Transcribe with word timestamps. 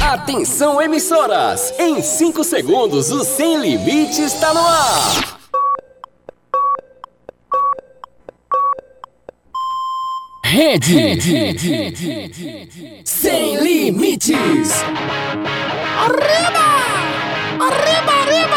Atenção, 0.00 0.80
emissoras! 0.80 1.74
Em 1.78 2.00
5 2.00 2.44
segundos, 2.44 3.10
o 3.10 3.24
Sem 3.24 3.58
Limite 3.58 4.22
está 4.22 4.54
no 4.54 4.60
ar! 4.60 5.38
Rede, 10.44 10.94
Rede, 10.94 13.00
Sem 13.04 13.56
Limites! 13.56 14.82
Arriba! 15.98 16.64
Arriba, 17.60 18.12
arriba! 18.22 18.56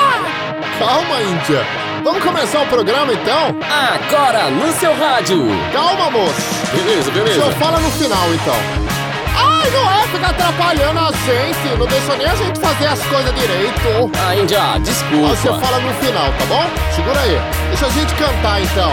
Calma, 0.80 1.20
Índia. 1.22 1.66
Vamos 2.04 2.24
começar 2.24 2.62
o 2.62 2.68
programa 2.68 3.12
então? 3.14 3.56
Agora 3.68 4.50
no 4.52 4.72
seu 4.74 4.94
rádio! 4.96 5.44
Calma, 5.74 6.12
moço. 6.12 6.42
Beleza, 6.72 7.10
beleza. 7.12 7.34
senhor 7.34 7.52
fala 7.56 7.80
no 7.80 7.90
final 7.92 8.32
então. 8.34 8.91
Ai, 9.36 9.70
não 9.72 9.92
é 9.92 10.08
ficar 10.08 10.30
atrapalhando 10.30 11.00
a 11.00 11.12
gente. 11.12 11.78
Não 11.78 11.88
deixa 11.88 12.16
nem 12.18 12.28
a 12.28 12.36
gente 12.36 12.60
fazer 12.60 12.88
as 12.88 13.04
coisas 13.06 13.34
direito. 13.36 14.12
Ah, 14.26 14.36
Índia, 14.36 14.80
desculpa. 14.80 15.36
Você 15.36 15.48
fala 15.48 15.80
no 15.80 15.94
final, 15.96 16.32
tá 16.34 16.46
bom? 16.48 16.66
Segura 16.96 17.20
aí. 17.22 17.40
Deixa 17.70 17.86
a 17.86 17.90
gente 17.90 18.14
cantar 18.16 18.62
então. 18.62 18.92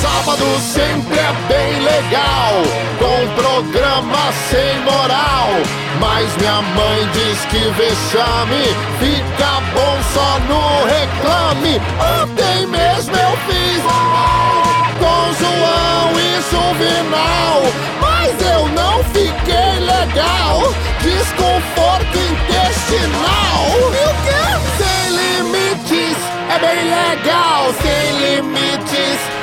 Sábado 0.00 0.44
sempre 0.60 1.18
é 1.18 1.32
bem 1.48 1.80
legal, 1.80 2.62
com 2.98 3.40
programa 3.40 4.30
sem 4.50 4.80
moral. 4.80 5.48
Mas 5.98 6.36
minha 6.36 6.60
mãe 6.60 7.08
diz 7.14 7.44
que 7.46 7.58
vexame 7.70 8.64
fica 9.00 9.60
bom 9.72 9.98
só 10.12 10.38
no 10.40 10.84
reclame. 10.84 11.80
Ontem 12.22 12.66
mesmo 12.66 13.16
eu 13.16 13.36
fiz 13.46 13.82
com 14.98 15.32
João 15.40 16.20
e 16.20 16.42
Juvenal, 16.50 17.62
mas 18.00 18.30
eu 18.42 18.68
não 18.68 19.02
fiquei 19.04 19.80
legal. 19.80 20.74
Desconforto 21.00 22.18
intestinal. 22.18 23.64
E 23.80 24.04
o 24.04 24.14
quê? 24.24 24.44
Sem 24.76 25.16
limites 25.16 26.18
é 26.50 26.58
bem 26.58 26.84
legal, 26.84 27.72
sem 27.80 28.18
limites 28.18 29.35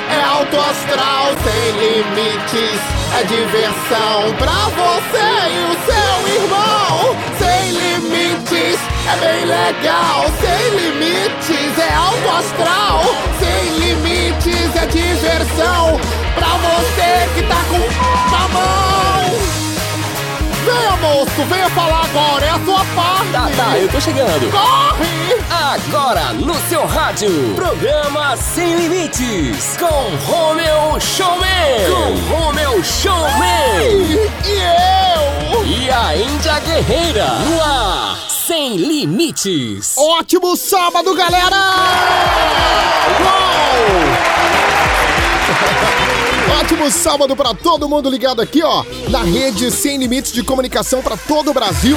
astral, 0.94 1.26
sem 1.42 1.70
limites 1.72 2.80
é 3.18 3.24
diversão 3.24 4.34
pra 4.38 4.68
você 4.70 5.26
e 5.50 5.64
o 5.64 5.76
seu 5.84 6.42
irmão. 6.42 7.16
Sem 7.38 7.70
limites 7.72 8.80
é 9.06 9.16
bem 9.16 9.44
legal, 9.44 10.24
sem 10.40 10.70
limites 10.78 11.78
é 11.78 11.94
alto 11.94 12.28
astral, 12.28 13.02
sem 13.38 13.78
limites 13.78 14.76
é 14.76 14.86
diversão 14.86 16.00
pra 16.34 16.48
você 16.48 17.28
que 17.34 17.42
tá 17.42 17.60
com 17.68 18.30
na 18.30 18.48
mão. 18.48 19.73
Venha, 20.64 20.96
moço, 20.96 21.44
venha 21.48 21.68
falar 21.70 22.04
agora, 22.04 22.44
é 22.46 22.50
a 22.50 22.64
sua 22.64 22.84
parte. 22.94 23.32
Tá, 23.32 23.50
tá, 23.56 23.78
eu 23.78 23.88
tô 23.88 24.00
chegando. 24.00 24.50
Corre! 24.50 25.34
Agora 25.50 26.32
no 26.32 26.54
seu 26.68 26.86
rádio, 26.86 27.54
programa 27.54 28.36
Sem 28.36 28.74
Limites, 28.76 29.76
com 29.78 30.30
Romeu 30.30 30.98
Showman. 31.00 31.46
Com 31.90 32.34
Romeu 32.34 32.82
Showman. 32.82 34.30
E 34.44 35.52
eu? 35.52 35.66
E 35.66 35.90
a 35.90 36.16
Índia 36.16 36.58
Guerreira, 36.60 37.26
no 37.26 37.60
ar, 37.62 38.18
Sem 38.28 38.76
Limites. 38.76 39.94
Ótimo 39.98 40.56
sábado, 40.56 41.14
galera! 41.14 41.83
Ótimo 46.84 46.90
sábado 46.90 47.34
pra 47.34 47.54
todo 47.54 47.88
mundo 47.88 48.10
ligado 48.10 48.42
aqui, 48.42 48.62
ó, 48.62 48.84
na 49.08 49.22
rede 49.22 49.70
Sem 49.70 49.96
Limites 49.96 50.32
de 50.32 50.42
Comunicação 50.42 51.02
pra 51.02 51.16
todo 51.16 51.50
o 51.50 51.54
Brasil. 51.54 51.96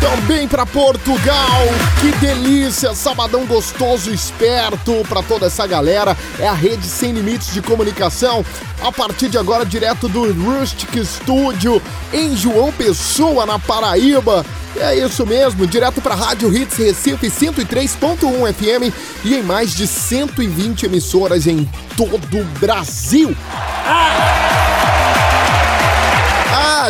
Também 0.00 0.46
pra 0.46 0.64
Portugal, 0.64 1.62
que 2.00 2.12
delícia, 2.18 2.94
sabadão 2.94 3.44
gostoso, 3.46 4.12
esperto 4.12 5.02
pra 5.08 5.22
toda 5.22 5.46
essa 5.46 5.66
galera. 5.66 6.16
É 6.38 6.46
a 6.46 6.52
rede 6.52 6.86
Sem 6.86 7.10
Limites 7.10 7.52
de 7.52 7.60
Comunicação. 7.60 8.46
A 8.80 8.92
partir 8.92 9.28
de 9.28 9.38
agora, 9.38 9.66
direto 9.66 10.08
do 10.08 10.32
Rustic 10.32 11.04
Studio 11.04 11.82
em 12.12 12.36
João 12.36 12.70
Pessoa, 12.72 13.44
na 13.44 13.58
Paraíba. 13.58 14.46
É 14.78 14.94
isso 14.94 15.24
mesmo, 15.26 15.66
direto 15.66 16.00
para 16.02 16.14
Rádio 16.14 16.54
Hits 16.54 16.76
Recife 16.76 17.28
103.1 17.28 18.52
FM 18.52 18.94
e 19.24 19.34
em 19.34 19.42
mais 19.42 19.74
de 19.74 19.86
120 19.86 20.86
emissoras 20.86 21.46
em 21.46 21.68
todo 21.96 22.38
o 22.38 22.44
Brasil. 22.60 23.34
Ah, 23.48 24.55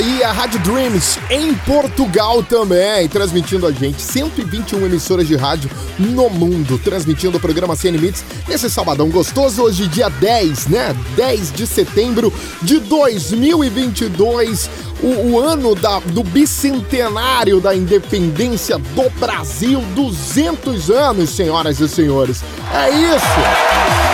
e 0.00 0.22
a 0.22 0.32
Rádio 0.32 0.60
Dreams 0.60 1.18
em 1.30 1.54
Portugal 1.54 2.42
também, 2.42 3.08
transmitindo 3.08 3.66
a 3.66 3.72
gente. 3.72 4.00
121 4.02 4.84
emissoras 4.86 5.26
de 5.26 5.36
rádio 5.36 5.70
no 5.98 6.28
mundo, 6.28 6.78
transmitindo 6.78 7.38
o 7.38 7.40
programa 7.40 7.74
Sem 7.76 7.90
Limites 7.92 8.24
nesse 8.48 8.68
sabadão 8.70 9.08
gostoso, 9.08 9.62
hoje 9.62 9.86
dia 9.88 10.08
10, 10.08 10.66
né? 10.68 10.94
10 11.16 11.52
de 11.52 11.66
setembro 11.66 12.32
de 12.62 12.78
2022. 12.80 14.68
O, 15.02 15.32
o 15.32 15.40
ano 15.40 15.74
da- 15.74 15.98
do 16.00 16.22
bicentenário 16.22 17.60
da 17.60 17.74
independência 17.74 18.78
do 18.78 19.10
Brasil, 19.18 19.80
200 19.94 20.90
anos, 20.90 21.30
senhoras 21.30 21.80
e 21.80 21.88
senhores. 21.88 22.42
É 22.72 22.90
isso! 22.90 24.05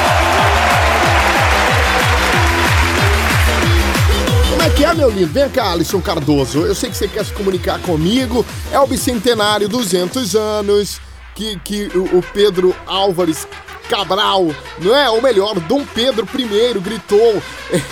Que 4.76 4.84
é, 4.84 4.94
meu 4.94 5.10
lindo? 5.10 5.32
Vem 5.32 5.48
cá, 5.48 5.72
Alisson 5.72 6.00
Cardoso. 6.00 6.60
Eu 6.60 6.74
sei 6.74 6.90
que 6.90 6.96
você 6.96 7.08
quer 7.08 7.24
se 7.24 7.32
comunicar 7.32 7.80
comigo. 7.80 8.44
É 8.70 8.78
o 8.78 8.86
bicentenário, 8.86 9.68
200 9.68 10.34
anos, 10.34 11.00
que, 11.34 11.58
que 11.60 11.90
o, 11.94 12.18
o 12.18 12.22
Pedro 12.32 12.74
Álvares 12.86 13.46
Cabral, 13.88 14.46
não 14.78 14.96
é? 14.96 15.10
Ou 15.10 15.20
melhor, 15.20 15.58
Dom 15.60 15.84
Pedro 15.84 16.26
I 16.34 16.80
gritou 16.80 17.42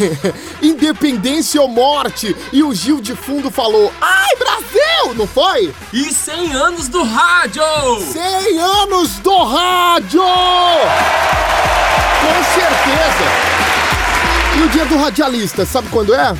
independência 0.63 1.61
ou 1.61 1.69
morte. 1.69 2.35
E 2.53 2.63
o 2.63 2.73
Gil 2.73 3.01
de 3.01 3.15
fundo 3.15 3.51
falou, 3.51 3.93
ai, 4.01 4.37
Brasil! 4.39 5.15
Não 5.15 5.27
foi? 5.27 5.75
E 5.93 6.15
100 6.15 6.53
anos 6.55 6.89
do 6.89 7.03
rádio! 7.03 7.63
100 8.13 8.59
anos 8.59 9.19
do 9.19 9.45
rádio! 9.45 10.23
Com 12.21 12.45
certeza! 12.55 13.51
E 14.59 14.63
o 14.63 14.69
dia 14.71 14.85
do 14.87 14.97
radialista, 14.97 15.67
sabe 15.67 15.89
quando 15.91 16.15
é? 16.15 16.35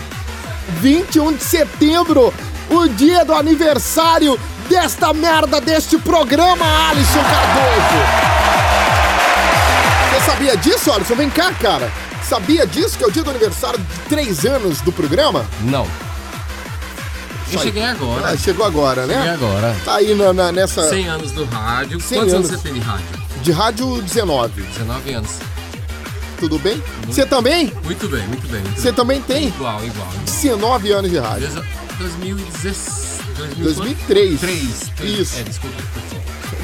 21 0.81 1.35
de 1.35 1.45
setembro, 1.45 2.33
o 2.71 2.89
dia 2.89 3.25
do 3.25 3.35
aniversário 3.35 4.39
desta 4.69 5.13
merda 5.13 5.61
deste 5.61 5.99
programa, 5.99 6.65
Alisson 6.91 7.23
Cardoso! 7.23 8.01
Você 10.11 10.31
sabia 10.31 10.57
disso, 10.57 10.93
Alisson? 10.93 11.15
Vem 11.15 11.31
cá, 11.31 11.53
cara! 11.55 11.91
Sabia 12.23 12.67
disso 12.67 12.97
que 12.97 13.03
é 13.05 13.07
o 13.07 13.11
dia 13.11 13.23
do 13.25 13.31
aniversário 13.31 13.79
de 13.79 13.99
três 14.09 14.45
anos 14.45 14.81
do 14.83 14.93
programa? 14.93 15.45
Não. 15.63 15.87
Eu 17.51 17.59
Só- 17.59 17.65
cheguei 17.65 17.83
agora. 17.83 18.29
Ah, 18.31 18.37
chegou 18.37 18.65
agora, 18.65 19.03
Cheguei 19.03 19.17
né? 19.17 19.31
agora. 19.33 19.77
Tá 19.85 19.97
aí 19.97 20.15
na, 20.15 20.33
na- 20.33 20.53
nessa. 20.53 20.89
100 20.89 21.09
anos 21.09 21.33
do 21.33 21.45
rádio. 21.47 22.01
100 22.01 22.19
Quantos 22.21 22.35
anos 22.35 22.49
anos. 22.51 22.63
você 22.63 22.69
tem 22.69 22.75
de 22.75 22.87
rádio? 22.87 23.07
De 23.43 23.51
rádio 23.53 24.03
19. 24.03 24.63
19 24.63 25.15
anos. 25.15 25.31
Tudo 26.41 26.59
bem? 26.59 26.83
Você 27.07 27.25
também? 27.27 27.73
Muito 27.85 28.09
bem, 28.09 28.27
muito 28.27 28.49
bem. 28.49 28.61
Muito 28.63 28.77
Você 28.81 28.85
bem. 28.89 28.93
também 28.95 29.21
tem 29.21 29.49
Igual, 29.49 29.85
igual. 29.85 30.09
igual. 30.09 30.25
19 30.25 30.91
anos 30.93 31.11
de 31.11 31.19
rádio. 31.19 31.47
Desa- 31.49 31.65
2016. 31.99 33.21
2003. 33.59 34.41
3. 34.41 35.21
Isso. 35.21 35.39
É, 35.39 35.43
desculpa. 35.43 35.77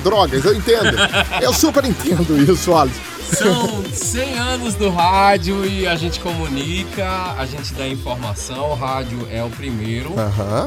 Drogas, 0.03 0.45
eu 0.45 0.55
entendo. 0.55 0.97
eu 1.43 1.53
super 1.53 1.85
entendo 1.85 2.37
isso, 2.51 2.75
Alisson. 2.75 3.01
São 3.33 3.85
100 3.93 4.39
anos 4.39 4.75
do 4.75 4.89
rádio 4.89 5.65
e 5.67 5.87
a 5.87 5.97
gente 5.97 6.21
comunica, 6.21 7.07
a 7.37 7.45
gente 7.47 7.75
dá 7.75 7.87
informação. 7.89 8.71
O 8.71 8.75
rádio 8.75 9.27
é 9.31 9.43
o 9.43 9.51
primeiro 9.51 10.11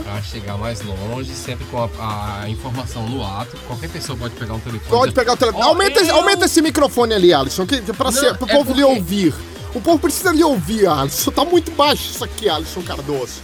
para 0.04 0.22
chegar 0.22 0.58
mais 0.58 0.82
longe, 0.82 1.32
sempre 1.34 1.66
com 1.66 1.90
a, 2.00 2.42
a 2.44 2.50
informação 2.50 3.08
no 3.08 3.24
ato. 3.26 3.56
Qualquer 3.68 3.90
pessoa 3.90 4.18
pode 4.18 4.36
pegar 4.36 4.54
um 4.56 4.60
telefone. 4.60 4.90
Pode 4.90 5.14
pegar 5.14 5.34
o 5.34 5.38
telefone. 5.38 5.64
Ó, 5.64 5.68
aumenta, 5.70 6.00
eu- 6.02 6.16
aumenta 6.16 6.46
esse 6.46 6.62
microfone 6.62 7.14
ali, 7.14 7.34
Alisson, 7.34 7.66
que, 7.66 7.82
pro 7.82 8.10
é 8.10 8.54
povo 8.54 8.74
lhe 8.74 8.82
porque- 8.82 8.84
ouvir. 8.84 9.34
O 9.74 9.80
povo 9.80 10.00
precisa 10.00 10.32
lhe 10.32 10.44
ouvir, 10.44 10.88
Alisson. 10.88 11.32
Tá 11.32 11.46
muito 11.46 11.72
baixo 11.72 12.10
isso 12.12 12.24
aqui, 12.24 12.50
Alisson 12.50 12.82
Cardoso. 12.82 13.42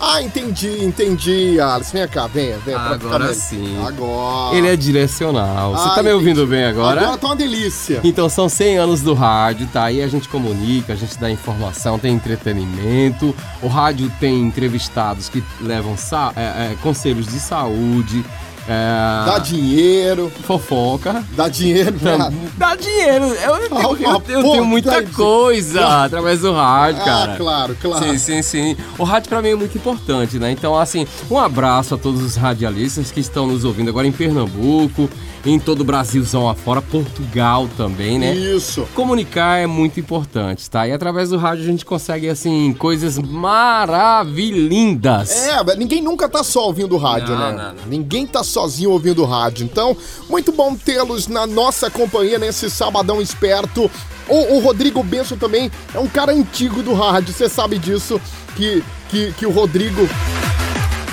Ah, 0.00 0.22
entendi, 0.22 0.84
entendi, 0.84 1.60
Alisson. 1.60 1.98
Vem 1.98 2.08
cá, 2.08 2.26
venha, 2.26 2.56
venha. 2.58 2.78
Agora 2.78 3.34
sim. 3.34 3.76
Agora. 3.84 4.56
Ele 4.56 4.68
é 4.68 4.76
direcional. 4.76 5.72
Você 5.72 5.88
Ah, 5.88 5.94
tá 5.96 6.02
me 6.02 6.12
ouvindo 6.12 6.42
entendi. 6.42 6.50
bem 6.50 6.64
agora? 6.66 7.00
Agora 7.00 7.18
tá 7.18 7.26
uma 7.26 7.36
delícia. 7.36 8.00
Então 8.04 8.28
são 8.28 8.48
100 8.48 8.78
anos 8.78 9.02
do 9.02 9.12
rádio, 9.14 9.66
tá? 9.72 9.84
Aí 9.84 10.00
a 10.02 10.06
gente 10.08 10.28
comunica, 10.28 10.92
a 10.92 10.96
gente 10.96 11.18
dá 11.18 11.30
informação, 11.30 11.98
tem 11.98 12.14
entretenimento. 12.14 13.34
O 13.60 13.66
rádio 13.68 14.10
tem 14.20 14.40
entrevistados 14.42 15.28
que 15.28 15.42
levam 15.60 15.94
é, 16.36 16.40
é, 16.72 16.76
conselhos 16.82 17.26
de 17.26 17.40
saúde. 17.40 18.24
É, 18.70 19.24
Dá 19.24 19.38
dinheiro, 19.38 20.30
fofoca. 20.44 21.24
dá 21.34 21.48
dinheiro, 21.48 21.94
né? 22.02 22.18
Dá 22.58 22.76
dinheiro. 22.76 23.24
Eu, 23.24 23.56
eu, 23.56 23.68
Ah, 23.72 23.82
eu- 23.82 23.96
eu 24.28 24.42
tenho 24.42 24.64
muita 24.66 25.02
de- 25.02 25.10
coisa 25.12 26.04
através 26.04 26.40
do 26.40 26.52
rádio, 26.52 27.02
cara. 27.02 27.32
Ah, 27.32 27.36
claro, 27.38 27.74
claro. 27.80 28.04
Sim, 28.04 28.18
sim, 28.18 28.42
sim. 28.42 28.76
O 28.98 29.04
rádio 29.04 29.30
pra 29.30 29.40
mim 29.40 29.48
é 29.50 29.54
muito 29.56 29.78
importante, 29.78 30.38
né? 30.38 30.50
Então, 30.52 30.78
assim, 30.78 31.06
um 31.30 31.38
abraço 31.38 31.94
a 31.94 31.98
todos 31.98 32.22
os 32.22 32.36
radialistas 32.36 33.10
que 33.10 33.20
estão 33.20 33.46
nos 33.46 33.64
ouvindo 33.64 33.88
agora 33.88 34.06
em 34.06 34.12
Pernambuco, 34.12 35.08
em 35.46 35.58
todo 35.58 35.80
o 35.80 35.84
Brasilzão 35.84 36.46
afora, 36.48 36.82
Portugal 36.82 37.66
também, 37.76 38.18
né? 38.18 38.34
Isso. 38.34 38.86
Comunicar 38.94 39.56
é 39.58 39.66
muito 39.66 39.98
importante, 39.98 40.68
tá? 40.68 40.86
E 40.86 40.92
através 40.92 41.30
do 41.30 41.38
rádio 41.38 41.64
a 41.64 41.66
gente 41.66 41.86
consegue, 41.86 42.28
assim, 42.28 42.74
coisas 42.78 43.16
maravilhindas. 43.18 45.30
É, 45.30 45.76
ninguém 45.76 46.02
nunca 46.02 46.28
tá 46.28 46.42
só 46.42 46.66
ouvindo 46.66 46.96
rádio, 46.98 47.34
Não, 47.34 47.38
né? 47.38 47.52
não, 47.52 47.64
não. 47.74 47.86
Ninguém 47.88 48.26
tá 48.26 48.42
sozinho 48.58 48.90
ouvindo 48.90 49.24
rádio. 49.24 49.64
Então, 49.64 49.96
muito 50.28 50.50
bom 50.50 50.74
tê-los 50.74 51.28
na 51.28 51.46
nossa 51.46 51.88
companhia 51.88 52.38
nesse 52.40 52.68
sabadão 52.68 53.22
esperto. 53.22 53.88
O, 54.26 54.56
o 54.56 54.58
Rodrigo 54.58 55.00
Benson 55.04 55.36
também 55.36 55.70
é 55.94 55.98
um 56.00 56.08
cara 56.08 56.32
antigo 56.32 56.82
do 56.82 56.92
rádio, 56.92 57.32
você 57.32 57.48
sabe 57.48 57.78
disso, 57.78 58.20
que, 58.56 58.82
que, 59.08 59.32
que 59.34 59.46
o 59.46 59.50
Rodrigo 59.50 60.08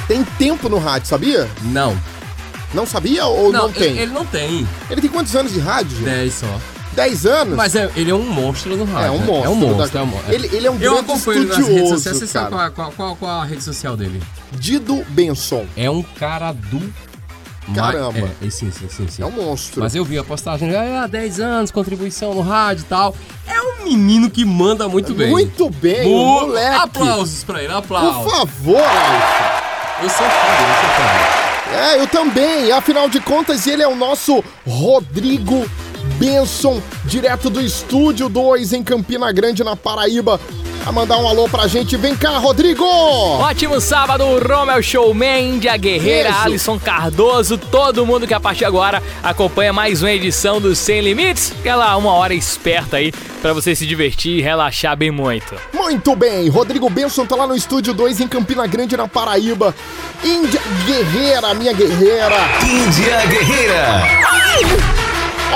tem 0.07 0.23
tempo 0.39 0.67
no 0.67 0.79
rádio, 0.79 1.07
sabia? 1.07 1.47
Não. 1.61 1.95
Não 2.73 2.85
sabia 2.85 3.25
ou 3.27 3.51
não, 3.53 3.71
tem? 3.71 3.91
Ele, 3.91 3.99
ele 4.01 4.11
não 4.11 4.25
tem. 4.25 4.67
Ele 4.89 5.01
tem 5.01 5.09
quantos 5.09 5.35
anos 5.35 5.53
de 5.53 5.59
rádio? 5.59 5.97
10 6.03 6.33
só. 6.33 6.59
10 6.93 7.25
anos? 7.25 7.55
Mas 7.55 7.75
é- 7.75 7.89
ele 7.95 8.09
é 8.09 8.15
um 8.15 8.23
monstro 8.27 8.75
no 8.75 8.85
rádio. 8.85 9.07
É 9.07 9.11
um 9.11 9.19
monstro. 9.19 9.45
É 9.45 9.49
um 9.49 9.55
monstro. 9.55 9.87
da- 9.93 9.99
É 9.99 10.03
um 10.03 10.05
monstro. 10.07 10.33
Ele, 10.33 10.49
ele 10.51 10.67
é 10.67 10.71
um 10.71 10.77
Eu 10.79 11.03
grande 11.03 11.07
nas 11.07 11.23
redes 11.25 11.89
sociais. 11.89 12.01
Você 12.01 12.09
estudioso, 12.09 12.27
sabe 12.27 12.49
qual, 12.49 12.71
qual, 12.71 12.91
qual, 12.91 13.15
qual 13.15 13.41
a 13.41 13.45
rede 13.45 13.63
social 13.63 13.95
dele? 13.95 14.21
Dido 14.53 15.05
Benson. 15.09 15.65
É 15.77 15.89
um 15.89 16.01
cara 16.01 16.51
do. 16.51 16.81
Caramba. 17.73 18.31
É, 18.41 18.47
é, 18.47 18.49
sim, 18.49 18.71
sim, 18.71 18.87
sim, 18.89 19.07
sim. 19.07 19.21
É 19.23 19.25
um 19.25 19.31
monstro. 19.31 19.81
Mas 19.81 19.95
eu 19.95 20.05
vi 20.05 20.17
a 20.17 20.23
postagem, 20.23 20.75
ah, 20.75 21.07
10 21.07 21.39
anos, 21.39 21.71
contribuição 21.71 22.33
no 22.33 22.41
rádio 22.41 22.81
e 22.83 22.85
tal. 22.85 23.15
É 23.47 23.59
um 23.61 23.85
menino 23.85 24.29
que 24.29 24.45
manda 24.45 24.87
muito 24.87 25.13
bem. 25.13 25.29
Muito 25.31 25.69
bem, 25.69 26.07
moleque. 26.07 26.75
Aplausos 26.75 27.43
pra 27.43 27.59
ele, 27.59 27.69
Por 27.73 27.77
aplausos. 27.77 28.31
favor, 28.31 28.77
Alisson. 28.81 29.65
Eu 30.03 30.09
sou 30.09 30.27
fã 30.27 30.51
dele, 30.57 30.71
eu 30.71 30.81
sou 30.81 30.89
fã 30.89 31.03
dele. 31.13 31.45
É, 31.77 31.99
eu 32.01 32.07
também. 32.07 32.71
Afinal 32.71 33.09
de 33.09 33.19
contas, 33.19 33.65
ele 33.65 33.81
é 33.81 33.87
o 33.87 33.95
nosso 33.95 34.43
Rodrigo 34.67 35.65
Benson, 36.19 36.81
direto 37.05 37.49
do 37.49 37.59
Estúdio 37.59 38.29
2 38.29 38.73
em 38.73 38.83
Campina 38.83 39.31
Grande, 39.31 39.63
na 39.63 39.75
Paraíba. 39.75 40.39
A 40.85 40.91
mandar 40.91 41.17
um 41.17 41.27
alô 41.27 41.49
pra 41.49 41.67
gente. 41.67 41.97
Vem 41.97 42.15
cá, 42.15 42.37
Rodrigo! 42.37 42.85
Ótimo 42.85 43.81
sábado, 43.81 44.23
Romel 44.47 44.83
Showman, 44.83 45.55
Índia 45.55 45.75
Guerreira, 45.77 46.29
Beijo. 46.29 46.45
Alisson 46.45 46.79
Cardoso, 46.79 47.57
todo 47.57 48.05
mundo 48.05 48.27
que 48.27 48.33
a 48.35 48.39
partir 48.39 48.59
de 48.59 48.65
agora 48.65 49.01
acompanha 49.23 49.73
mais 49.73 50.03
uma 50.03 50.11
edição 50.11 50.61
do 50.61 50.75
Sem 50.75 51.01
Limites, 51.01 51.53
aquela 51.59 51.97
uma 51.97 52.13
hora 52.13 52.35
esperta 52.35 52.97
aí 52.97 53.11
pra 53.41 53.51
você 53.51 53.75
se 53.75 53.85
divertir 53.87 54.37
e 54.37 54.41
relaxar 54.41 54.95
bem 54.95 55.09
muito. 55.09 55.55
Muito 55.73 56.15
bem, 56.15 56.47
Rodrigo 56.49 56.87
Benson 56.87 57.25
tá 57.25 57.35
lá 57.35 57.47
no 57.47 57.55
Estúdio 57.55 57.91
2 57.93 58.21
em 58.21 58.27
Campina 58.27 58.67
Grande, 58.67 58.95
na 58.95 59.07
Paraíba. 59.07 59.73
Índia 60.23 60.61
Guerreira, 60.85 61.53
minha 61.55 61.73
guerreira. 61.73 62.37
Índia 62.63 63.25
Guerreira. 63.25 65.04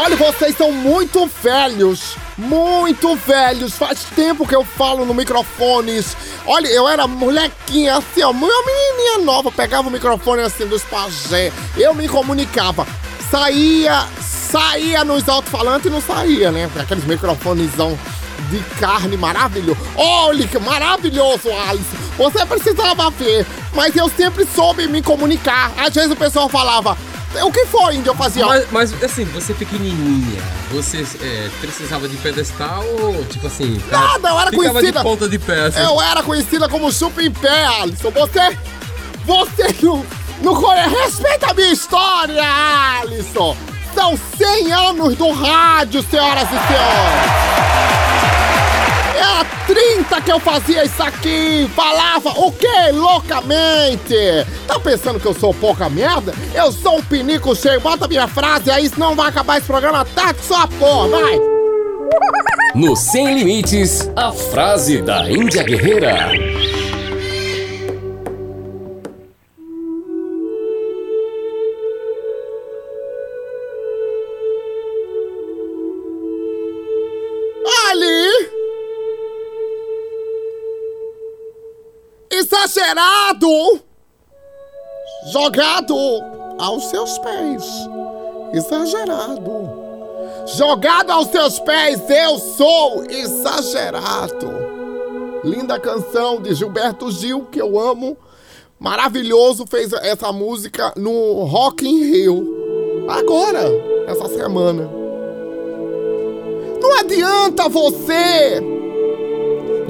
Olha, 0.01 0.15
vocês 0.15 0.55
são 0.55 0.71
muito 0.71 1.29
velhos. 1.43 2.15
Muito 2.37 3.17
velhos. 3.17 3.73
Faz 3.73 4.05
tempo 4.15 4.47
que 4.47 4.55
eu 4.55 4.63
falo 4.63 5.03
no 5.03 5.13
microfones. 5.13 6.15
Olha, 6.45 6.67
eu 6.67 6.87
era 6.87 7.05
molequinha 7.05 7.97
assim, 7.97 8.23
ó. 8.23 8.31
Uma 8.31 8.47
menininha 8.47 9.17
nova. 9.25 9.51
Pegava 9.51 9.89
o 9.89 9.91
microfone 9.91 10.41
assim 10.41 10.65
dos 10.65 10.83
pajé. 10.83 11.51
Eu 11.75 11.93
me 11.93 12.07
comunicava. 12.07 12.87
Saía, 13.29 14.07
saía 14.21 15.03
nos 15.03 15.27
alto-falantes 15.27 15.87
e 15.87 15.89
não 15.89 16.01
saía, 16.01 16.49
né? 16.49 16.69
Aqueles 16.79 17.03
microfonezão 17.03 17.99
de 18.49 18.59
carne 18.79 19.17
maravilhoso. 19.17 19.81
Olha 19.97 20.47
que 20.47 20.57
maravilhoso, 20.59 21.49
Alice. 21.67 21.97
Você 22.17 22.45
precisava 22.45 23.09
ver. 23.09 23.45
Mas 23.73 23.93
eu 23.97 24.07
sempre 24.07 24.47
soube 24.55 24.87
me 24.87 25.01
comunicar. 25.01 25.73
Às 25.77 25.93
vezes 25.93 26.11
o 26.11 26.15
pessoal 26.15 26.47
falava. 26.47 26.97
O 27.43 27.51
que 27.51 27.65
foi, 27.65 27.95
Índio? 27.95 28.09
Eu 28.11 28.15
fazia. 28.15 28.45
Mas, 28.45 28.65
mas, 28.71 29.03
assim, 29.03 29.23
você 29.25 29.53
pequenininha, 29.53 30.41
você 30.71 31.05
é, 31.21 31.49
precisava 31.61 32.07
de 32.07 32.17
pedestal 32.17 32.83
ou, 33.01 33.23
tipo 33.25 33.45
assim... 33.47 33.79
Nada, 33.91 34.29
eu 34.29 34.39
era 34.39 34.51
conhecida- 34.51 34.99
de 34.99 35.03
ponta 35.03 35.29
de 35.29 35.37
pé, 35.39 35.65
assim. 35.67 35.79
Eu 35.79 36.01
era 36.01 36.23
conhecida 36.23 36.67
como 36.67 36.91
chupa 36.91 37.21
em 37.21 37.31
pé, 37.31 37.65
Alisson. 37.81 38.09
Você. 38.11 38.57
Você 39.25 39.75
não. 39.83 40.05
Não 40.41 40.55
conhece. 40.55 40.89
Respeita 40.95 41.51
a 41.51 41.53
minha 41.53 41.71
história, 41.71 42.43
Alisson! 43.01 43.55
São 43.93 44.17
100 44.37 44.71
anos 44.71 45.15
do 45.17 45.31
rádio, 45.31 46.01
senhoras 46.09 46.43
e 46.43 46.47
senhores! 46.47 47.68
É 49.39 49.41
há 49.41 49.45
30 49.67 50.21
que 50.21 50.31
eu 50.31 50.39
fazia 50.39 50.83
isso 50.83 51.01
aqui! 51.01 51.69
Falava 51.73 52.29
o 52.31 52.51
quê? 52.51 52.91
Loucamente! 52.91 54.45
Tá 54.67 54.77
pensando 54.79 55.17
que 55.17 55.25
eu 55.25 55.33
sou 55.33 55.53
pouca 55.53 55.89
merda? 55.89 56.33
Eu 56.53 56.73
sou 56.73 56.97
um 56.97 57.01
pinico 57.01 57.55
cheio. 57.55 57.79
Bota 57.79 58.07
minha 58.07 58.27
frase 58.27 58.69
aí, 58.69 58.89
senão 58.89 59.15
vai 59.15 59.29
acabar 59.29 59.57
esse 59.57 59.67
programa 59.67 60.03
tarde 60.03 60.41
só 60.43 60.67
porra, 60.67 61.07
vai! 61.07 61.39
No 62.75 62.95
Sem 62.97 63.33
Limites, 63.33 64.09
a 64.15 64.31
frase 64.31 65.01
da 65.01 65.29
Índia 65.29 65.63
Guerreira. 65.63 66.31
Exagerado! 82.69 83.81
Jogado 85.31 85.95
aos 86.59 86.85
seus 86.85 87.17
pés. 87.17 87.63
Exagerado. 88.53 89.79
Jogado 90.45 91.09
aos 91.09 91.27
seus 91.29 91.57
pés, 91.59 91.99
eu 92.07 92.37
sou 92.37 93.05
exagerado. 93.09 94.51
Linda 95.43 95.79
canção 95.79 96.39
de 96.39 96.53
Gilberto 96.53 97.09
Gil, 97.09 97.47
que 97.51 97.59
eu 97.59 97.79
amo. 97.79 98.15
Maravilhoso, 98.77 99.65
fez 99.65 99.91
essa 99.91 100.31
música 100.31 100.93
no 100.95 101.45
Rock 101.45 101.87
in 101.87 102.03
Rio. 102.03 103.05
Agora, 103.09 103.63
essa 104.05 104.27
semana. 104.27 104.87
Não 106.79 106.99
adianta 106.99 107.67
você 107.67 108.61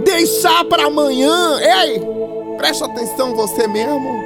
deixar 0.02 0.64
para 0.64 0.86
amanhã. 0.86 1.60
Ei, 1.60 2.19
presta 2.60 2.88
atenção 2.88 3.34
você 3.34 3.66
mesmo. 3.68 4.22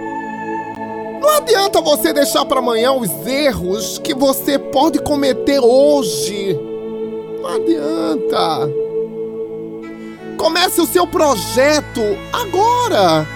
Não 1.22 1.38
adianta 1.38 1.80
você 1.80 2.12
deixar 2.12 2.44
para 2.46 2.58
amanhã 2.58 2.92
os 2.92 3.28
erros 3.28 4.00
que 4.00 4.12
você 4.12 4.58
pode 4.58 5.00
cometer 5.00 5.60
hoje. 5.60 6.60
Não 7.40 7.48
adianta. 7.48 8.70
Comece 10.36 10.82
o 10.82 10.88
seu 10.88 11.06
projeto 11.06 12.02
agora. 12.34 13.28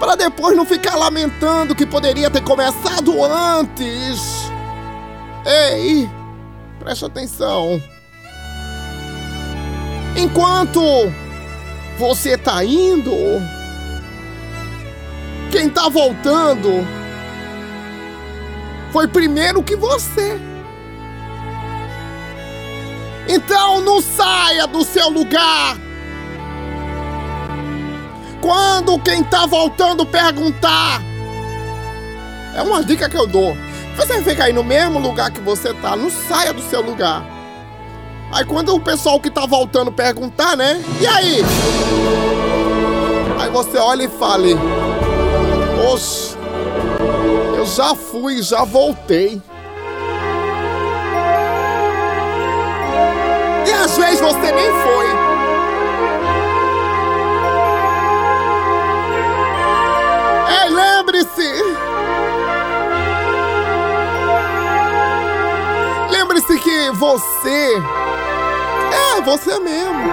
Para 0.00 0.16
depois 0.16 0.56
não 0.56 0.64
ficar 0.64 0.96
lamentando 0.96 1.74
que 1.74 1.84
poderia 1.84 2.30
ter 2.30 2.42
começado 2.42 3.22
antes. 3.22 4.50
Ei, 5.44 6.08
preste 6.78 7.04
atenção. 7.04 7.80
Enquanto 10.16 10.80
você 11.98 12.38
tá 12.38 12.64
indo, 12.64 13.12
quem 15.56 15.70
tá 15.70 15.88
voltando 15.88 16.86
foi 18.92 19.08
primeiro 19.08 19.62
que 19.62 19.74
você. 19.74 20.38
Então 23.26 23.80
não 23.80 24.02
saia 24.02 24.66
do 24.66 24.84
seu 24.84 25.08
lugar. 25.08 25.78
Quando 28.42 28.98
quem 28.98 29.24
tá 29.24 29.46
voltando 29.46 30.04
perguntar, 30.04 31.00
é 32.54 32.60
uma 32.60 32.84
dica 32.84 33.08
que 33.08 33.16
eu 33.16 33.26
dou. 33.26 33.56
Você 33.96 34.22
fica 34.22 34.44
aí 34.44 34.52
no 34.52 34.62
mesmo 34.62 34.98
lugar 34.98 35.30
que 35.30 35.40
você 35.40 35.72
tá, 35.72 35.96
não 35.96 36.10
saia 36.10 36.52
do 36.52 36.60
seu 36.60 36.82
lugar. 36.82 37.24
Aí 38.30 38.44
quando 38.44 38.74
o 38.74 38.80
pessoal 38.80 39.18
que 39.18 39.30
tá 39.30 39.46
voltando 39.46 39.90
perguntar, 39.90 40.54
né? 40.54 40.84
E 41.00 41.06
aí? 41.06 41.42
Aí 43.40 43.50
você 43.50 43.78
olha 43.78 44.02
e 44.04 44.08
fale: 44.08 44.54
moço. 45.86 46.36
Eu 47.56 47.64
já 47.64 47.94
fui, 47.94 48.42
já 48.42 48.64
voltei. 48.64 49.40
E 53.66 53.72
às 53.72 53.96
vezes 53.96 54.20
você 54.20 54.52
nem 54.52 54.70
foi. 54.82 55.06
Ei, 60.58 60.70
lembre-se. 60.70 61.62
Lembre-se 66.10 66.58
que 66.58 66.90
você 66.90 67.82
é 69.16 69.20
você 69.20 69.58
mesmo. 69.60 70.12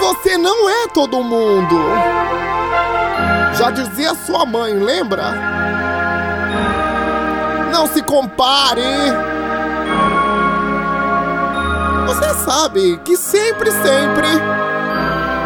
Você 0.00 0.36
não 0.36 0.68
é 0.68 0.88
todo 0.88 1.22
mundo. 1.22 2.07
Já 3.58 3.72
dizia 3.72 4.14
sua 4.14 4.46
mãe, 4.46 4.72
lembra? 4.74 5.32
Não 7.72 7.88
se 7.88 8.00
compare. 8.02 8.82
Você 12.06 12.34
sabe 12.44 12.98
que 13.04 13.16
sempre, 13.16 13.72
sempre 13.72 14.28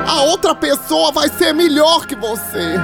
a 0.07 0.23
outra 0.25 0.55
pessoa 0.55 1.11
vai 1.11 1.31
ser 1.31 1.55
melhor 1.55 2.05
que 2.05 2.15
você. 2.15 2.77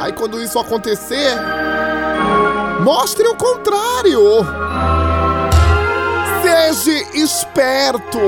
Aí 0.00 0.12
quando 0.12 0.42
isso 0.42 0.58
acontecer, 0.58 1.36
mostre 2.80 3.24
o 3.28 3.36
contrário. 3.36 4.44
Seja 6.42 7.06
esperto. 7.14 8.18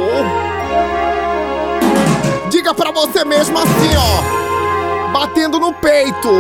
Diga 2.65 2.75
pra 2.75 2.91
você 2.93 3.27
mesmo 3.27 3.59
assim, 3.59 3.91
ó, 3.95 5.13
batendo 5.13 5.61
no 5.61 5.71
peito. 5.71 6.31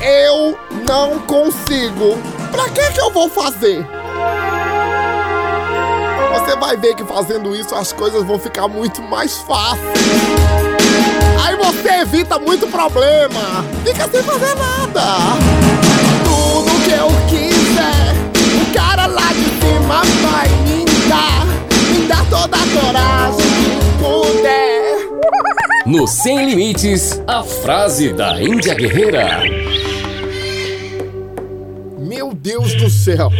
Eu 0.00 0.56
não 0.86 1.18
consigo. 1.18 2.16
Pra 2.52 2.68
que 2.68 2.92
que 2.92 3.00
eu 3.00 3.10
vou 3.10 3.28
fazer? 3.28 3.84
Você 6.32 6.54
vai 6.54 6.76
ver 6.76 6.94
que 6.94 7.02
fazendo 7.02 7.56
isso 7.56 7.74
as 7.74 7.92
coisas 7.92 8.22
vão 8.22 8.38
ficar 8.38 8.68
muito 8.68 9.02
mais 9.02 9.38
fáceis. 9.38 9.82
Aí 11.44 11.56
você 11.56 12.02
evita 12.02 12.38
muito 12.38 12.68
problema. 12.68 13.64
Fica 13.84 14.08
sem 14.08 14.22
fazer 14.22 14.54
nada. 14.54 15.02
Tudo 16.22 16.70
que 16.84 16.92
eu 16.92 17.08
quiser, 17.28 18.14
o 18.62 18.72
cara 18.72 19.06
lá 19.06 19.32
de 19.32 19.44
cima 19.44 20.02
vai 20.22 20.48
me 20.62 20.84
dar. 21.08 21.44
Me 21.92 22.06
dar 22.06 22.24
toda 22.30 22.56
a 22.56 22.80
coragem 22.80 23.48
que 23.64 23.98
puder. 23.98 24.67
No 25.88 26.06
Sem 26.06 26.44
Limites, 26.44 27.18
a 27.26 27.42
frase 27.42 28.12
da 28.12 28.38
Índia 28.42 28.74
Guerreira. 28.74 29.40
Meu 31.98 32.34
Deus 32.34 32.74
do 32.74 32.90
céu. 32.90 33.30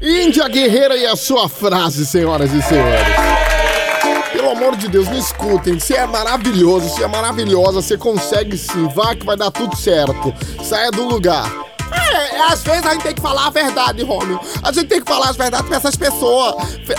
Índia 0.00 0.48
Guerreira 0.48 0.96
e 0.96 1.04
a 1.04 1.14
sua 1.14 1.46
frase, 1.46 2.06
senhoras 2.06 2.54
e 2.54 2.62
senhores. 2.62 3.06
Pelo 4.32 4.52
amor 4.52 4.76
de 4.76 4.88
Deus, 4.88 5.06
me 5.08 5.18
escutem. 5.18 5.78
Você 5.78 5.92
é 5.92 6.06
maravilhoso, 6.06 6.88
você 6.88 7.04
é 7.04 7.08
maravilhosa, 7.08 7.82
você 7.82 7.98
consegue 7.98 8.56
sim. 8.56 8.88
Vá 8.94 9.14
que 9.14 9.26
vai 9.26 9.36
dar 9.36 9.50
tudo 9.50 9.76
certo. 9.76 10.32
Saia 10.64 10.90
do 10.90 11.06
lugar. 11.06 11.61
É, 12.12 12.40
às 12.42 12.62
vezes 12.62 12.84
a 12.84 12.92
gente 12.92 13.02
tem 13.02 13.14
que 13.14 13.22
falar 13.22 13.46
a 13.46 13.50
verdade, 13.50 14.02
Romeo. 14.02 14.38
A 14.62 14.70
gente 14.70 14.86
tem 14.86 15.00
que 15.00 15.10
falar 15.10 15.30
as 15.30 15.36
verdades 15.36 15.66
pra 15.66 15.76
essas 15.78 15.96
pessoas 15.96 16.54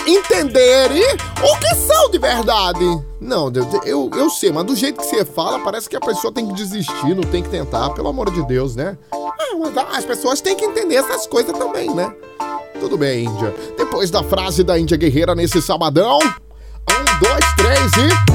entenderem 0.06 1.04
o 1.42 1.56
que 1.58 1.74
são 1.76 2.10
de 2.10 2.18
verdade. 2.18 2.84
Não, 3.20 3.50
eu, 3.84 4.10
eu 4.14 4.28
sei, 4.30 4.52
mas 4.52 4.64
do 4.64 4.76
jeito 4.76 5.00
que 5.00 5.06
você 5.06 5.24
fala, 5.24 5.60
parece 5.60 5.88
que 5.88 5.96
a 5.96 6.00
pessoa 6.00 6.32
tem 6.32 6.46
que 6.48 6.54
desistir, 6.54 7.14
não 7.14 7.22
tem 7.22 7.42
que 7.42 7.48
tentar, 7.48 7.90
pelo 7.90 8.08
amor 8.08 8.30
de 8.30 8.44
Deus, 8.46 8.76
né? 8.76 8.98
Ah, 9.12 9.56
mas 9.58 9.96
as 9.98 10.04
pessoas 10.04 10.40
têm 10.40 10.56
que 10.56 10.64
entender 10.64 10.96
essas 10.96 11.26
coisas 11.26 11.56
também, 11.56 11.94
né? 11.94 12.12
Tudo 12.80 12.98
bem, 12.98 13.24
Índia. 13.24 13.54
Depois 13.78 14.10
da 14.10 14.22
frase 14.22 14.62
da 14.62 14.78
Índia 14.78 14.96
Guerreira 14.96 15.34
nesse 15.34 15.62
sabadão. 15.62 16.18
Um, 16.18 17.18
dois, 17.18 17.54
três 17.56 17.92
e. 17.92 18.33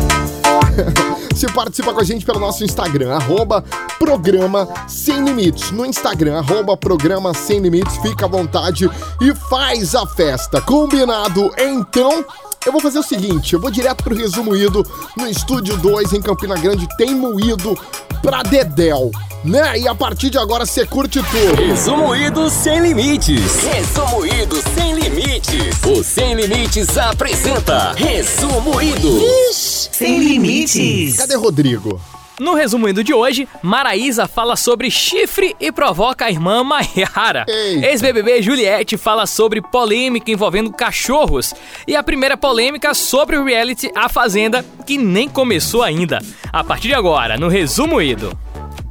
Você 1.33 1.48
participa 1.48 1.93
com 1.93 2.00
a 2.01 2.03
gente 2.03 2.25
pelo 2.25 2.39
nosso 2.39 2.63
Instagram, 2.63 3.15
arroba 3.15 3.63
Programa 3.98 4.67
Sem 4.88 5.24
Limites. 5.24 5.71
No 5.71 5.86
Instagram, 5.86 6.39
arroba 6.39 6.75
Programa 6.75 7.33
Sem 7.33 7.59
Limites, 7.59 7.98
fica 7.98 8.25
à 8.25 8.29
vontade 8.29 8.89
e 9.21 9.33
faz 9.50 9.95
a 9.95 10.05
festa. 10.05 10.62
Combinado? 10.62 11.51
Então, 11.57 12.25
eu 12.66 12.72
vou 12.72 12.82
fazer 12.82 13.00
o 13.00 13.04
seguinte: 13.04 13.54
eu 13.54 13.60
vou 13.60 13.72
direto 13.72 14.04
pro 14.04 14.16
resumo 14.16 14.56
ido 14.56 14.86
no 15.16 15.28
Estúdio 15.28 15.78
2 15.78 16.13
em 16.13 16.22
Campina 16.22 16.56
Grande. 16.56 16.88
Tem 16.98 17.16
moído 17.16 17.78
pra 18.22 18.44
Dedel. 18.44 19.12
Né? 19.44 19.80
E 19.80 19.88
a 19.88 19.96
partir 19.96 20.30
de 20.30 20.38
agora 20.38 20.66
você 20.66 20.86
curte 20.86 21.22
tudo. 21.24 21.56
Resumo 21.56 22.13
Ido 22.13 22.50
Sem 22.50 22.82
Limites. 22.82 23.63
Resumo 23.63 24.25
Ido 24.25 24.62
Sem 24.75 24.94
Limites. 24.96 25.84
O 25.86 26.04
Sem 26.04 26.36
Limites 26.36 26.98
apresenta 26.98 27.94
Resumo 27.94 28.82
Ido. 28.82 29.22
Sem 29.54 30.20
limites. 30.20 31.18
Cadê 31.18 31.36
Rodrigo? 31.36 32.01
No 32.39 32.53
resumindo 32.53 33.03
de 33.03 33.13
hoje, 33.13 33.48
Maraísa 33.62 34.25
fala 34.25 34.55
sobre 34.55 34.89
chifre 34.89 35.55
e 35.60 35.72
provoca 35.72 36.25
a 36.25 36.31
irmã 36.31 36.63
Maiara. 36.63 37.46
Ex-BBB 37.48 38.41
Juliette 38.41 38.96
fala 38.98 39.25
sobre 39.25 39.62
polêmica 39.62 40.31
envolvendo 40.31 40.72
cachorros. 40.72 41.53
E 41.86 41.98
a 41.98 42.03
primeira 42.03 42.38
polêmica 42.38 42.93
sobre 42.93 43.38
o 43.38 43.43
reality 43.43 43.91
A 43.93 44.08
Fazenda, 44.08 44.65
que 44.86 44.98
nem 44.98 45.27
começou 45.27 45.84
ainda. 45.84 46.19
A 46.51 46.63
partir 46.63 46.88
de 46.88 46.93
agora, 46.93 47.38
no 47.38 47.50
Resumo 47.50 48.01
Ido. 48.01 48.31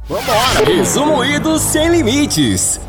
Vambora! 0.07 0.65
Resumo 0.65 1.25
Ido 1.25 1.57
Sem 1.57 1.89
Limites. 1.89 2.79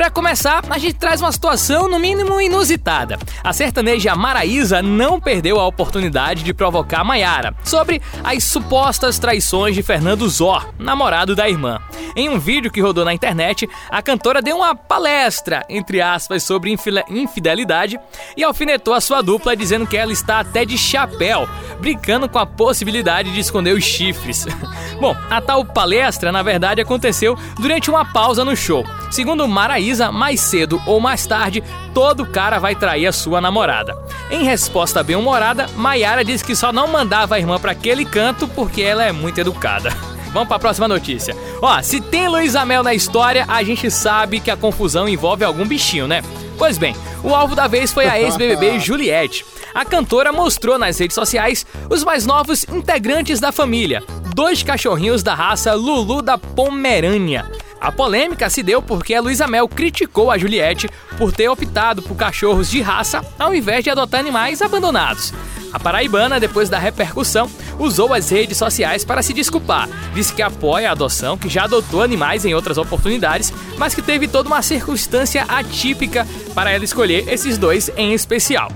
Pra 0.00 0.08
começar, 0.08 0.64
a 0.70 0.78
gente 0.78 0.94
traz 0.94 1.20
uma 1.20 1.30
situação 1.30 1.86
no 1.86 1.98
mínimo 1.98 2.40
inusitada. 2.40 3.18
A 3.44 3.52
sertaneja 3.52 4.16
Maraísa 4.16 4.80
não 4.80 5.20
perdeu 5.20 5.60
a 5.60 5.66
oportunidade 5.66 6.42
de 6.42 6.54
provocar 6.54 7.04
Maiara 7.04 7.54
sobre 7.62 8.00
as 8.24 8.42
supostas 8.44 9.18
traições 9.18 9.74
de 9.74 9.82
Fernando 9.82 10.26
Zor, 10.26 10.72
namorado 10.78 11.36
da 11.36 11.50
irmã. 11.50 11.78
Em 12.16 12.30
um 12.30 12.38
vídeo 12.38 12.70
que 12.70 12.80
rodou 12.80 13.04
na 13.04 13.12
internet, 13.12 13.68
a 13.90 14.00
cantora 14.00 14.40
deu 14.40 14.56
uma 14.56 14.74
palestra, 14.74 15.66
entre 15.68 16.00
aspas, 16.00 16.44
sobre 16.44 16.74
infidelidade 17.10 18.00
e 18.34 18.42
alfinetou 18.42 18.94
a 18.94 19.02
sua 19.02 19.20
dupla 19.20 19.54
dizendo 19.54 19.86
que 19.86 19.98
ela 19.98 20.12
está 20.12 20.40
até 20.40 20.64
de 20.64 20.78
chapéu, 20.78 21.46
brincando 21.78 22.26
com 22.26 22.38
a 22.38 22.46
possibilidade 22.46 23.34
de 23.34 23.40
esconder 23.40 23.76
os 23.76 23.84
chifres. 23.84 24.46
Bom, 24.98 25.14
a 25.28 25.42
tal 25.42 25.62
palestra, 25.62 26.32
na 26.32 26.42
verdade, 26.42 26.80
aconteceu 26.80 27.36
durante 27.58 27.90
uma 27.90 28.10
pausa 28.10 28.46
no 28.46 28.56
show. 28.56 28.82
Segundo 29.10 29.46
Maraísa, 29.48 30.12
mais 30.12 30.40
cedo 30.40 30.80
ou 30.86 31.00
mais 31.00 31.26
tarde, 31.26 31.64
todo 31.92 32.24
cara 32.24 32.60
vai 32.60 32.76
trair 32.76 33.08
a 33.08 33.12
sua 33.12 33.40
namorada. 33.40 33.98
Em 34.30 34.44
resposta 34.44 35.02
bem-humorada, 35.02 35.66
Maiara 35.74 36.24
disse 36.24 36.44
que 36.44 36.54
só 36.54 36.72
não 36.72 36.86
mandava 36.86 37.34
a 37.34 37.38
irmã 37.38 37.58
para 37.58 37.72
aquele 37.72 38.04
canto 38.04 38.46
porque 38.46 38.80
ela 38.82 39.04
é 39.04 39.10
muito 39.10 39.38
educada. 39.38 39.90
Vamos 40.32 40.46
para 40.46 40.58
a 40.58 40.60
próxima 40.60 40.86
notícia. 40.86 41.36
Ó, 41.60 41.82
se 41.82 42.00
tem 42.00 42.28
Luísa 42.28 42.64
Mel 42.64 42.84
na 42.84 42.94
história, 42.94 43.44
a 43.48 43.64
gente 43.64 43.90
sabe 43.90 44.38
que 44.38 44.50
a 44.50 44.56
confusão 44.56 45.08
envolve 45.08 45.42
algum 45.42 45.66
bichinho, 45.66 46.06
né? 46.06 46.22
Pois 46.56 46.78
bem, 46.78 46.94
o 47.24 47.34
alvo 47.34 47.56
da 47.56 47.66
vez 47.66 47.92
foi 47.92 48.06
a 48.06 48.20
ex-BBB 48.20 48.78
Juliette. 48.80 49.44
A 49.74 49.84
cantora 49.84 50.32
mostrou 50.32 50.78
nas 50.78 50.98
redes 50.98 51.14
sociais 51.14 51.66
os 51.88 52.04
mais 52.04 52.26
novos 52.26 52.64
integrantes 52.68 53.40
da 53.40 53.50
família, 53.50 54.04
dois 54.34 54.62
cachorrinhos 54.62 55.22
da 55.24 55.34
raça 55.34 55.74
Lulu 55.74 56.22
da 56.22 56.38
Pomerânia. 56.38 57.50
A 57.80 57.90
polêmica 57.90 58.50
se 58.50 58.62
deu 58.62 58.82
porque 58.82 59.14
a 59.14 59.22
Luísa 59.22 59.46
Mel 59.46 59.66
criticou 59.66 60.30
a 60.30 60.36
Juliette 60.36 60.88
por 61.16 61.32
ter 61.32 61.48
optado 61.48 62.02
por 62.02 62.14
cachorros 62.14 62.70
de 62.70 62.82
raça 62.82 63.24
ao 63.38 63.54
invés 63.54 63.82
de 63.82 63.90
adotar 63.90 64.20
animais 64.20 64.60
abandonados. 64.60 65.32
A 65.72 65.78
paraibana, 65.78 66.38
depois 66.38 66.68
da 66.68 66.78
repercussão, 66.78 67.48
usou 67.78 68.12
as 68.12 68.28
redes 68.28 68.58
sociais 68.58 69.04
para 69.04 69.22
se 69.22 69.32
desculpar. 69.32 69.88
Disse 70.12 70.34
que 70.34 70.42
apoia 70.42 70.90
a 70.90 70.92
adoção, 70.92 71.38
que 71.38 71.48
já 71.48 71.64
adotou 71.64 72.02
animais 72.02 72.44
em 72.44 72.54
outras 72.54 72.76
oportunidades, 72.76 73.52
mas 73.78 73.94
que 73.94 74.02
teve 74.02 74.28
toda 74.28 74.48
uma 74.48 74.62
circunstância 74.62 75.44
atípica 75.44 76.26
para 76.54 76.70
ela 76.70 76.84
escolher 76.84 77.28
esses 77.28 77.56
dois 77.56 77.90
em 77.96 78.12
especial. 78.12 78.70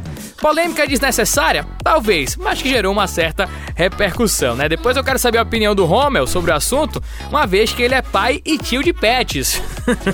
Polêmica 0.44 0.86
desnecessária? 0.86 1.66
Talvez, 1.82 2.36
mas 2.36 2.60
que 2.60 2.68
gerou 2.68 2.92
uma 2.92 3.06
certa 3.06 3.48
repercussão, 3.74 4.54
né? 4.54 4.68
Depois 4.68 4.94
eu 4.94 5.02
quero 5.02 5.18
saber 5.18 5.38
a 5.38 5.42
opinião 5.42 5.74
do 5.74 5.86
Rommel 5.86 6.26
sobre 6.26 6.50
o 6.50 6.54
assunto, 6.54 7.02
uma 7.30 7.46
vez 7.46 7.72
que 7.72 7.82
ele 7.82 7.94
é 7.94 8.02
pai 8.02 8.42
e 8.44 8.58
tio 8.58 8.82
de 8.82 8.92
pets. 8.92 9.62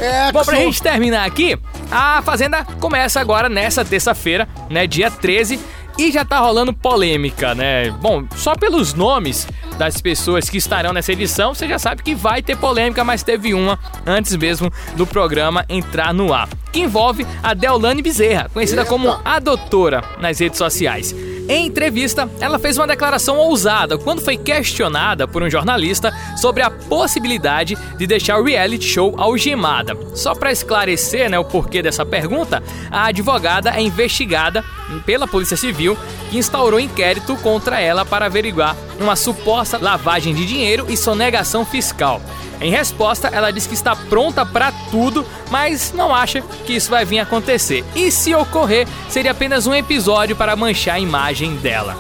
É, 0.01 0.31
Bom, 0.31 0.45
pra 0.45 0.55
gente 0.55 0.81
terminar 0.81 1.25
aqui, 1.27 1.59
a 1.91 2.23
Fazenda 2.23 2.65
começa 2.79 3.21
agora 3.21 3.49
nessa 3.49 3.85
terça-feira, 3.85 4.49
né, 4.71 4.87
dia 4.87 5.11
13, 5.11 5.59
e 5.99 6.13
já 6.13 6.25
tá 6.25 6.39
rolando 6.39 6.73
polêmica, 6.73 7.53
né? 7.53 7.91
Bom, 7.91 8.25
só 8.37 8.55
pelos 8.55 8.95
nomes 8.95 9.49
das 9.77 10.01
pessoas 10.01 10.49
que 10.49 10.59
estarão 10.59 10.93
nessa 10.93 11.13
edição, 11.13 11.55
você 11.55 11.67
já 11.67 11.79
sabe 11.79 12.05
que 12.05 12.15
vai 12.15 12.41
ter 12.41 12.57
polêmica, 12.57 13.03
mas 13.03 13.25
teve 13.25 13.53
uma 13.53 13.79
antes 14.07 14.37
mesmo 14.37 14.71
do 14.95 15.07
programa 15.07 15.65
entrar 15.69 16.15
no 16.15 16.33
ar, 16.33 16.49
que 16.73 16.81
envolve 16.81 17.27
a 17.43 17.55
Deolane 17.55 18.03
Bezerra, 18.03 18.51
conhecida 18.53 18.83
Eita. 18.83 18.91
como 18.91 19.19
a 19.25 19.39
doutora 19.39 20.05
nas 20.19 20.39
redes 20.39 20.59
sociais. 20.59 21.15
Em 21.51 21.67
entrevista, 21.67 22.31
ela 22.39 22.61
fez 22.61 22.79
uma 22.79 22.87
declaração 22.87 23.37
ousada 23.37 23.99
quando 23.99 24.23
foi 24.23 24.37
questionada 24.37 25.27
por 25.27 25.43
um 25.43 25.51
jornalista 25.51 26.15
sobre 26.37 26.63
a 26.63 26.71
possibilidade 26.71 27.77
de 27.99 28.07
deixar 28.07 28.39
o 28.39 28.45
reality 28.45 28.85
show 28.85 29.17
algemada. 29.19 29.99
Só 30.15 30.33
para 30.33 30.53
esclarecer 30.53 31.29
né, 31.29 31.37
o 31.41 31.45
porquê 31.45 31.83
dessa 31.83 32.07
pergunta, 32.07 32.63
a 32.89 33.07
advogada 33.07 33.71
é 33.71 33.83
investigada 33.83 34.65
pela 35.05 35.27
Polícia 35.27 35.57
Civil, 35.57 35.99
que 36.31 36.39
instaurou 36.39 36.79
inquérito 36.79 37.37
contra 37.39 37.81
ela 37.81 38.05
para 38.05 38.27
averiguar 38.27 38.77
uma 39.01 39.17
suposta 39.17 39.77
lavagem 39.77 40.33
de 40.33 40.47
dinheiro 40.47 40.87
e 40.89 40.97
sonegação 40.97 41.67
fiscal. 41.67 42.21
Em 42.61 42.71
resposta, 42.71 43.29
ela 43.29 43.51
diz 43.51 43.67
que 43.67 43.73
está 43.73 43.97
pronta 43.97 44.45
para 44.45 44.71
tudo, 44.91 45.27
mas 45.51 45.93
não 45.95 46.15
acha 46.15 46.45
que 46.61 46.75
isso 46.75 46.91
vai 46.91 47.05
vir 47.05 47.19
acontecer. 47.19 47.85
E 47.95 48.11
se 48.11 48.35
ocorrer, 48.35 48.87
seria 49.09 49.33
apenas 49.33 49.67
um 49.67 49.75
episódio 49.75 50.37
para 50.37 50.57
manchar 50.57 50.97
a 50.97 51.01
imagem 51.01 51.57
dela. 51.57 51.97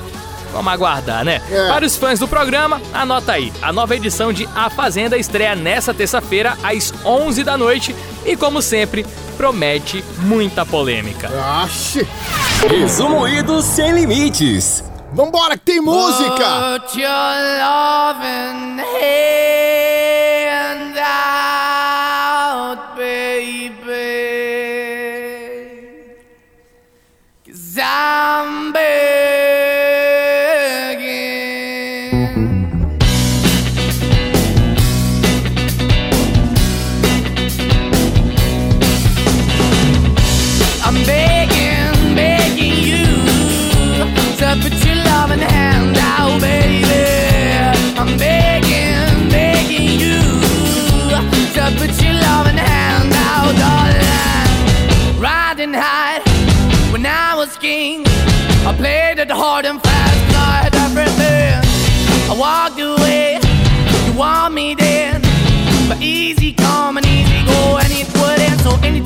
Vamos 0.52 0.72
aguardar, 0.72 1.24
né? 1.24 1.40
É. 1.50 1.68
Para 1.68 1.86
os 1.86 1.96
fãs 1.96 2.18
do 2.18 2.26
programa, 2.26 2.80
anota 2.92 3.32
aí. 3.32 3.52
A 3.62 3.72
nova 3.72 3.94
edição 3.94 4.32
de 4.32 4.48
A 4.54 4.68
Fazenda 4.68 5.16
estreia 5.16 5.54
nessa 5.54 5.94
terça-feira, 5.94 6.56
às 6.62 6.92
11 7.04 7.44
da 7.44 7.56
noite. 7.56 7.94
E 8.24 8.36
como 8.36 8.60
sempre, 8.60 9.06
promete 9.36 10.04
muita 10.18 10.66
polêmica. 10.66 11.30
Oxi. 11.64 12.06
Resumo 12.68 13.26
Ido 13.26 13.62
Sem 13.62 13.92
Limites. 13.92 14.84
Vambora, 15.12 15.56
que 15.56 15.64
tem 15.64 15.80
música! 15.80 16.78
Put 16.78 17.00
your 17.00 17.08
loving 17.08 18.80
hand 18.80 19.79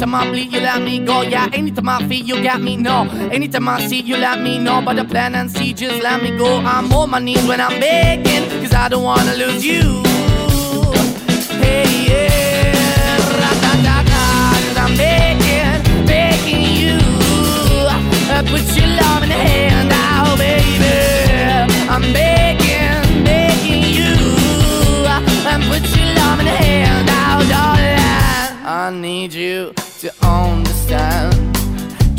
anytime 0.05 0.29
I 0.29 0.31
bleed, 0.31 0.53
you 0.53 0.61
let 0.61 0.83
me 0.83 0.99
go. 0.99 1.23
Yeah, 1.23 1.49
anytime 1.53 1.89
I 1.89 2.07
feel, 2.07 2.25
you 2.25 2.43
got 2.43 2.61
me. 2.61 2.77
No, 2.77 3.09
anytime 3.33 3.69
I 3.69 3.87
see, 3.87 4.01
you 4.01 4.17
let 4.17 4.41
me 4.41 4.59
know. 4.59 4.83
But 4.83 4.97
the 4.97 5.05
plan 5.05 5.35
and 5.35 5.51
see, 5.51 5.73
just 5.73 6.03
let 6.03 6.23
me 6.23 6.37
go. 6.37 6.59
I'm 6.59 6.93
on 6.93 7.11
my 7.11 7.19
knees 7.19 7.47
when 7.47 7.61
I'm 7.61 7.81
begging, 7.81 8.49
cause 8.61 8.75
I 8.75 8.89
don't 8.89 9.03
wanna 9.03 9.35
lose 9.35 9.65
you. 9.65 10.03
Hey, 11.63 12.07
yeah, 12.09 13.17
cause 13.17 14.77
I'm 14.77 14.97
begging, 14.97 16.07
begging 16.07 16.63
you. 16.81 16.99
Uh, 18.29 18.43
put 18.43 18.77
your 18.77 18.89
love 18.89 19.23
in 19.23 19.31
the 19.31 19.35
hand 19.35 20.04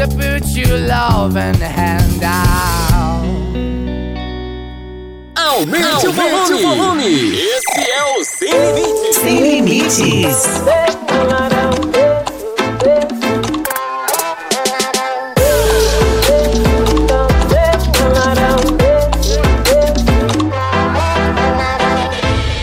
To 0.00 0.06
put 0.16 0.46
your 0.56 0.78
loving 0.78 1.60
hand 1.60 2.22
out. 2.24 3.20
Aumente, 5.36 6.06
o, 6.06 6.12
volume. 6.12 7.34
Esse 7.34 7.90
é 7.90 8.02
o 8.18 8.24
Sem 8.24 8.50
Limites. 8.50 9.16
Sem 9.16 9.40
limites. 9.42 10.46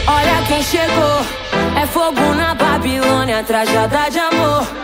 Olha 0.08 0.47
quem 0.47 0.63
chegou, 0.63 1.19
é 1.80 1.86
fogo 1.86 2.34
na 2.34 2.56
Babilônia, 2.56 3.43
trajada 3.43 4.10
de 4.10 4.17
amor. 4.17 4.77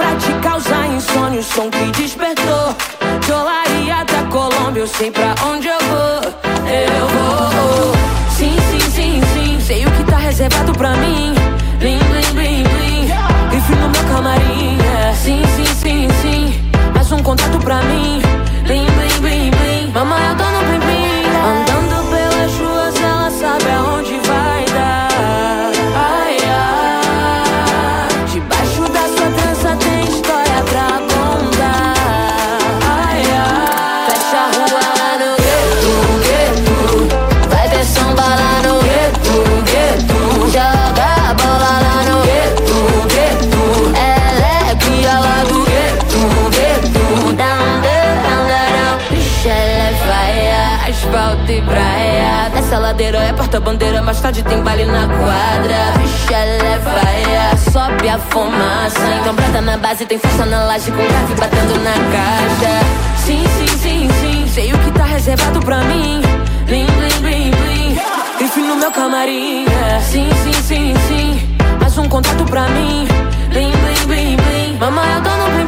Pra 0.00 0.16
te 0.16 0.32
causar 0.40 0.86
insônia, 0.86 1.40
o 1.40 1.42
som 1.42 1.68
que 1.68 1.90
despertou. 1.92 2.74
De 3.20 3.32
Olaria 3.32 3.96
até 3.96 4.22
Colômbia, 4.30 4.80
eu 4.80 4.86
sei 4.86 5.10
pra 5.10 5.34
onde 5.44 5.68
eu 5.68 5.78
vou. 5.78 6.32
Eu 6.64 7.06
vou. 7.06 7.92
Sim, 8.34 8.56
sim, 8.70 8.90
sim, 8.90 9.20
sim, 9.34 9.60
sei 9.60 9.84
o 9.84 9.90
que 9.90 10.04
tá 10.04 10.16
reservado 10.16 10.72
pra 10.72 10.96
mim. 10.96 11.34
Blim, 11.78 11.98
blim, 11.98 12.32
blim, 12.32 12.62
blim. 12.62 13.08
Grife 13.50 13.74
no 13.74 13.90
meu 13.90 14.04
camarim. 14.04 14.78
é. 14.80 15.12
Sim, 15.12 15.42
sim, 15.54 15.66
sim, 15.66 16.08
sim, 16.22 16.70
mais 16.94 17.12
um 17.12 17.22
contato 17.22 17.58
pra 17.58 17.82
mim. 17.82 18.22
Blim, 18.64 18.86
blim, 18.86 19.20
blim, 19.20 19.50
blim. 19.50 19.92
Mamãe, 19.92 20.28
eu 20.30 20.36
tô 20.36 20.44
no 20.44 20.60
blim. 20.80 21.20
Andando 21.44 22.10
pelas 22.10 22.52
ruas, 22.54 23.02
ela 23.02 23.30
maneira, 23.30 24.19
é 53.50 53.58
porta-bandeira, 53.58 54.00
mais 54.00 54.20
tarde 54.20 54.42
tem 54.44 54.62
baile 54.62 54.84
na 54.84 55.08
quadra. 55.08 55.98
Vixe, 55.98 56.32
ela 56.32 57.52
é 57.52 57.56
sobe 57.56 58.08
a 58.08 58.18
fumaça. 58.18 59.00
Então 59.20 59.34
brota 59.34 59.60
na 59.60 59.76
base, 59.76 60.06
tem 60.06 60.18
força 60.18 60.46
na 60.46 60.64
laje, 60.64 60.90
com 60.90 60.96
grave 60.96 61.34
batendo 61.34 61.74
na 61.82 61.92
caixa. 61.92 62.86
Sim, 63.18 63.44
sim, 63.58 63.78
sim, 63.78 64.08
sim, 64.20 64.48
sei 64.48 64.72
o 64.72 64.78
que 64.78 64.90
tá 64.92 65.04
reservado 65.04 65.60
pra 65.60 65.78
mim. 65.82 66.22
Blim, 66.66 66.86
blim, 66.86 67.20
blim, 67.20 67.50
blim. 67.50 67.98
Enfim 68.40 68.62
no 68.62 68.76
meu 68.76 68.92
camarim. 68.92 69.66
é. 69.66 70.00
Sim, 70.00 70.28
sim, 70.44 70.62
sim, 70.62 70.94
sim, 71.08 71.56
mais 71.80 71.98
um 71.98 72.08
contato 72.08 72.44
pra 72.44 72.68
mim. 72.68 73.08
Blim, 73.48 73.72
blim, 73.72 74.06
blim, 74.06 74.36
blim. 74.36 74.78
Mamãe, 74.78 75.12
eu 75.16 75.22
tô 75.22 75.30
no 75.30 75.50
blim, 75.56 75.64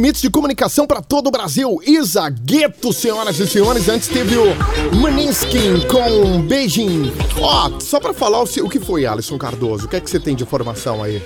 Limites 0.00 0.22
de 0.22 0.30
comunicação 0.30 0.86
para 0.86 1.02
todo 1.02 1.26
o 1.26 1.30
Brasil. 1.30 1.78
Isa 1.86 2.30
Gueto, 2.30 2.90
senhoras 2.90 3.38
e 3.38 3.46
senhores. 3.46 3.86
Antes 3.86 4.08
teve 4.08 4.34
o 4.34 4.96
Maneskin 4.96 5.86
com 5.86 6.40
Beijing. 6.40 7.12
Ó, 7.38 7.78
só 7.78 8.00
para 8.00 8.14
falar 8.14 8.40
o, 8.40 8.46
que 8.46 8.80
foi, 8.80 9.04
Alisson 9.04 9.36
Cardoso. 9.36 9.84
O 9.84 9.88
que 9.90 9.96
é 9.96 10.00
que 10.00 10.08
você 10.08 10.18
tem 10.18 10.34
de 10.34 10.42
informação 10.42 11.02
aí? 11.02 11.22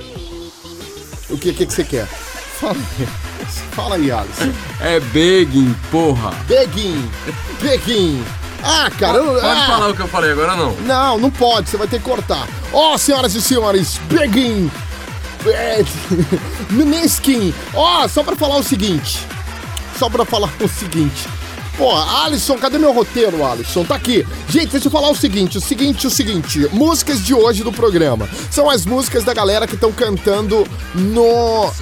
O 1.31 1.39
que, 1.39 1.53
que, 1.53 1.67
que 1.67 1.73
você 1.73 1.85
quer? 1.85 2.05
Fala 2.59 2.75
aí. 2.99 3.07
Fala 3.71 3.95
aí, 3.95 4.11
Alisson. 4.11 4.53
É 4.81 4.99
begging, 4.99 5.73
porra. 5.93 6.33
Beguin. 6.49 7.09
Beguin. 7.63 8.25
Ah, 8.61 8.91
cara. 8.99 9.19
eu- 9.19 9.35
Pode 9.35 9.47
ah. 9.47 9.67
falar 9.69 9.91
o 9.91 9.95
que 9.95 10.03
eu 10.03 10.09
falei 10.09 10.33
agora 10.33 10.57
não. 10.57 10.73
Não, 10.79 11.19
não 11.19 11.31
pode, 11.31 11.71
você 11.71 11.77
vai 11.77 11.87
ter 11.87 12.01
que 12.01 12.05
cortar. 12.05 12.49
Ó, 12.73 12.99
senhoras 12.99 13.37
e 13.37 13.41
senhores, 13.41 13.99
Beguin. 14.09 14.69
É, 15.47 15.85
Mineskin. 16.71 17.53
Ó, 17.75 18.07
só 18.09 18.23
pra 18.23 18.37
falar 18.37 18.57
o 18.57 18.63
seguinte. 18.63 19.21
Só 19.99 20.09
pra 20.09 20.25
falar 20.25 20.51
o 20.61 20.69
seguinte. 20.69 21.29
Pô, 21.77 21.91
Alisson, 21.93 22.57
cadê 22.57 22.79
meu 22.79 22.93
roteiro, 22.93 23.45
Alisson? 23.45 23.85
Tá 23.85 23.97
aqui. 23.97 24.25
Gente, 24.49 24.71
deixa 24.71 24.87
eu 24.87 24.93
falar 24.93 25.11
o 25.11 25.17
seguinte, 25.17 25.59
o 25.59 25.61
seguinte, 25.61 26.07
o 26.07 26.11
seguinte. 26.11 26.69
Músicas 26.73 27.21
de 27.21 27.35
hoje 27.35 27.65
do 27.65 27.73
programa. 27.73 28.29
São 28.51 28.71
as 28.71 28.87
músicas 28.87 29.25
da 29.25 29.35
galera 29.35 29.67
que 29.67 29.75
estão 29.75 29.91
cantando 29.93 30.65
no... 30.95 31.73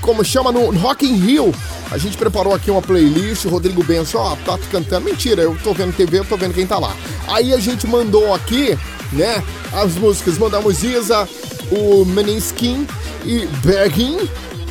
Como 0.00 0.24
chama? 0.24 0.50
No 0.50 0.70
Rock 0.78 1.06
in 1.06 1.16
Rio. 1.16 1.54
A 1.90 1.96
gente 1.96 2.16
preparou 2.18 2.54
aqui 2.54 2.70
uma 2.70 2.82
playlist, 2.82 3.44
o 3.44 3.48
Rodrigo 3.48 3.82
Benson, 3.82 4.18
ó, 4.18 4.36
tá 4.36 4.58
cantando. 4.70 5.04
Mentira, 5.04 5.42
eu 5.42 5.56
tô 5.62 5.72
vendo 5.72 5.94
TV, 5.96 6.18
eu 6.18 6.24
tô 6.24 6.36
vendo 6.36 6.52
quem 6.54 6.66
tá 6.66 6.78
lá. 6.78 6.94
Aí 7.28 7.54
a 7.54 7.58
gente 7.58 7.86
mandou 7.86 8.34
aqui, 8.34 8.76
né, 9.12 9.42
as 9.72 9.94
músicas. 9.94 10.36
Mandamos 10.36 10.82
Isa, 10.82 11.28
o 11.70 12.04
Meniskin 12.04 12.86
e 13.24 13.46
Begging. 13.64 14.28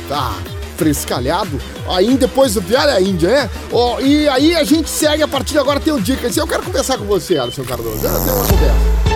Tá, 0.08 0.34
frescalhado. 0.76 1.60
Aí 1.88 2.16
depois 2.16 2.54
do 2.54 2.62
Piara 2.62 2.94
a 2.94 3.00
Índia, 3.00 3.28
né? 3.28 3.50
Ó, 3.72 4.00
e 4.00 4.28
aí 4.28 4.54
a 4.54 4.64
gente 4.64 4.88
segue 4.88 5.22
a 5.22 5.28
partir 5.28 5.52
de 5.52 5.58
agora, 5.58 5.80
tem 5.80 5.92
o 5.92 6.00
Dicas. 6.00 6.36
Eu 6.36 6.46
quero 6.46 6.62
conversar 6.62 6.96
com 6.98 7.04
você, 7.04 7.36
Alisson 7.36 7.64
Cardoso. 7.64 8.04
Eu 8.04 8.20
tenho 8.24 8.36
uma 8.36 8.46
conversa. 8.46 9.08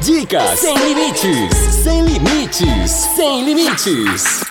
Dicas 0.00 0.58
sem 0.58 0.74
limites, 0.76 1.56
sem 1.82 2.02
limites, 2.04 2.90
sem 3.14 3.44
limites. 3.44 4.49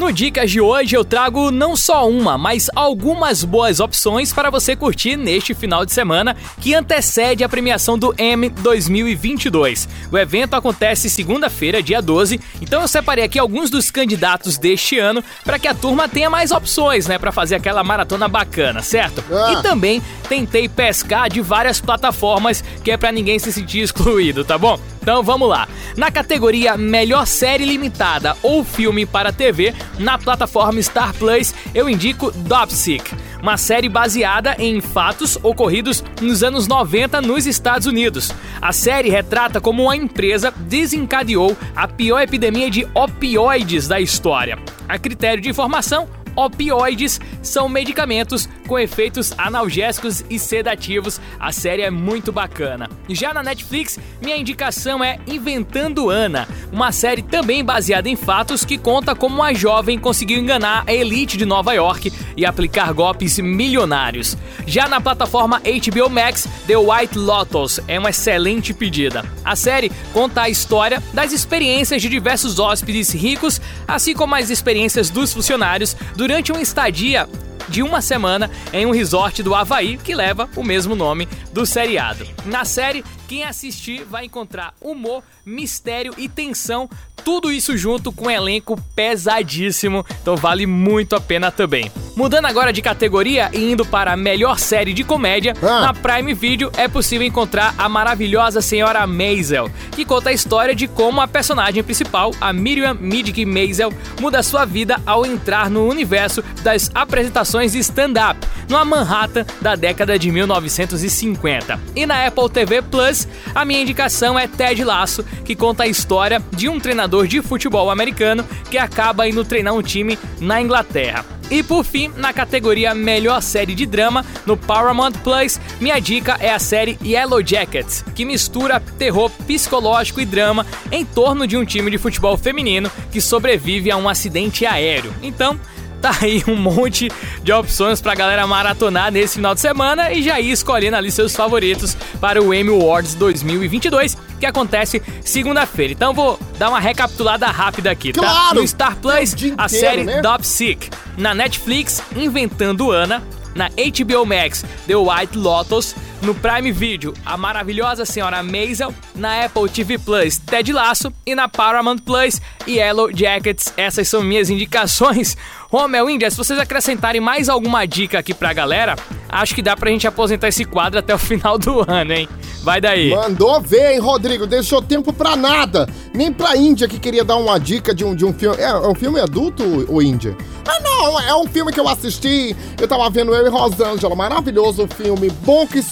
No 0.00 0.10
Dicas 0.10 0.50
de 0.50 0.62
hoje 0.62 0.96
eu 0.96 1.04
trago 1.04 1.50
não 1.50 1.76
só 1.76 2.08
uma, 2.08 2.38
mas 2.38 2.70
algumas 2.74 3.44
boas 3.44 3.80
opções 3.80 4.32
para 4.32 4.48
você 4.48 4.74
curtir 4.74 5.14
neste 5.14 5.52
final 5.52 5.84
de 5.84 5.92
semana 5.92 6.34
que 6.58 6.72
antecede 6.74 7.44
a 7.44 7.48
premiação 7.50 7.98
do 7.98 8.14
M 8.16 8.48
2022. 8.48 9.86
O 10.10 10.16
evento 10.16 10.54
acontece 10.54 11.10
segunda-feira, 11.10 11.82
dia 11.82 12.00
12, 12.00 12.40
então 12.62 12.80
eu 12.80 12.88
separei 12.88 13.24
aqui 13.24 13.38
alguns 13.38 13.68
dos 13.68 13.90
candidatos 13.90 14.56
deste 14.56 14.98
ano 14.98 15.22
para 15.44 15.58
que 15.58 15.68
a 15.68 15.74
turma 15.74 16.08
tenha 16.08 16.30
mais 16.30 16.50
opções, 16.50 17.06
né, 17.06 17.18
para 17.18 17.30
fazer 17.30 17.56
aquela 17.56 17.84
maratona 17.84 18.26
bacana, 18.26 18.80
certo? 18.80 19.22
Ah. 19.30 19.52
E 19.52 19.62
também 19.62 20.00
tentei 20.30 20.66
pescar 20.66 21.28
de 21.28 21.42
várias 21.42 21.78
plataformas 21.78 22.64
que 22.82 22.90
é 22.90 22.96
para 22.96 23.12
ninguém 23.12 23.38
se 23.38 23.52
sentir 23.52 23.80
excluído, 23.80 24.46
tá 24.46 24.56
bom? 24.56 24.80
Então 25.10 25.24
vamos 25.24 25.48
lá. 25.48 25.66
Na 25.96 26.08
categoria 26.08 26.76
Melhor 26.76 27.26
Série 27.26 27.64
Limitada 27.64 28.36
ou 28.44 28.62
Filme 28.62 29.04
para 29.04 29.32
TV, 29.32 29.74
na 29.98 30.16
plataforma 30.16 30.80
Star 30.80 31.12
Plus, 31.14 31.52
eu 31.74 31.90
indico 31.90 32.30
Dopsic, 32.30 33.12
uma 33.42 33.56
série 33.56 33.88
baseada 33.88 34.54
em 34.56 34.80
fatos 34.80 35.36
ocorridos 35.42 36.04
nos 36.22 36.44
anos 36.44 36.68
90 36.68 37.20
nos 37.22 37.44
Estados 37.44 37.88
Unidos. 37.88 38.32
A 38.62 38.72
série 38.72 39.10
retrata 39.10 39.60
como 39.60 39.82
uma 39.82 39.96
empresa 39.96 40.54
desencadeou 40.56 41.56
a 41.74 41.88
pior 41.88 42.20
epidemia 42.20 42.70
de 42.70 42.86
opioides 42.94 43.88
da 43.88 43.98
história. 43.98 44.60
A 44.88 44.96
critério 44.96 45.42
de 45.42 45.50
informação, 45.50 46.08
Opioides 46.36 47.20
são 47.42 47.68
medicamentos 47.68 48.48
com 48.66 48.78
efeitos 48.78 49.32
analgésicos 49.36 50.24
e 50.30 50.38
sedativos. 50.38 51.20
A 51.38 51.52
série 51.52 51.82
é 51.82 51.90
muito 51.90 52.30
bacana. 52.32 52.88
Já 53.08 53.34
na 53.34 53.42
Netflix, 53.42 53.98
minha 54.20 54.36
indicação 54.36 55.02
é 55.02 55.18
Inventando 55.26 56.10
Ana, 56.10 56.46
uma 56.72 56.92
série 56.92 57.22
também 57.22 57.64
baseada 57.64 58.08
em 58.08 58.16
fatos 58.16 58.64
que 58.64 58.78
conta 58.78 59.14
como 59.14 59.36
uma 59.36 59.52
jovem 59.54 59.98
conseguiu 59.98 60.38
enganar 60.38 60.84
a 60.86 60.92
elite 60.92 61.36
de 61.36 61.44
Nova 61.44 61.72
York 61.72 62.12
e 62.36 62.46
aplicar 62.46 62.92
golpes 62.92 63.38
milionários. 63.38 64.36
Já 64.66 64.88
na 64.88 65.00
plataforma 65.00 65.60
HBO 65.60 66.08
Max, 66.08 66.46
The 66.66 66.76
White 66.76 67.18
Lotus 67.18 67.80
é 67.88 67.98
uma 67.98 68.10
excelente 68.10 68.72
pedida. 68.72 69.24
A 69.44 69.56
série 69.56 69.90
conta 70.12 70.42
a 70.42 70.48
história 70.48 71.02
das 71.12 71.32
experiências 71.32 72.00
de 72.02 72.08
diversos 72.08 72.58
hóspedes 72.58 73.12
ricos, 73.12 73.60
assim 73.86 74.14
como 74.14 74.34
as 74.34 74.50
experiências 74.50 75.10
dos 75.10 75.32
funcionários 75.32 75.96
durante 76.20 76.52
uma 76.52 76.60
estadia 76.60 77.26
de 77.66 77.82
uma 77.82 78.02
semana 78.02 78.50
em 78.74 78.84
um 78.84 78.90
resort 78.90 79.42
do 79.42 79.54
Havaí 79.54 79.96
que 79.96 80.14
leva 80.14 80.50
o 80.54 80.62
mesmo 80.62 80.94
nome 80.94 81.26
do 81.50 81.64
seriado. 81.64 82.28
Na 82.44 82.62
série, 82.62 83.02
quem 83.26 83.42
assistir 83.42 84.04
vai 84.04 84.26
encontrar 84.26 84.74
humor, 84.82 85.24
mistério 85.46 86.12
e 86.18 86.28
tensão, 86.28 86.90
tudo 87.24 87.50
isso 87.52 87.76
junto 87.76 88.10
com 88.12 88.26
um 88.26 88.30
elenco 88.30 88.80
pesadíssimo, 88.94 90.04
então 90.22 90.36
vale 90.36 90.66
muito 90.66 91.14
a 91.14 91.20
pena 91.20 91.50
também. 91.50 91.90
Mudando 92.16 92.46
agora 92.46 92.72
de 92.72 92.82
categoria 92.82 93.48
e 93.52 93.72
indo 93.72 93.84
para 93.86 94.12
a 94.12 94.16
melhor 94.16 94.58
série 94.58 94.92
de 94.92 95.04
comédia, 95.04 95.54
Ah. 95.62 95.80
na 95.80 95.94
Prime 95.94 96.34
Video 96.34 96.70
é 96.76 96.88
possível 96.88 97.26
encontrar 97.26 97.74
a 97.78 97.88
maravilhosa 97.88 98.60
Senhora 98.60 99.06
Maisel, 99.06 99.70
que 99.92 100.04
conta 100.04 100.30
a 100.30 100.32
história 100.32 100.74
de 100.74 100.86
como 100.88 101.20
a 101.20 101.28
personagem 101.28 101.82
principal, 101.82 102.32
a 102.40 102.52
Miriam 102.52 102.94
Middick 102.94 103.44
Maisel, 103.44 103.92
muda 104.20 104.42
sua 104.42 104.64
vida 104.64 105.00
ao 105.06 105.24
entrar 105.24 105.70
no 105.70 105.86
universo 105.88 106.42
das 106.62 106.90
apresentações 106.94 107.72
de 107.72 107.78
stand-up, 107.78 108.38
numa 108.68 108.84
Manhattan 108.84 109.46
da 109.60 109.74
década 109.74 110.18
de 110.18 110.30
1950. 110.30 111.80
E 111.96 112.06
na 112.06 112.26
Apple 112.26 112.48
TV 112.50 112.82
Plus, 112.82 113.26
a 113.54 113.64
minha 113.64 113.80
indicação 113.80 114.38
é 114.38 114.46
Ted 114.46 114.82
Lasso, 114.84 115.24
que 115.44 115.54
conta 115.56 115.84
a 115.84 115.86
história 115.88 116.42
de 116.52 116.68
um 116.68 116.78
treinador 116.78 117.09
treinador 117.10 117.26
de 117.26 117.42
futebol 117.42 117.90
americano 117.90 118.46
que 118.70 118.78
acaba 118.78 119.28
indo 119.28 119.44
treinar 119.44 119.74
um 119.74 119.82
time 119.82 120.16
na 120.40 120.62
Inglaterra. 120.62 121.24
E 121.50 121.64
por 121.64 121.84
fim, 121.84 122.12
na 122.16 122.32
categoria 122.32 122.94
Melhor 122.94 123.42
Série 123.42 123.74
de 123.74 123.84
Drama, 123.84 124.24
no 124.46 124.56
Paramount 124.56 125.12
Plus, 125.24 125.58
minha 125.80 125.98
dica 125.98 126.36
é 126.38 126.52
a 126.52 126.60
série 126.60 126.96
Yellow 127.04 127.44
Jackets, 127.44 128.04
que 128.14 128.24
mistura 128.24 128.78
terror 128.96 129.28
psicológico 129.48 130.20
e 130.20 130.24
drama 130.24 130.64
em 130.92 131.04
torno 131.04 131.48
de 131.48 131.56
um 131.56 131.64
time 131.64 131.90
de 131.90 131.98
futebol 131.98 132.36
feminino 132.36 132.90
que 133.10 133.20
sobrevive 133.20 133.90
a 133.90 133.96
um 133.96 134.08
acidente 134.08 134.64
aéreo. 134.64 135.12
Então, 135.20 135.58
Tá 136.00 136.16
aí 136.22 136.42
um 136.48 136.56
monte 136.56 137.10
de 137.42 137.52
opções 137.52 138.00
pra 138.00 138.14
galera 138.14 138.46
maratonar 138.46 139.12
nesse 139.12 139.34
final 139.34 139.54
de 139.54 139.60
semana 139.60 140.10
e 140.12 140.22
já 140.22 140.40
ir 140.40 140.50
escolhendo 140.50 140.96
ali 140.96 141.10
seus 141.10 141.36
favoritos 141.36 141.96
para 142.20 142.42
o 142.42 142.54
Emmy 142.54 142.70
Awards 142.70 143.14
2022, 143.14 144.16
que 144.38 144.46
acontece 144.46 145.02
segunda-feira. 145.22 145.92
Então 145.92 146.14
vou 146.14 146.38
dar 146.58 146.70
uma 146.70 146.80
recapitulada 146.80 147.46
rápida 147.48 147.90
aqui, 147.90 148.12
tá? 148.12 148.20
Claro! 148.22 148.60
No 148.60 148.66
Star 148.66 148.96
Plus, 148.96 149.12
É 149.14 149.20
a 149.58 149.66
inteiro, 149.66 149.68
série 149.68 150.04
né? 150.04 150.22
Sick. 150.42 150.88
Na 151.18 151.34
Netflix, 151.34 152.02
Inventando 152.16 152.90
Ana. 152.90 153.22
Na 153.54 153.68
HBO 153.68 154.24
Max, 154.24 154.64
The 154.86 154.94
White 154.96 155.36
Lotus. 155.36 155.94
No 156.22 156.34
Prime 156.34 156.70
Video, 156.70 157.14
a 157.24 157.34
maravilhosa 157.36 158.04
senhora 158.04 158.42
Maisel. 158.42 158.92
Na 159.14 159.46
Apple 159.46 159.68
TV 159.70 159.98
Plus, 159.98 160.36
Ted 160.36 160.70
Lasso. 160.70 161.10
E 161.24 161.34
na 161.34 161.48
Paramount 161.48 161.98
Plus, 161.98 162.40
Yellow 162.68 163.10
Jackets. 163.10 163.72
Essas 163.74 164.06
são 164.06 164.22
minhas 164.22 164.50
indicações. 164.50 165.34
Romel 165.70 166.10
Índia, 166.10 166.30
se 166.30 166.36
vocês 166.36 166.58
acrescentarem 166.58 167.20
mais 167.20 167.48
alguma 167.48 167.86
dica 167.86 168.18
aqui 168.18 168.34
pra 168.34 168.52
galera, 168.52 168.96
acho 169.28 169.54
que 169.54 169.62
dá 169.62 169.76
pra 169.76 169.90
gente 169.90 170.06
aposentar 170.06 170.48
esse 170.48 170.64
quadro 170.64 170.98
até 170.98 171.14
o 171.14 171.18
final 171.18 171.56
do 171.56 171.84
ano, 171.88 172.12
hein? 172.12 172.28
Vai 172.62 172.80
daí. 172.80 173.10
Mandou 173.10 173.58
ver, 173.60 173.92
hein, 173.92 174.00
Rodrigo? 174.00 174.46
Deixou 174.46 174.82
tempo 174.82 175.12
pra 175.12 175.36
nada. 175.36 175.88
Nem 176.12 176.30
pra 176.30 176.56
Índia 176.56 176.86
que 176.86 176.98
queria 176.98 177.24
dar 177.24 177.36
uma 177.36 177.58
dica 177.58 177.94
de 177.94 178.04
um, 178.04 178.14
de 178.14 178.26
um 178.26 178.32
filme. 178.34 178.58
É, 178.58 178.64
é 178.64 178.88
um 178.88 178.94
filme 178.94 179.18
adulto, 179.18 179.62
o 179.88 180.02
Índia? 180.02 180.36
Ah, 180.68 180.78
não, 180.80 181.20
é 181.20 181.34
um 181.34 181.46
filme 181.46 181.72
que 181.72 181.80
eu 181.80 181.88
assisti. 181.88 182.54
Eu 182.78 182.86
tava 182.86 183.08
vendo 183.08 183.34
eu 183.34 183.46
e 183.46 183.48
Rosângela. 183.48 184.14
Maravilhoso 184.14 184.86
filme. 184.88 185.30
Bom 185.42 185.66
que 185.66 185.82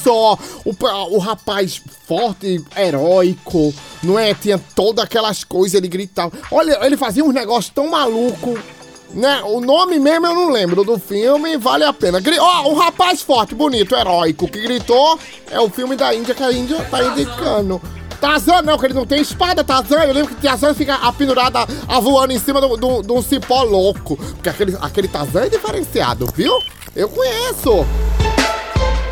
O, 0.65 0.75
o 1.15 1.19
rapaz 1.19 1.81
forte, 2.07 2.63
heróico, 2.77 3.75
não 4.03 4.19
é? 4.19 4.35
Tinha 4.35 4.59
todas 4.75 5.05
aquelas 5.05 5.45
coisas, 5.45 5.75
ele 5.75 5.89
gritava. 5.89 6.33
Olha, 6.51 6.79
ele 6.85 6.97
fazia 6.97 7.25
uns 7.25 7.35
negócios 7.35 7.73
tão 7.75 7.91
maluco. 7.91 8.59
Né? 9.11 9.41
O 9.45 9.61
nome 9.61 9.99
mesmo 9.99 10.27
eu 10.27 10.35
não 10.35 10.51
lembro 10.51 10.85
do 10.85 10.99
filme, 10.99 11.57
vale 11.57 11.85
a 11.85 11.93
pena. 11.93 12.21
Ó, 12.41 12.71
um 12.71 12.75
rapaz 12.75 13.23
forte, 13.23 13.55
bonito, 13.55 13.95
heróico, 13.95 14.47
que 14.47 14.61
gritou 14.61 15.19
é 15.51 15.59
o 15.59 15.71
filme 15.71 15.97
da 15.97 16.15
Índia 16.15 16.35
que 16.35 16.43
a 16.43 16.53
Índia 16.53 16.77
tá 16.91 17.03
indicando. 17.03 17.81
Tarzan 18.21 18.63
não, 18.63 18.77
que 18.77 18.87
ele 18.87 18.95
não 18.95 19.07
tem 19.07 19.21
espada, 19.21 19.65
Tarzan. 19.65 20.05
Eu 20.05 20.13
lembro 20.13 20.35
que 20.35 20.43
Tarzan 20.43 20.75
fica 20.75 20.95
apendurada, 20.95 21.61
a 21.87 22.01
voando 22.01 22.33
em 22.33 22.39
cima 22.39 22.61
de 22.61 23.13
um 23.13 23.23
cipó 23.23 23.63
louco. 23.63 24.17
Porque 24.17 24.49
aquele, 24.49 24.77
aquele 24.81 25.09
Tarzan 25.09 25.45
é 25.45 25.49
diferenciado, 25.49 26.27
viu? 26.35 26.59
Eu 26.95 27.09
conheço. 27.09 27.87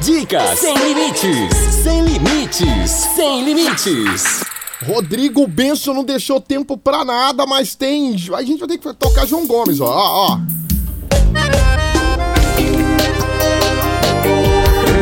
Dicas 0.00 0.58
sem 0.58 0.76
limites, 0.76 1.56
sem 1.82 2.04
limites, 2.04 2.90
sem 3.14 3.44
limites. 3.44 4.44
Rodrigo 4.84 5.46
Benção 5.46 5.94
não 5.94 6.04
deixou 6.04 6.40
tempo 6.40 6.76
pra 6.76 7.04
nada, 7.04 7.46
mas 7.46 7.74
tem. 7.74 8.14
A 8.34 8.42
gente 8.42 8.58
vai 8.58 8.68
ter 8.68 8.78
que 8.78 8.94
tocar 8.94 9.26
João 9.26 9.46
Gomes, 9.46 9.80
ó. 9.80 9.86
ó, 9.86 10.32
ó. 10.32 10.38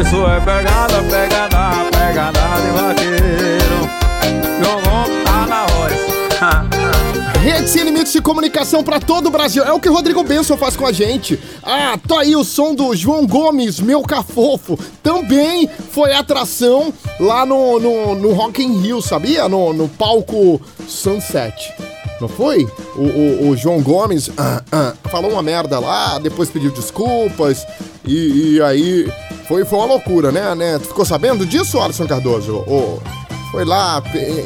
Isso 0.01 0.27
é 0.27 0.41
pegada, 0.41 1.03
pegada, 1.03 1.91
pegada 1.91 2.41
de 2.61 2.71
vaqueiro. 2.71 3.54
Rede 7.65 7.69
Sem 7.73 7.83
Limites 7.85 8.13
de 8.13 8.21
Comunicação 8.21 8.85
pra 8.85 9.01
todo 9.01 9.29
o 9.29 9.31
Brasil. 9.31 9.65
É 9.65 9.73
o 9.73 9.81
que 9.81 9.89
o 9.89 9.93
Rodrigo 9.93 10.23
Benson 10.23 10.55
faz 10.55 10.77
com 10.77 10.85
a 10.87 10.93
gente. 10.93 11.39
Ah, 11.63 11.99
tá 12.07 12.21
aí 12.21 12.37
o 12.37 12.45
som 12.45 12.75
do 12.75 12.95
João 12.95 13.27
Gomes, 13.27 13.81
meu 13.81 14.03
cafofo. 14.03 14.79
Também 15.03 15.67
foi 15.91 16.13
atração 16.13 16.93
lá 17.19 17.47
no, 17.47 17.81
no, 17.81 18.15
no 18.17 18.33
Rock 18.35 18.63
in 18.63 18.81
Rio, 18.83 19.01
sabia? 19.01 19.49
No, 19.49 19.73
no 19.73 19.89
palco 19.89 20.61
Sunset. 20.87 21.73
Não 22.21 22.29
foi? 22.29 22.69
O, 22.97 23.01
o- 23.03 23.49
o 23.51 23.57
João 23.57 23.81
Gomes 23.81 24.31
ah, 24.37 24.63
ah, 24.71 24.93
falou 25.11 25.31
uma 25.33 25.43
merda 25.43 25.79
lá, 25.79 26.19
depois 26.19 26.51
pediu 26.51 26.71
desculpas. 26.71 27.67
E, 28.07 28.57
e 28.57 28.63
aí 28.63 29.11
foi, 29.49 29.65
foi 29.65 29.79
uma 29.79 29.87
loucura, 29.89 30.31
né, 30.31 30.55
né? 30.55 30.79
Tu 30.79 30.89
ficou 30.89 31.05
sabendo 31.07 31.47
disso, 31.47 31.81
Alisson 31.81 32.07
Cardoso? 32.07 32.57
Ô, 32.67 32.99
foi 33.55 33.65
lá. 33.65 34.03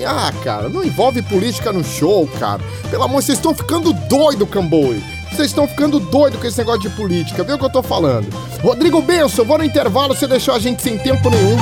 Ah, 0.07 0.33
cara, 0.45 0.69
não 0.69 0.85
envolve 0.85 1.23
política 1.23 1.73
no 1.73 1.83
show, 1.83 2.29
cara. 2.39 2.61
Pelo 2.91 3.05
amor, 3.05 3.23
vocês 3.23 3.39
estão 3.39 3.55
ficando 3.55 3.91
doido, 4.07 4.47
Camboi. 4.47 5.03
Vocês 5.31 5.49
estão 5.49 5.67
ficando 5.67 5.99
doido 5.99 6.37
com 6.37 6.47
esse 6.47 6.59
negócio 6.59 6.83
de 6.83 6.91
política. 6.91 7.43
Vê 7.43 7.55
o 7.55 7.59
que 7.59 7.65
eu 7.65 7.71
tô 7.71 7.83
falando. 7.83 8.29
Rodrigo 8.63 9.01
Benção, 9.01 9.47
vou 9.47 9.57
no 9.57 9.65
intervalo, 9.65 10.15
você 10.15 10.27
deixou 10.27 10.55
a 10.55 10.59
gente 10.59 10.83
sem 10.83 10.99
tempo 10.99 11.31
nenhum. 11.31 11.57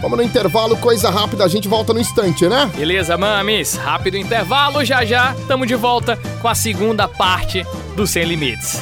Vamos 0.00 0.16
no 0.16 0.24
intervalo, 0.24 0.74
coisa 0.78 1.10
rápida, 1.10 1.44
a 1.44 1.48
gente 1.48 1.68
volta 1.68 1.92
no 1.92 2.00
instante, 2.00 2.46
né? 2.48 2.70
Beleza, 2.74 3.18
mames? 3.18 3.74
Rápido 3.74 4.16
intervalo, 4.16 4.82
já 4.84 5.04
já 5.04 5.34
tamo 5.46 5.66
de 5.66 5.74
volta 5.74 6.18
com 6.40 6.48
a 6.48 6.54
segunda 6.54 7.06
parte 7.06 7.66
do 7.94 8.06
Sem 8.06 8.24
Limites. 8.24 8.80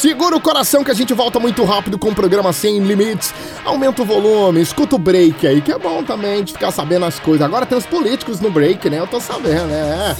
Segura 0.00 0.34
o 0.34 0.40
coração 0.40 0.82
que 0.82 0.90
a 0.90 0.94
gente 0.94 1.12
volta 1.12 1.38
muito 1.38 1.62
rápido 1.62 1.98
com 1.98 2.08
o 2.08 2.14
programa 2.14 2.54
Sem 2.54 2.78
Limites. 2.78 3.34
Aumenta 3.66 4.00
o 4.00 4.04
volume, 4.06 4.62
escuta 4.62 4.96
o 4.96 4.98
break 4.98 5.46
aí, 5.46 5.60
que 5.60 5.70
é 5.70 5.78
bom 5.78 6.02
também 6.02 6.42
de 6.42 6.54
ficar 6.54 6.70
sabendo 6.70 7.04
as 7.04 7.18
coisas. 7.20 7.46
Agora 7.46 7.66
tem 7.66 7.76
os 7.76 7.84
políticos 7.84 8.40
no 8.40 8.50
break, 8.50 8.88
né? 8.88 8.98
Eu 8.98 9.06
tô 9.06 9.20
sabendo, 9.20 9.66
né? 9.66 10.16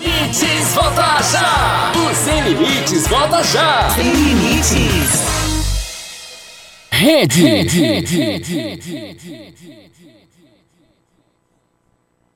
Limites, 0.00 0.72
volta 0.74 1.22
já! 1.24 1.92
O 1.96 2.14
Sem 2.14 2.40
Limites, 2.42 3.08
volta 3.08 3.42
já! 3.42 3.90
Sem 3.90 4.12
limites. 4.12 5.20
Rede. 6.92 7.40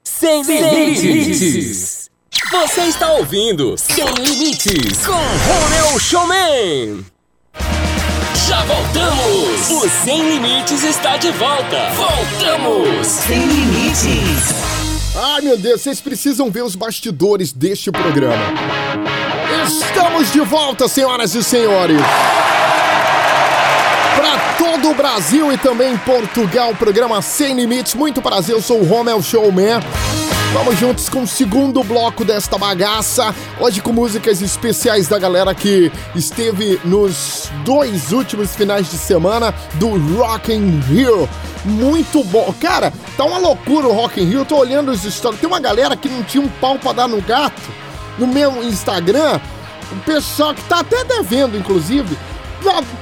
Sem 0.02 0.42
limites. 0.42 2.03
Você 2.50 2.82
está 2.82 3.10
ouvindo 3.12 3.74
Sem 3.78 4.04
Limites 4.04 5.06
com 5.06 5.12
Romeu 5.12 5.98
Showman. 5.98 7.04
Já 8.46 8.62
voltamos. 8.64 9.70
O 9.70 9.88
Sem 10.04 10.28
Limites 10.28 10.84
está 10.84 11.16
de 11.16 11.30
volta. 11.32 11.90
Voltamos. 11.96 13.06
Sem 13.06 13.46
limites. 13.46 14.54
Ai 15.16 15.40
meu 15.40 15.56
Deus, 15.56 15.80
vocês 15.80 16.00
precisam 16.00 16.50
ver 16.50 16.62
os 16.62 16.76
bastidores 16.76 17.52
deste 17.52 17.90
programa. 17.90 18.44
Estamos 19.66 20.30
de 20.30 20.40
volta, 20.40 20.86
senhoras 20.86 21.34
e 21.34 21.42
senhores. 21.42 22.00
Para 24.16 24.38
todo 24.58 24.90
o 24.90 24.94
Brasil 24.94 25.50
e 25.50 25.56
também 25.56 25.96
Portugal, 25.98 26.74
programa 26.74 27.22
Sem 27.22 27.54
Limites. 27.54 27.94
Muito 27.94 28.20
prazer, 28.20 28.54
eu 28.54 28.62
sou 28.62 28.80
o 28.80 28.84
Romel 28.84 29.22
Showman. 29.22 29.80
Vamos 30.54 30.78
juntos 30.78 31.08
com 31.08 31.24
o 31.24 31.26
segundo 31.26 31.82
bloco 31.82 32.24
desta 32.24 32.56
bagaça. 32.56 33.34
Hoje 33.58 33.82
com 33.82 33.92
músicas 33.92 34.40
especiais 34.40 35.08
da 35.08 35.18
galera 35.18 35.52
que 35.52 35.90
esteve 36.14 36.80
nos 36.84 37.50
dois 37.64 38.12
últimos 38.12 38.54
finais 38.54 38.88
de 38.88 38.96
semana 38.96 39.52
do 39.74 39.88
Rock 40.14 40.52
in 40.52 40.78
Rio. 40.82 41.28
Muito 41.64 42.22
bom. 42.22 42.54
Cara, 42.60 42.92
tá 43.16 43.24
uma 43.24 43.38
loucura 43.38 43.88
o 43.88 43.92
Rock 43.92 44.22
in 44.22 44.26
Rio. 44.26 44.38
Eu 44.38 44.44
tô 44.44 44.56
olhando 44.56 44.92
os 44.92 45.02
stories. 45.02 45.40
Tem 45.40 45.48
uma 45.48 45.58
galera 45.58 45.96
que 45.96 46.08
não 46.08 46.22
tinha 46.22 46.44
um 46.44 46.48
pau 46.48 46.78
pra 46.78 46.92
dar 46.92 47.08
no 47.08 47.20
gato. 47.20 47.60
No 48.16 48.28
meu 48.28 48.62
Instagram, 48.62 49.40
o 49.90 49.96
pessoal 50.06 50.54
que 50.54 50.62
tá 50.62 50.78
até 50.78 51.02
devendo, 51.02 51.58
inclusive, 51.58 52.16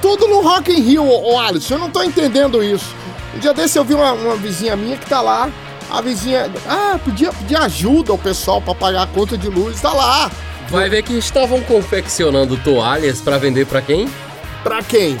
tudo 0.01 0.27
no 0.27 0.41
Rock 0.41 0.71
in 0.71 0.81
Rio, 0.81 1.37
Alisson. 1.37 1.75
Eu 1.75 1.79
não 1.81 1.91
tô 1.91 2.01
entendendo 2.01 2.63
isso. 2.63 2.95
Um 3.35 3.37
dia 3.37 3.53
desse 3.53 3.77
eu 3.77 3.85
vi 3.85 3.93
uma, 3.93 4.11
uma 4.13 4.35
vizinha 4.35 4.75
minha 4.75 4.97
que 4.97 5.05
tá 5.05 5.21
lá. 5.21 5.51
A 5.89 6.01
vizinha. 6.01 6.51
Ah, 6.67 6.99
pedia, 7.03 7.31
pedia 7.33 7.59
ajuda 7.59 8.11
ao 8.11 8.17
pessoal 8.17 8.61
pra 8.61 8.73
pagar 8.73 9.03
a 9.03 9.07
conta 9.07 9.37
de 9.37 9.47
luz. 9.49 9.81
Tá 9.81 9.93
lá. 9.93 10.31
Vai 10.69 10.89
ver 10.89 11.03
que 11.03 11.13
estavam 11.13 11.61
confeccionando 11.61 12.57
toalhas 12.57 13.21
pra 13.21 13.37
vender 13.37 13.65
pra 13.65 13.81
quem? 13.81 14.09
Pra 14.63 14.81
quem? 14.81 15.17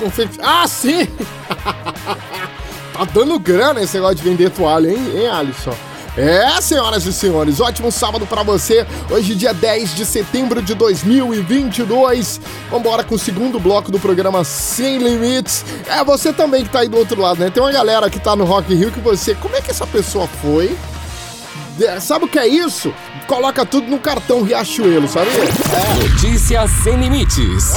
Confec... 0.00 0.30
Ah, 0.40 0.66
sim! 0.66 1.06
tá 2.92 3.04
dando 3.12 3.38
grana 3.38 3.82
esse 3.82 3.96
negócio 3.96 4.16
de 4.16 4.22
vender 4.22 4.50
toalha, 4.50 4.88
hein, 4.88 5.12
hein, 5.14 5.28
Alisson? 5.28 5.74
É, 6.18 6.60
senhoras 6.60 7.06
e 7.06 7.12
senhores, 7.12 7.60
ótimo 7.60 7.92
sábado 7.92 8.26
pra 8.26 8.42
você. 8.42 8.84
Hoje, 9.08 9.36
dia 9.36 9.54
10 9.54 9.94
de 9.94 10.04
setembro 10.04 10.60
de 10.60 10.74
2022. 10.74 12.40
Vambora 12.68 13.04
com 13.04 13.14
o 13.14 13.18
segundo 13.18 13.60
bloco 13.60 13.92
do 13.92 14.00
programa 14.00 14.42
Sem 14.42 14.98
Limites. 14.98 15.64
É, 15.86 16.02
você 16.02 16.32
também 16.32 16.64
que 16.64 16.70
tá 16.70 16.80
aí 16.80 16.88
do 16.88 16.96
outro 16.96 17.20
lado, 17.20 17.38
né? 17.38 17.50
Tem 17.50 17.62
uma 17.62 17.70
galera 17.70 18.10
que 18.10 18.18
tá 18.18 18.34
no 18.34 18.44
Rock 18.44 18.74
Rio 18.74 18.90
que 18.90 18.98
você... 18.98 19.32
Como 19.36 19.54
é 19.54 19.60
que 19.60 19.70
essa 19.70 19.86
pessoa 19.86 20.26
foi? 20.42 20.76
Sabe 22.00 22.24
o 22.24 22.28
que 22.28 22.40
é 22.40 22.48
isso? 22.48 22.92
Coloca 23.28 23.64
tudo 23.64 23.86
no 23.86 24.00
cartão 24.00 24.42
Riachuelo, 24.42 25.06
sabia? 25.06 25.32
É. 25.32 26.02
Notícias 26.02 26.68
sem 26.82 26.96
limites. 26.96 27.74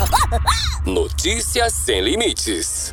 Notícias 0.84 1.72
sem 1.72 2.02
limites. 2.02 2.92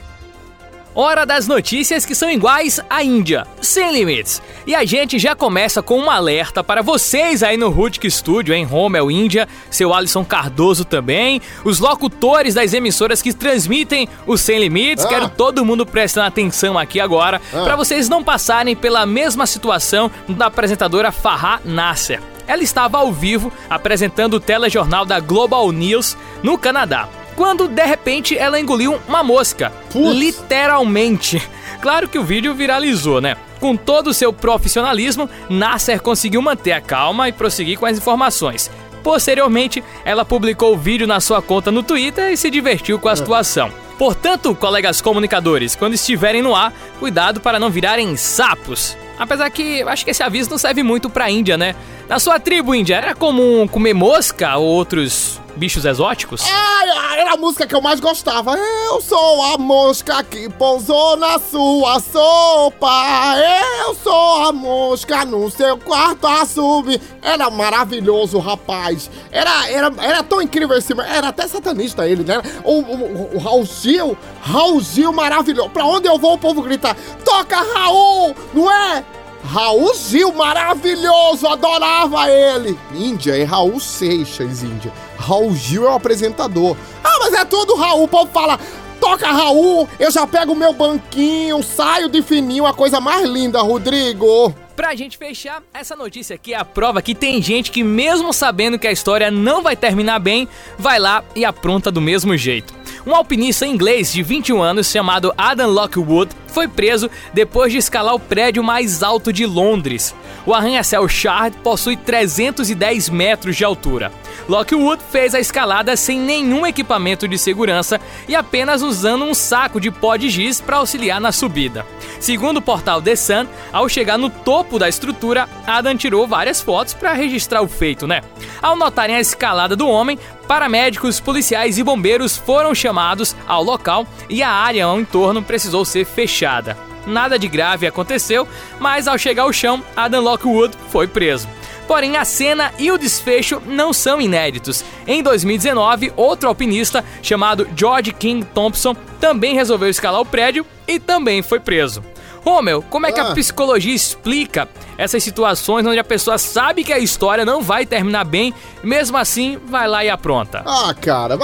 Hora 0.93 1.25
das 1.25 1.47
notícias 1.47 2.05
que 2.05 2.13
são 2.13 2.29
iguais 2.29 2.81
à 2.89 3.01
Índia, 3.01 3.47
sem 3.61 3.93
limites. 3.93 4.41
E 4.67 4.75
a 4.75 4.83
gente 4.83 5.17
já 5.17 5.33
começa 5.33 5.81
com 5.81 5.97
um 5.97 6.11
alerta 6.11 6.61
para 6.61 6.81
vocês 6.81 7.41
aí 7.43 7.55
no 7.55 7.69
Rutic 7.69 8.09
Studio, 8.11 8.53
em 8.53 8.65
Rommel, 8.65 9.09
Índia, 9.09 9.47
seu 9.69 9.93
Alisson 9.93 10.25
Cardoso 10.25 10.83
também, 10.83 11.41
os 11.63 11.79
locutores 11.79 12.53
das 12.55 12.73
emissoras 12.73 13.21
que 13.21 13.33
transmitem 13.33 14.05
o 14.27 14.37
Sem 14.37 14.59
Limites. 14.59 15.05
Ah. 15.05 15.07
Quero 15.07 15.29
todo 15.29 15.63
mundo 15.63 15.85
prestando 15.85 16.27
atenção 16.27 16.77
aqui 16.77 16.99
agora, 16.99 17.41
Ah. 17.53 17.63
para 17.63 17.77
vocês 17.77 18.09
não 18.09 18.21
passarem 18.21 18.75
pela 18.75 19.05
mesma 19.05 19.45
situação 19.45 20.11
da 20.27 20.47
apresentadora 20.47 21.09
Farah 21.09 21.61
Nasser. 21.63 22.21
Ela 22.45 22.63
estava 22.63 22.97
ao 22.97 23.13
vivo 23.13 23.49
apresentando 23.69 24.33
o 24.33 24.39
telejornal 24.41 25.05
da 25.05 25.21
Global 25.21 25.71
News 25.71 26.17
no 26.43 26.57
Canadá. 26.57 27.07
Quando 27.35 27.67
de 27.67 27.85
repente 27.85 28.37
ela 28.37 28.59
engoliu 28.59 28.99
uma 29.07 29.23
mosca. 29.23 29.71
Putz. 29.91 30.17
Literalmente. 30.17 31.41
Claro 31.81 32.07
que 32.07 32.19
o 32.19 32.23
vídeo 32.23 32.53
viralizou, 32.53 33.19
né? 33.19 33.35
Com 33.59 33.75
todo 33.75 34.07
o 34.07 34.13
seu 34.13 34.31
profissionalismo, 34.31 35.29
Nasser 35.49 36.01
conseguiu 36.01 36.41
manter 36.41 36.71
a 36.73 36.81
calma 36.81 37.27
e 37.29 37.31
prosseguir 37.31 37.77
com 37.77 37.85
as 37.85 37.97
informações. 37.97 38.69
Posteriormente, 39.03 39.83
ela 40.05 40.23
publicou 40.23 40.73
o 40.73 40.77
vídeo 40.77 41.07
na 41.07 41.19
sua 41.19 41.41
conta 41.41 41.71
no 41.71 41.81
Twitter 41.81 42.31
e 42.31 42.37
se 42.37 42.49
divertiu 42.49 42.99
com 42.99 43.09
a 43.09 43.15
situação. 43.15 43.71
Portanto, 43.97 44.55
colegas 44.55 44.99
comunicadores, 45.01 45.75
quando 45.75 45.93
estiverem 45.93 46.41
no 46.41 46.55
ar, 46.55 46.73
cuidado 46.99 47.39
para 47.39 47.59
não 47.59 47.69
virarem 47.69 48.15
sapos. 48.15 48.97
Apesar 49.19 49.49
que 49.51 49.79
eu 49.79 49.89
acho 49.89 50.03
que 50.03 50.09
esse 50.09 50.23
aviso 50.23 50.49
não 50.49 50.57
serve 50.57 50.81
muito 50.81 51.07
pra 51.07 51.29
Índia, 51.29 51.55
né? 51.55 51.75
Na 52.11 52.19
sua 52.19 52.37
tribo, 52.41 52.75
Índia, 52.75 52.97
era 52.97 53.15
comum 53.15 53.65
comer 53.65 53.93
mosca 53.93 54.57
ou 54.57 54.65
outros 54.65 55.39
bichos 55.55 55.85
exóticos? 55.85 56.43
Ai, 56.45 57.19
era 57.19 57.35
a 57.35 57.37
música 57.37 57.65
que 57.65 57.73
eu 57.73 57.79
mais 57.79 58.01
gostava. 58.01 58.57
Eu 58.57 58.99
sou 58.99 59.41
a 59.43 59.57
mosca 59.57 60.21
que 60.21 60.49
pousou 60.49 61.15
na 61.15 61.39
sua 61.39 62.01
sopa. 62.01 63.37
Eu 63.85 63.95
sou 63.95 64.45
a 64.45 64.51
mosca 64.51 65.23
no 65.23 65.49
seu 65.49 65.77
quarto 65.77 66.27
a 66.27 66.45
subir. 66.45 66.99
Era 67.21 67.49
maravilhoso, 67.49 68.39
rapaz. 68.39 69.09
Era, 69.31 69.69
era, 69.69 69.93
era 70.01 70.21
tão 70.21 70.41
incrível 70.41 70.77
esse. 70.77 70.91
Era 70.91 71.29
até 71.29 71.47
satanista 71.47 72.05
ele, 72.05 72.25
né? 72.25 72.41
O, 72.65 72.73
o, 72.73 73.35
o 73.35 73.39
Raul 73.39 73.63
Gil, 73.63 74.17
Raul 74.41 74.81
Gil 74.81 75.13
maravilhoso. 75.13 75.69
Pra 75.69 75.85
onde 75.85 76.09
eu 76.09 76.19
vou, 76.19 76.33
o 76.33 76.37
povo 76.37 76.61
grita: 76.61 76.93
Toca 77.23 77.55
Raul, 77.55 78.35
não 78.53 78.69
é? 78.69 79.01
Raul 79.43 79.93
Gil, 79.93 80.31
maravilhoso, 80.33 81.47
adorava 81.47 82.29
ele. 82.29 82.77
Índia 82.93 83.35
é 83.35 83.43
Raul 83.43 83.79
Seixas, 83.79 84.63
Índia. 84.63 84.93
Raul 85.17 85.53
Gil 85.55 85.85
é 85.85 85.91
o 85.91 85.95
apresentador. 85.95 86.77
Ah, 87.03 87.17
mas 87.19 87.33
é 87.33 87.43
tudo 87.43 87.75
Raul, 87.75 88.03
o 88.03 88.07
povo 88.07 88.31
fala. 88.31 88.59
Toca 88.99 89.31
Raul, 89.31 89.89
eu 89.99 90.11
já 90.11 90.27
pego 90.27 90.53
o 90.53 90.55
meu 90.55 90.73
banquinho, 90.73 91.63
saio 91.63 92.07
de 92.07 92.21
fininho, 92.21 92.67
a 92.67 92.73
coisa 92.73 93.01
mais 93.01 93.27
linda, 93.27 93.59
Rodrigo. 93.59 94.53
Pra 94.81 94.95
gente 94.95 95.15
fechar, 95.15 95.61
essa 95.71 95.95
notícia 95.95 96.35
aqui 96.35 96.55
é 96.55 96.57
a 96.57 96.65
prova 96.65 97.03
que 97.03 97.13
tem 97.13 97.39
gente 97.39 97.69
que, 97.69 97.83
mesmo 97.83 98.33
sabendo 98.33 98.79
que 98.79 98.87
a 98.87 98.91
história 98.91 99.29
não 99.29 99.61
vai 99.61 99.75
terminar 99.75 100.17
bem, 100.17 100.47
vai 100.75 100.97
lá 100.97 101.23
e 101.35 101.45
apronta 101.45 101.91
do 101.91 102.01
mesmo 102.01 102.35
jeito. 102.35 102.73
Um 103.05 103.15
alpinista 103.15 103.65
inglês 103.65 104.11
de 104.11 104.23
21 104.23 104.59
anos 104.59 104.91
chamado 104.91 105.33
Adam 105.37 105.69
Lockwood 105.69 106.31
foi 106.47 106.67
preso 106.67 107.09
depois 107.33 107.71
de 107.71 107.77
escalar 107.77 108.13
o 108.13 108.19
prédio 108.19 108.63
mais 108.63 109.01
alto 109.01 109.31
de 109.31 109.45
Londres. 109.45 110.15
O 110.45 110.53
arranha-céu 110.53 111.07
Shard 111.07 111.57
possui 111.57 111.95
310 111.95 113.09
metros 113.09 113.55
de 113.55 113.63
altura. 113.63 114.11
Lockwood 114.47 115.01
fez 115.11 115.33
a 115.33 115.39
escalada 115.39 115.95
sem 115.95 116.19
nenhum 116.19 116.65
equipamento 116.65 117.27
de 117.27 117.37
segurança 117.37 117.99
e 118.27 118.35
apenas 118.35 118.81
usando 118.81 119.25
um 119.25 119.33
saco 119.33 119.79
de 119.79 119.91
pó 119.91 120.15
de 120.15 120.29
giz 120.29 120.59
para 120.59 120.77
auxiliar 120.77 121.21
na 121.21 121.31
subida. 121.31 121.85
Segundo 122.19 122.57
o 122.57 122.61
portal 122.61 123.01
The 123.01 123.15
Sun, 123.15 123.47
ao 123.71 123.89
chegar 123.89 124.17
no 124.17 124.29
topo 124.29 124.70
da 124.79 124.89
estrutura, 124.89 125.47
Adam 125.65 125.95
tirou 125.95 126.27
várias 126.27 126.61
fotos 126.61 126.93
para 126.93 127.13
registrar 127.13 127.61
o 127.61 127.67
feito, 127.67 128.07
né? 128.07 128.21
Ao 128.61 128.75
notarem 128.75 129.15
a 129.15 129.19
escalada 129.21 129.75
do 129.75 129.87
homem, 129.87 130.17
paramédicos, 130.47 131.19
policiais 131.19 131.77
e 131.77 131.83
bombeiros 131.83 132.37
foram 132.37 132.75
chamados 132.75 133.35
ao 133.47 133.63
local 133.63 134.05
e 134.29 134.43
a 134.43 134.49
área 134.49 134.85
ao 134.85 134.99
entorno 134.99 135.41
precisou 135.41 135.85
ser 135.85 136.05
fechada. 136.05 136.77
Nada 137.05 137.39
de 137.39 137.47
grave 137.47 137.87
aconteceu, 137.87 138.47
mas 138.79 139.07
ao 139.07 139.17
chegar 139.17 139.43
ao 139.43 139.53
chão, 139.53 139.83
Adam 139.95 140.23
Lockwood 140.23 140.75
foi 140.89 141.07
preso. 141.07 141.47
Porém, 141.87 142.15
a 142.15 142.23
cena 142.23 142.71
e 142.79 142.91
o 142.91 142.97
desfecho 142.97 143.61
não 143.65 143.91
são 143.91 144.21
inéditos. 144.21 144.85
Em 145.05 145.21
2019, 145.21 146.13
outro 146.15 146.47
alpinista 146.47 147.03
chamado 147.21 147.67
George 147.75 148.13
King 148.13 148.45
Thompson 148.45 148.95
também 149.19 149.55
resolveu 149.55 149.89
escalar 149.89 150.21
o 150.21 150.25
prédio 150.25 150.65
e 150.87 150.99
também 150.99 151.41
foi 151.41 151.59
preso. 151.59 152.10
Romeu, 152.43 152.83
como 152.89 153.05
é 153.05 153.11
que 153.11 153.19
a 153.19 153.29
Ah. 153.29 153.33
psicologia 153.33 153.93
explica 153.93 154.67
essas 154.97 155.23
situações 155.23 155.85
onde 155.85 155.99
a 155.99 156.03
pessoa 156.03 156.37
sabe 156.37 156.83
que 156.83 156.91
a 156.91 156.97
história 156.99 157.45
não 157.45 157.61
vai 157.61 157.85
terminar 157.85 158.23
bem, 158.25 158.53
mesmo 158.83 159.15
assim 159.17 159.59
vai 159.67 159.87
lá 159.87 160.03
e 160.03 160.09
apronta? 160.09 160.63
Ah, 160.65 160.93
cara, 160.99 161.37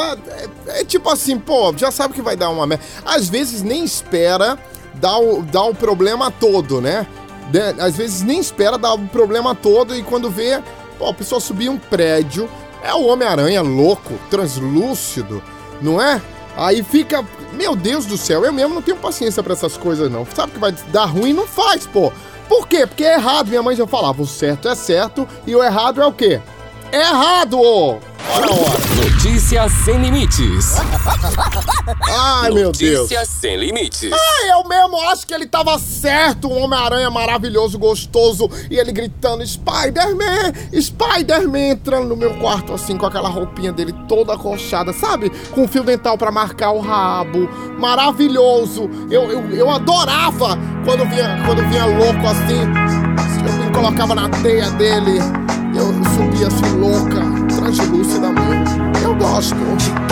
é, 0.68 0.82
é 0.82 0.84
tipo 0.86 1.10
assim, 1.10 1.38
pô, 1.38 1.74
já 1.78 1.92
sabe 1.92 2.14
que 2.14 2.22
vai 2.22 2.36
dar 2.36 2.50
uma 2.50 2.66
merda. 2.66 2.84
Às 3.06 3.30
vezes 3.30 3.62
nem 3.62 3.84
espera 3.84 4.58
dar 4.96 5.18
o, 5.20 5.42
dar 5.44 5.64
o 5.64 5.76
problema 5.76 6.32
todo, 6.32 6.82
né? 6.82 7.06
De- 7.52 7.80
Às 7.82 7.96
vezes 7.96 8.24
nem 8.24 8.40
espera 8.40 8.78
dar 8.78 8.94
o 8.94 9.00
problema 9.08 9.54
todo 9.56 9.96
e 9.96 10.02
quando 10.04 10.30
vê, 10.30 10.62
pô, 10.98 11.08
a 11.10 11.14
pessoa 11.14 11.40
subir 11.40 11.70
um 11.70 11.78
prédio, 11.78 12.50
é 12.84 12.94
o 12.94 13.06
Homem-Aranha 13.06 13.62
louco, 13.62 14.14
translúcido, 14.30 15.42
não 15.82 16.02
é? 16.02 16.22
Aí 16.58 16.82
fica, 16.82 17.24
meu 17.54 17.76
Deus 17.76 18.06
do 18.06 18.18
céu, 18.18 18.44
eu 18.44 18.52
mesmo 18.52 18.74
não 18.74 18.82
tenho 18.82 18.98
paciência 18.98 19.44
pra 19.44 19.54
essas 19.54 19.78
coisas 19.78 20.12
não. 20.12 20.26
Sabe 20.26 20.54
que 20.54 20.60
vai 20.60 20.72
dar 20.92 21.06
ruim, 21.06 21.32
não 21.32 21.48
faz, 21.48 21.86
pô. 21.86 22.12
Por 22.50 22.68
quê? 22.68 22.88
Porque 22.88 23.04
é 23.04 23.14
errado. 23.14 23.50
Minha 23.50 23.62
mãe 23.62 23.76
já 23.76 23.86
falava, 23.86 24.22
o 24.22 24.28
certo 24.28 24.68
é 24.68 24.74
certo 24.74 25.28
e 25.46 25.56
o 25.56 25.64
errado 25.64 26.02
é 26.02 26.06
o 26.06 26.12
quê? 26.12 26.42
É 26.92 27.02
errado! 27.02 27.60
Ora, 28.30 28.48
ora. 28.52 28.88
Notícias 28.96 29.72
sem 29.86 30.02
limites. 30.02 30.76
Ai, 32.10 32.52
meu 32.52 32.72
Deus. 32.72 33.02
Notícias 33.02 33.30
sem 33.30 33.58
limites. 33.58 34.12
Ai, 34.12 34.52
eu 34.52 34.68
mesmo 34.68 35.00
acho 35.10 35.26
que 35.26 35.34
ele 35.34 35.46
tava 35.46 35.78
certo, 35.80 36.48
um 36.48 36.64
Homem-Aranha 36.64 37.10
maravilhoso, 37.10 37.78
gostoso, 37.78 38.50
e 38.70 38.78
ele 38.78 38.92
gritando 38.92 39.46
Spider-Man, 39.46 40.54
Spider-Man, 40.80 41.70
entrando 41.70 42.08
no 42.08 42.16
meu 42.16 42.38
quarto 42.40 42.74
assim, 42.74 42.98
com 42.98 43.06
aquela 43.06 43.30
roupinha 43.30 43.72
dele 43.72 43.94
toda 44.08 44.34
acolchada, 44.34 44.92
sabe? 44.94 45.30
Com 45.52 45.68
fio 45.68 45.84
dental 45.84 46.18
pra 46.18 46.32
marcar 46.32 46.72
o 46.72 46.80
rabo, 46.80 47.50
maravilhoso. 47.80 48.90
Eu, 49.10 49.32
eu, 49.32 49.50
eu 49.52 49.70
adorava 49.70 50.58
quando 50.86 51.06
vinha, 51.10 51.44
quando 51.46 51.68
vinha 51.70 51.86
louco 51.86 52.28
assim, 52.28 52.62
eu 53.46 53.54
me 53.66 53.72
colocava 53.72 54.16
na 54.16 54.30
teia 54.30 54.70
dele, 54.72 55.20
eu 55.76 55.88
subia 56.16 56.48
assim 56.48 56.78
louca, 56.78 57.37
translúcida 57.68 58.32
mesmo. 58.32 58.92
Eu 59.04 59.14
gosto. 59.16 60.07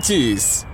Sem 0.00 0.71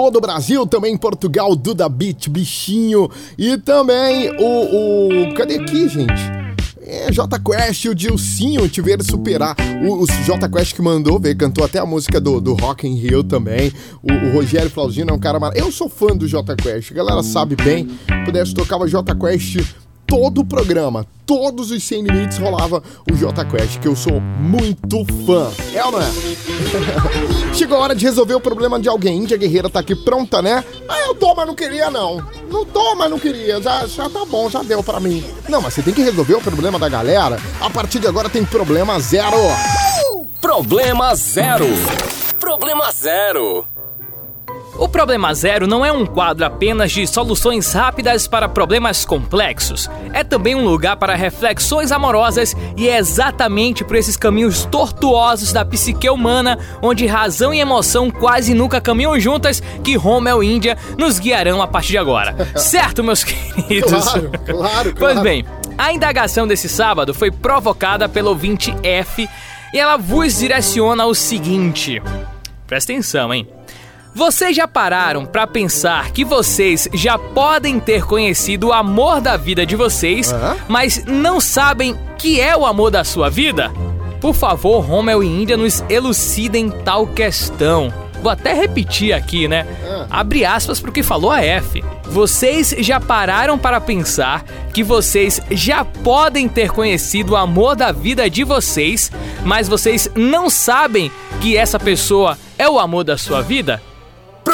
todo 0.00 0.16
o 0.16 0.20
Brasil, 0.20 0.66
também 0.66 0.96
Portugal, 0.96 1.54
Duda 1.54 1.86
Beat, 1.86 2.30
Bichinho 2.30 3.10
e 3.36 3.58
também 3.58 4.30
o, 4.38 5.28
o 5.28 5.34
cadê 5.34 5.56
aqui, 5.56 5.86
gente? 5.90 6.22
É, 6.80 7.12
J 7.12 7.38
Quest, 7.38 7.84
o 7.84 7.94
Dilcinho, 7.94 8.66
te 8.66 8.80
ver 8.80 9.02
superar. 9.04 9.54
O, 9.86 10.02
o 10.02 10.06
J 10.06 10.48
Quest 10.48 10.74
que 10.74 10.80
mandou 10.80 11.20
ver, 11.20 11.36
cantou 11.36 11.62
até 11.62 11.78
a 11.78 11.84
música 11.84 12.18
do, 12.18 12.40
do 12.40 12.54
Rock 12.54 12.88
in 12.88 12.94
Rio 12.94 13.22
também. 13.22 13.70
O, 14.02 14.10
o 14.10 14.32
Rogério 14.32 14.70
Flauzino 14.70 15.10
é 15.10 15.12
um 15.12 15.18
cara 15.18 15.38
maravilhoso. 15.38 15.68
Eu 15.68 15.70
sou 15.72 15.90
fã 15.90 16.16
do 16.16 16.26
J 16.26 16.56
Quest, 16.56 16.92
a 16.92 16.94
galera 16.94 17.22
sabe 17.22 17.54
bem. 17.54 17.86
Pudesse 18.24 18.54
tocava 18.54 18.88
J 18.88 19.14
Quest 19.14 19.58
todo 20.06 20.40
o 20.40 20.46
programa, 20.46 21.04
todos 21.30 21.70
os 21.70 21.84
100 21.84 22.02
limites 22.02 22.38
rolava 22.38 22.82
o 23.08 23.14
J 23.14 23.44
Quest, 23.44 23.78
que 23.78 23.86
eu 23.86 23.94
sou 23.94 24.20
muito 24.20 25.04
fã. 25.24 25.48
É 25.72 25.84
ou 25.84 25.92
não 25.92 26.00
é? 26.00 26.10
Chegou 27.54 27.78
a 27.78 27.82
hora 27.82 27.94
de 27.94 28.04
resolver 28.04 28.34
o 28.34 28.40
problema 28.40 28.80
de 28.80 28.88
alguém. 28.88 29.18
Índia 29.18 29.36
Guerreira 29.36 29.70
tá 29.70 29.78
aqui 29.78 29.94
pronta, 29.94 30.42
né? 30.42 30.64
Ah, 30.88 30.98
eu 31.06 31.14
tô, 31.14 31.32
mas 31.32 31.46
não 31.46 31.54
queria 31.54 31.88
não. 31.88 32.16
Não 32.50 32.64
tô, 32.64 32.96
mas 32.96 33.08
não 33.08 33.16
queria. 33.16 33.62
Já, 33.62 33.86
já 33.86 34.10
tá 34.10 34.24
bom, 34.24 34.50
já 34.50 34.64
deu 34.64 34.82
pra 34.82 34.98
mim. 34.98 35.24
Não, 35.48 35.62
mas 35.62 35.72
você 35.72 35.82
tem 35.82 35.94
que 35.94 36.02
resolver 36.02 36.34
o 36.34 36.40
problema 36.40 36.80
da 36.80 36.88
galera. 36.88 37.38
A 37.60 37.70
partir 37.70 38.00
de 38.00 38.08
agora 38.08 38.28
tem 38.28 38.44
problema 38.44 38.98
zero. 38.98 39.36
Problema 40.40 41.14
zero. 41.14 41.66
Problema 42.40 42.90
zero. 42.90 43.64
O 44.80 44.88
Problema 44.88 45.34
Zero 45.34 45.66
não 45.66 45.84
é 45.84 45.92
um 45.92 46.06
quadro 46.06 46.42
apenas 46.46 46.90
de 46.90 47.06
soluções 47.06 47.70
rápidas 47.70 48.26
para 48.26 48.48
problemas 48.48 49.04
complexos. 49.04 49.90
É 50.14 50.24
também 50.24 50.54
um 50.54 50.64
lugar 50.64 50.96
para 50.96 51.14
reflexões 51.14 51.92
amorosas 51.92 52.56
e 52.78 52.88
é 52.88 52.96
exatamente 52.96 53.84
por 53.84 53.94
esses 53.94 54.16
caminhos 54.16 54.64
tortuosos 54.64 55.52
da 55.52 55.66
psique 55.66 56.08
humana, 56.08 56.58
onde 56.80 57.04
razão 57.04 57.52
e 57.52 57.60
emoção 57.60 58.10
quase 58.10 58.54
nunca 58.54 58.80
caminham 58.80 59.20
juntas, 59.20 59.62
que 59.84 59.98
Romel 59.98 60.42
Índia 60.42 60.78
nos 60.96 61.18
guiarão 61.18 61.60
a 61.60 61.66
partir 61.66 61.90
de 61.90 61.98
agora. 61.98 62.34
Certo, 62.56 63.04
meus 63.04 63.22
queridos? 63.22 63.90
Claro, 63.90 64.32
claro, 64.46 64.94
Pois 64.98 65.12
claro. 65.12 65.20
bem, 65.20 65.44
a 65.76 65.92
indagação 65.92 66.46
desse 66.46 66.70
sábado 66.70 67.12
foi 67.12 67.30
provocada 67.30 68.08
pelo 68.08 68.30
ouvinte 68.30 68.74
F 68.82 69.28
e 69.74 69.78
ela 69.78 69.98
vos 69.98 70.38
direciona 70.38 71.04
o 71.04 71.14
seguinte. 71.14 72.00
Presta 72.66 72.92
atenção, 72.92 73.34
hein? 73.34 73.46
Vocês 74.14 74.56
já 74.56 74.66
pararam 74.66 75.24
pra 75.24 75.46
pensar 75.46 76.10
que 76.10 76.24
vocês 76.24 76.88
já 76.92 77.16
podem 77.16 77.78
ter 77.78 78.04
conhecido 78.04 78.68
o 78.68 78.72
amor 78.72 79.20
da 79.20 79.36
vida 79.36 79.64
de 79.64 79.76
vocês, 79.76 80.32
Hã? 80.32 80.56
mas 80.68 81.04
não 81.06 81.40
sabem 81.40 81.96
que 82.18 82.40
é 82.40 82.56
o 82.56 82.66
amor 82.66 82.90
da 82.90 83.04
sua 83.04 83.30
vida? 83.30 83.70
Por 84.20 84.34
favor, 84.34 84.80
Romel 84.80 85.22
e 85.22 85.26
Índia 85.26 85.56
nos 85.56 85.82
elucidem 85.88 86.70
tal 86.70 87.06
questão. 87.06 87.92
Vou 88.20 88.30
até 88.30 88.52
repetir 88.52 89.14
aqui, 89.14 89.48
né? 89.48 89.66
Abre 90.10 90.44
aspas 90.44 90.78
pro 90.78 90.92
que 90.92 91.02
falou 91.02 91.30
a 91.30 91.40
F. 91.42 91.82
Vocês 92.04 92.74
já 92.80 93.00
pararam 93.00 93.56
para 93.58 93.80
pensar 93.80 94.44
que 94.74 94.82
vocês 94.82 95.40
já 95.50 95.84
podem 95.84 96.46
ter 96.46 96.70
conhecido 96.70 97.32
o 97.32 97.36
amor 97.36 97.74
da 97.74 97.92
vida 97.92 98.28
de 98.28 98.44
vocês, 98.44 99.10
mas 99.42 99.68
vocês 99.68 100.10
não 100.14 100.50
sabem 100.50 101.10
que 101.40 101.56
essa 101.56 101.78
pessoa 101.78 102.36
é 102.58 102.68
o 102.68 102.78
amor 102.78 103.04
da 103.04 103.16
sua 103.16 103.40
vida? 103.40 103.80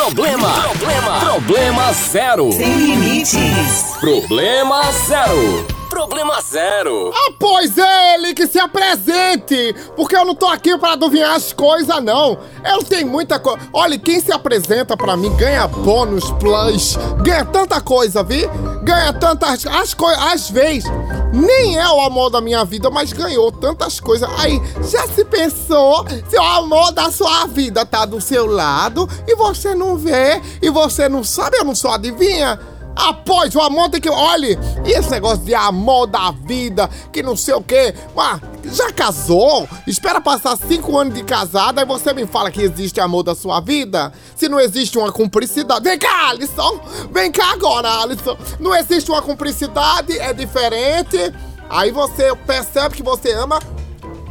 Problema. 0.06 0.52
Problema. 0.62 1.18
Problema 1.18 1.92
zero. 1.92 2.52
Sem 2.52 2.76
limites. 2.76 3.96
Problema 3.98 4.92
zero. 4.92 5.75
Problema 5.88 6.40
zero. 6.42 7.12
Ah, 7.14 7.32
pois 7.38 7.74
ele 7.76 8.34
que 8.34 8.46
se 8.46 8.58
apresente! 8.58 9.74
Porque 9.96 10.16
eu 10.16 10.24
não 10.24 10.34
tô 10.34 10.46
aqui 10.46 10.76
pra 10.76 10.92
adivinhar 10.92 11.34
as 11.34 11.52
coisas, 11.52 12.02
não. 12.02 12.38
Eu 12.64 12.82
tenho 12.82 13.06
muita 13.06 13.38
coisa. 13.38 13.58
Olha, 13.72 13.98
quem 13.98 14.20
se 14.20 14.32
apresenta 14.32 14.96
pra 14.96 15.16
mim 15.16 15.34
ganha 15.36 15.66
bônus, 15.66 16.30
plus, 16.32 16.96
ganha 17.22 17.44
tanta 17.44 17.80
coisa, 17.80 18.22
vi? 18.22 18.46
Ganha 18.82 19.12
tantas 19.12 19.66
as 19.66 19.94
coisas. 19.94 20.22
Às 20.22 20.50
vezes, 20.50 20.84
nem 21.32 21.78
é 21.78 21.88
o 21.88 22.00
amor 22.00 22.30
da 22.30 22.40
minha 22.40 22.64
vida, 22.64 22.90
mas 22.90 23.12
ganhou 23.12 23.50
tantas 23.50 23.98
coisas. 24.00 24.28
Aí, 24.38 24.60
já 24.90 25.06
se 25.08 25.24
pensou 25.24 26.04
se 26.28 26.36
o 26.36 26.42
amor 26.42 26.92
da 26.92 27.10
sua 27.10 27.46
vida 27.46 27.84
tá 27.86 28.04
do 28.04 28.20
seu 28.20 28.46
lado 28.46 29.08
e 29.26 29.34
você 29.34 29.74
não 29.74 29.96
vê 29.96 30.40
e 30.60 30.68
você 30.70 31.08
não 31.08 31.24
sabe, 31.24 31.58
eu 31.58 31.64
não 31.64 31.74
sou 31.74 31.90
adivinha? 31.90 32.58
Após 32.96 33.54
o 33.54 33.60
amor 33.60 33.90
tem 33.90 34.00
que. 34.00 34.08
Olhe, 34.08 34.58
e 34.84 34.92
esse 34.92 35.10
negócio 35.10 35.44
de 35.44 35.54
amor 35.54 36.06
da 36.06 36.30
vida, 36.30 36.88
que 37.12 37.22
não 37.22 37.36
sei 37.36 37.54
o 37.54 37.62
quê. 37.62 37.94
Ah, 38.16 38.40
já 38.64 38.90
casou? 38.90 39.68
Espera 39.86 40.20
passar 40.20 40.56
cinco 40.56 40.98
anos 40.98 41.14
de 41.14 41.22
casada 41.22 41.82
e 41.82 41.84
você 41.84 42.14
me 42.14 42.26
fala 42.26 42.50
que 42.50 42.62
existe 42.62 42.98
amor 42.98 43.22
da 43.22 43.34
sua 43.34 43.60
vida? 43.60 44.12
Se 44.34 44.48
não 44.48 44.58
existe 44.58 44.96
uma 44.96 45.12
cumplicidade. 45.12 45.84
Vem 45.84 45.98
cá, 45.98 46.30
Alisson! 46.30 46.80
Vem 47.12 47.30
cá 47.30 47.52
agora, 47.52 48.00
Alisson! 48.00 48.36
Não 48.58 48.74
existe 48.74 49.10
uma 49.10 49.20
cumplicidade, 49.20 50.18
é 50.18 50.32
diferente. 50.32 51.32
Aí 51.68 51.90
você 51.90 52.34
percebe 52.46 52.96
que 52.96 53.02
você 53.02 53.32
ama 53.32 53.60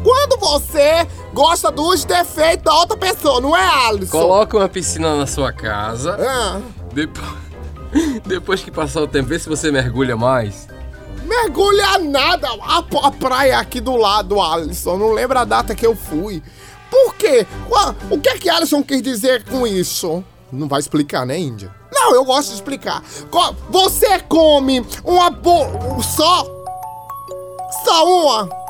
quando 0.03 0.39
você 0.39 1.07
gosta 1.33 1.71
dos 1.71 2.05
defeitos 2.05 2.63
da 2.63 2.73
outra 2.73 2.97
pessoa, 2.97 3.41
não 3.41 3.55
é, 3.55 3.87
Alisson? 3.87 4.19
Coloca 4.19 4.57
uma 4.57 4.69
piscina 4.69 5.15
na 5.15 5.27
sua 5.27 5.51
casa. 5.51 6.15
Ah. 6.19 6.61
Depois, 6.93 7.44
depois 8.25 8.61
que 8.61 8.71
passar 8.71 9.01
o 9.01 9.07
tempo, 9.07 9.29
vê 9.29 9.39
se 9.39 9.49
você 9.49 9.71
mergulha 9.71 10.15
mais. 10.15 10.67
Mergulha 11.25 11.97
nada! 11.99 12.47
A, 12.61 13.11
praia 13.11 13.57
aqui 13.57 13.79
do 13.79 13.95
lado, 13.95 14.39
Alisson. 14.39 14.97
Não 14.97 15.11
lembra 15.11 15.41
a 15.41 15.45
data 15.45 15.73
que 15.73 15.85
eu 15.85 15.95
fui. 15.95 16.41
Por 16.89 17.15
quê? 17.15 17.45
O 18.09 18.19
que 18.19 18.29
é 18.29 18.37
que 18.37 18.49
Alisson 18.49 18.83
quis 18.83 19.01
dizer 19.01 19.43
com 19.45 19.65
isso? 19.65 20.23
Não 20.51 20.67
vai 20.67 20.79
explicar, 20.79 21.25
né, 21.25 21.37
Índia? 21.37 21.73
Não, 21.91 22.13
eu 22.13 22.23
gosto 22.23 22.49
de 22.49 22.55
explicar. 22.55 23.03
Você 23.69 24.19
come 24.19 24.85
uma 25.03 25.29
bo... 25.29 26.01
só... 26.03 26.45
Só 27.83 28.05
uma... 28.05 28.64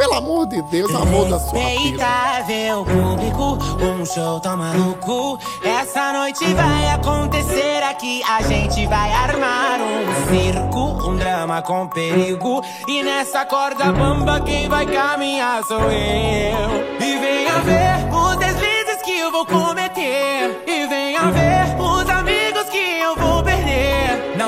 Pelo 0.00 0.14
amor 0.14 0.46
de 0.46 0.62
Deus, 0.62 0.94
amor 0.94 1.28
da 1.28 1.38
sua 1.38 1.58
vida. 1.58 1.68
Respeitável 1.68 2.86
público, 2.86 3.58
um 3.84 4.06
show 4.06 4.40
tão 4.40 4.56
maluco. 4.56 5.38
Essa 5.62 6.14
noite 6.14 6.42
vai 6.54 6.88
acontecer 6.88 7.82
aqui. 7.82 8.22
A 8.22 8.40
gente 8.40 8.86
vai 8.86 9.12
armar 9.12 9.78
um 9.78 10.30
circo, 10.30 11.06
um 11.06 11.16
drama 11.16 11.60
com 11.60 11.86
perigo. 11.86 12.62
E 12.88 13.02
nessa 13.02 13.44
corda 13.44 13.92
bamba, 13.92 14.40
quem 14.40 14.70
vai 14.70 14.86
caminhar 14.86 15.62
sou 15.64 15.82
eu. 15.82 16.98
E 16.98 17.18
venha 17.18 17.58
ver 17.58 18.08
os 18.10 18.36
deslizes 18.38 19.02
que 19.04 19.18
eu 19.18 19.30
vou 19.30 19.44
cometer. 19.44 20.64
E 20.66 20.86
venha 20.86 21.30
ver 21.30 21.49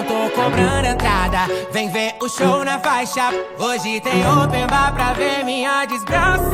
Não 0.02 0.08
tô 0.08 0.30
cobrando 0.34 0.88
entrada, 0.88 1.46
vem 1.70 1.88
ver 1.88 2.16
o 2.20 2.28
show 2.28 2.64
na 2.64 2.76
faixa. 2.80 3.30
Hoje 3.56 4.00
tem 4.00 4.26
open 4.26 4.66
bar 4.66 4.92
pra 4.92 5.12
ver 5.12 5.44
minha 5.44 5.84
desgraça. 5.84 6.50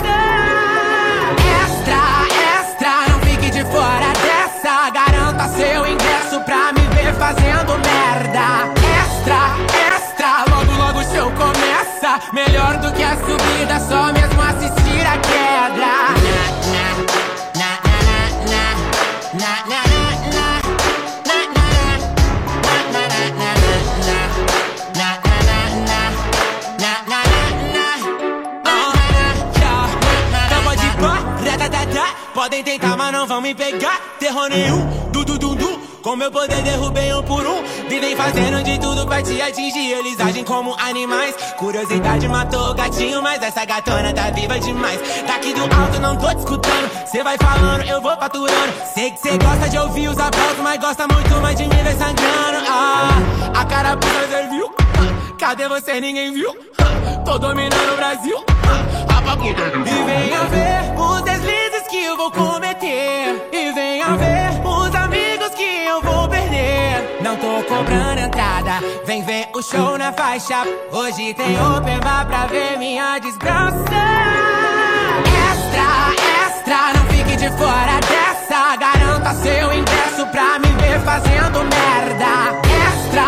Extra, 1.64 1.96
extra, 2.58 3.08
não 3.10 3.20
fique 3.20 3.50
de 3.50 3.64
fora 3.64 4.12
dessa. 4.20 4.90
Garanta 4.90 5.48
seu 5.48 5.86
ingresso 5.86 6.40
pra 6.44 6.74
me 6.74 6.82
ver 6.94 7.14
fazendo 7.14 7.72
merda. 7.78 8.68
Extra, 9.00 9.40
extra, 9.94 10.44
logo 10.50 10.72
logo 10.76 10.98
o 10.98 11.04
show 11.04 11.32
começa. 11.32 12.20
Melhor 12.34 12.76
do 12.76 12.92
que 12.92 13.02
a 13.02 13.16
subida, 13.16 13.80
só 13.80 14.12
mesmo 14.12 14.42
assistir 14.42 15.06
a 15.06 15.16
queda. 15.16 16.67
Podem 32.48 32.64
tentar, 32.64 32.96
mas 32.96 33.12
não 33.12 33.26
vão 33.26 33.42
me 33.42 33.54
pegar. 33.54 34.00
Terror 34.18 34.48
nenhum, 34.48 34.86
du 35.12 35.22
du 35.22 35.38
du 35.38 35.54
du. 35.54 35.78
Com 36.02 36.16
meu 36.16 36.32
poder 36.32 36.62
derrubei 36.62 37.12
um 37.12 37.22
por 37.22 37.46
um. 37.46 37.62
Vivem 37.90 38.16
fazendo 38.16 38.62
de 38.62 38.80
tudo 38.80 39.06
pra 39.06 39.20
te 39.20 39.38
atingir. 39.38 39.92
Eles 39.92 40.18
agem 40.18 40.42
como 40.44 40.74
animais. 40.80 41.34
Curiosidade 41.58 42.26
matou 42.26 42.70
o 42.70 42.74
gatinho, 42.74 43.20
mas 43.20 43.42
essa 43.42 43.66
gatona 43.66 44.14
tá 44.14 44.30
viva 44.30 44.58
demais. 44.58 44.98
Daqui 45.26 45.52
do 45.52 45.60
alto 45.60 46.00
não 46.00 46.16
tô 46.16 46.26
te 46.28 46.38
escutando. 46.38 47.06
Cê 47.06 47.22
vai 47.22 47.36
falando, 47.36 47.82
eu 47.82 48.00
vou 48.00 48.16
faturando. 48.16 48.72
Sei 48.94 49.10
que 49.10 49.18
cê 49.18 49.36
gosta 49.36 49.68
de 49.68 49.76
ouvir 49.76 50.08
os 50.08 50.18
aplausos, 50.18 50.60
mas 50.62 50.80
gosta 50.80 51.06
muito 51.06 51.34
mais 51.42 51.54
de 51.54 51.64
me 51.64 51.82
ver 51.82 51.96
sangrando. 51.98 52.66
Ah, 52.66 53.60
a 53.60 53.64
cara 53.66 53.94
puta 53.94 54.48
viu? 54.48 54.74
Cadê 55.38 55.68
você? 55.68 56.00
Ninguém 56.00 56.32
viu? 56.32 56.56
Tô 57.26 57.38
dominando 57.38 57.92
o 57.92 57.96
Brasil. 57.96 58.42
E 59.38 60.04
venha 60.04 60.44
ver 60.44 60.98
os 60.98 61.22
deslizes 61.22 61.67
que 61.98 62.04
eu 62.04 62.16
vou 62.16 62.30
cometer. 62.30 63.48
E 63.52 63.72
venha 63.72 64.16
ver 64.16 64.50
os 64.64 64.94
amigos 64.94 65.48
que 65.56 65.86
eu 65.86 66.00
vou 66.00 66.28
perder. 66.28 67.18
Não 67.20 67.36
tô 67.36 67.62
cobrando 67.64 68.20
entrada, 68.20 68.78
vem 69.04 69.22
ver 69.24 69.48
o 69.54 69.60
show 69.60 69.98
na 69.98 70.12
faixa. 70.12 70.62
Hoje 70.92 71.34
tem 71.34 71.60
open 71.60 71.98
bar 72.00 72.26
pra 72.26 72.46
ver 72.46 72.78
minha 72.78 73.18
desgraça. 73.18 73.76
Extra, 75.50 75.88
extra, 76.46 76.92
não 76.94 77.04
fique 77.06 77.36
de 77.36 77.50
fora 77.58 77.98
dessa. 78.08 78.76
Garanta 78.76 79.34
seu 79.34 79.72
ingresso 79.72 80.26
pra 80.30 80.58
me 80.60 80.68
ver 80.80 81.00
fazendo 81.00 81.58
merda. 81.64 82.60
Extra, 82.86 83.26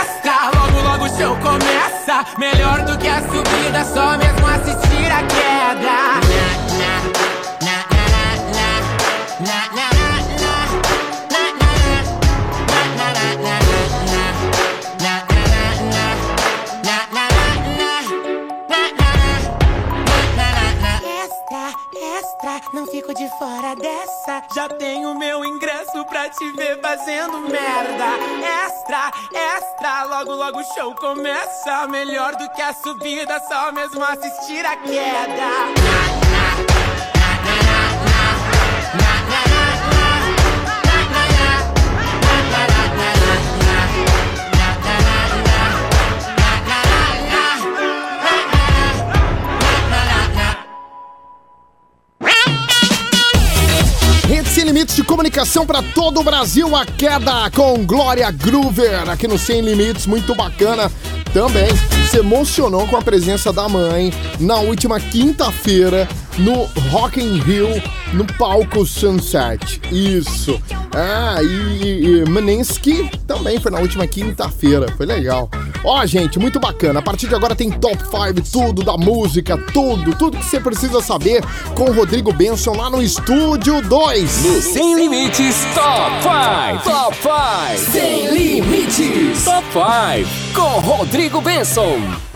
extra, 0.00 0.50
logo 0.58 0.80
logo 0.82 1.04
o 1.04 1.16
show 1.16 1.36
começa. 1.36 2.24
Melhor 2.36 2.82
do 2.82 2.98
que 2.98 3.08
a 3.08 3.20
subida, 3.20 3.84
só 3.84 4.18
mesmo 4.18 4.46
assistir 4.46 5.12
a 5.12 5.22
queda. 5.22 6.27
Não 22.72 22.86
fico 22.86 23.14
de 23.14 23.28
fora 23.38 23.74
dessa. 23.76 24.42
Já 24.54 24.68
tenho 24.68 25.14
meu 25.18 25.44
ingresso 25.44 26.04
pra 26.06 26.28
te 26.28 26.52
ver 26.52 26.80
fazendo 26.80 27.40
merda. 27.40 28.04
Extra, 28.64 29.10
extra, 29.32 30.04
logo 30.04 30.34
logo 30.34 30.60
o 30.60 30.74
show 30.74 30.94
começa. 30.94 31.86
Melhor 31.88 32.34
do 32.36 32.48
que 32.50 32.62
a 32.62 32.72
subida, 32.74 33.40
só 33.48 33.72
mesmo 33.72 34.02
assistir 34.04 34.64
a 34.64 34.76
queda. 34.76 36.28
Rede 39.28 39.68
Sem 39.68 39.77
Limites 54.68 54.96
de 54.96 55.02
comunicação 55.02 55.64
para 55.64 55.82
todo 55.82 56.20
o 56.20 56.22
Brasil. 56.22 56.76
A 56.76 56.84
queda 56.84 57.50
com 57.56 57.86
Glória 57.86 58.30
Groover 58.30 59.08
aqui 59.08 59.26
no 59.26 59.38
Sem 59.38 59.62
Limites, 59.62 60.06
muito 60.06 60.34
bacana. 60.34 60.92
Também 61.32 61.68
se 62.10 62.18
emocionou 62.18 62.86
com 62.86 62.94
a 62.94 63.00
presença 63.00 63.50
da 63.50 63.66
mãe 63.66 64.12
na 64.38 64.56
última 64.56 65.00
quinta-feira 65.00 66.06
no 66.38 66.64
Rock 66.90 67.20
in 67.20 67.40
Rio, 67.40 67.68
no 68.12 68.24
palco 68.34 68.86
Sunset. 68.86 69.80
Isso. 69.90 70.60
Ah, 70.94 71.42
e, 71.42 72.22
e 72.22 72.24
também 73.26 73.60
foi 73.60 73.70
na 73.70 73.78
última 73.78 74.06
quinta-feira. 74.06 74.86
Foi 74.96 75.06
legal. 75.06 75.50
Ó, 75.84 76.04
gente, 76.06 76.38
muito 76.38 76.58
bacana. 76.58 77.00
A 77.00 77.02
partir 77.02 77.28
de 77.28 77.34
agora 77.34 77.54
tem 77.54 77.70
Top 77.70 77.98
5, 77.98 78.50
tudo 78.50 78.82
da 78.82 78.96
música, 78.96 79.56
tudo, 79.72 80.14
tudo 80.16 80.38
que 80.38 80.44
você 80.44 80.60
precisa 80.60 81.00
saber 81.00 81.42
com 81.74 81.84
o 81.84 81.92
Rodrigo 81.92 82.32
Benson 82.32 82.74
lá 82.76 82.90
no 82.90 83.02
Estúdio 83.02 83.80
2. 83.82 84.44
No 84.44 84.62
Sem 84.62 84.96
Limites 84.96 85.56
Top 85.74 86.10
5. 86.22 86.84
Top 86.84 87.16
5. 87.16 87.92
Sem 87.92 88.30
Limites. 88.30 89.44
Top 89.44 89.66
5. 89.72 90.54
Com 90.54 90.80
Rodrigo 90.80 91.40
Benson. 91.40 92.27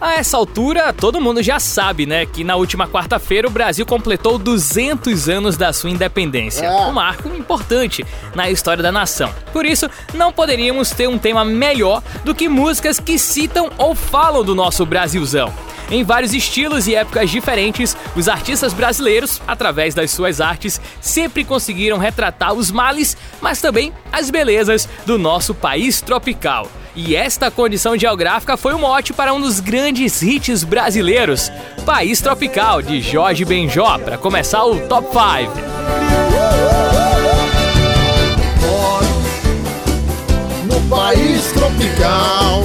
A 0.00 0.14
essa 0.14 0.36
altura, 0.36 0.92
todo 0.92 1.20
mundo 1.20 1.42
já 1.42 1.58
sabe, 1.58 2.06
né, 2.06 2.24
que 2.24 2.44
na 2.44 2.54
última 2.54 2.86
quarta-feira 2.86 3.48
o 3.48 3.50
Brasil 3.50 3.84
completou 3.84 4.38
200 4.38 5.28
anos 5.28 5.56
da 5.56 5.72
sua 5.72 5.90
independência. 5.90 6.66
É. 6.66 6.70
Um 6.70 6.92
marco 6.92 7.28
importante 7.28 8.06
na 8.32 8.48
história 8.48 8.80
da 8.80 8.92
nação. 8.92 9.34
Por 9.52 9.66
isso, 9.66 9.90
não 10.14 10.32
poderíamos 10.32 10.92
ter 10.92 11.08
um 11.08 11.18
tema 11.18 11.44
melhor 11.44 12.00
do 12.24 12.32
que 12.32 12.48
músicas 12.48 13.00
que 13.00 13.18
citam 13.18 13.70
ou 13.76 13.92
falam 13.92 14.44
do 14.44 14.54
nosso 14.54 14.86
Brasilzão. 14.86 15.52
Em 15.90 16.04
vários 16.04 16.32
estilos 16.32 16.86
e 16.86 16.94
épocas 16.94 17.28
diferentes, 17.28 17.96
os 18.14 18.28
artistas 18.28 18.72
brasileiros, 18.72 19.40
através 19.48 19.94
das 19.94 20.12
suas 20.12 20.40
artes, 20.40 20.80
sempre 21.00 21.44
conseguiram 21.44 21.98
retratar 21.98 22.52
os 22.52 22.70
males, 22.70 23.16
mas 23.40 23.60
também 23.60 23.92
as 24.12 24.30
belezas 24.30 24.88
do 25.04 25.18
nosso 25.18 25.54
país 25.54 26.00
tropical. 26.00 26.68
E 27.00 27.14
esta 27.14 27.48
condição 27.48 27.96
geográfica 27.96 28.56
foi 28.56 28.74
o 28.74 28.78
mote 28.78 29.12
para 29.12 29.32
um 29.32 29.40
dos 29.40 29.60
grandes 29.60 29.87
hits 29.96 30.64
brasileiros, 30.64 31.50
País 31.86 32.20
Tropical, 32.20 32.82
de 32.82 33.00
Jorge 33.00 33.44
Benjó, 33.44 33.98
para 33.98 34.18
começar 34.18 34.64
o 34.64 34.78
Top 34.86 35.08
5. 35.08 35.68
no 40.66 40.80
país 40.88 41.52
tropical, 41.52 42.62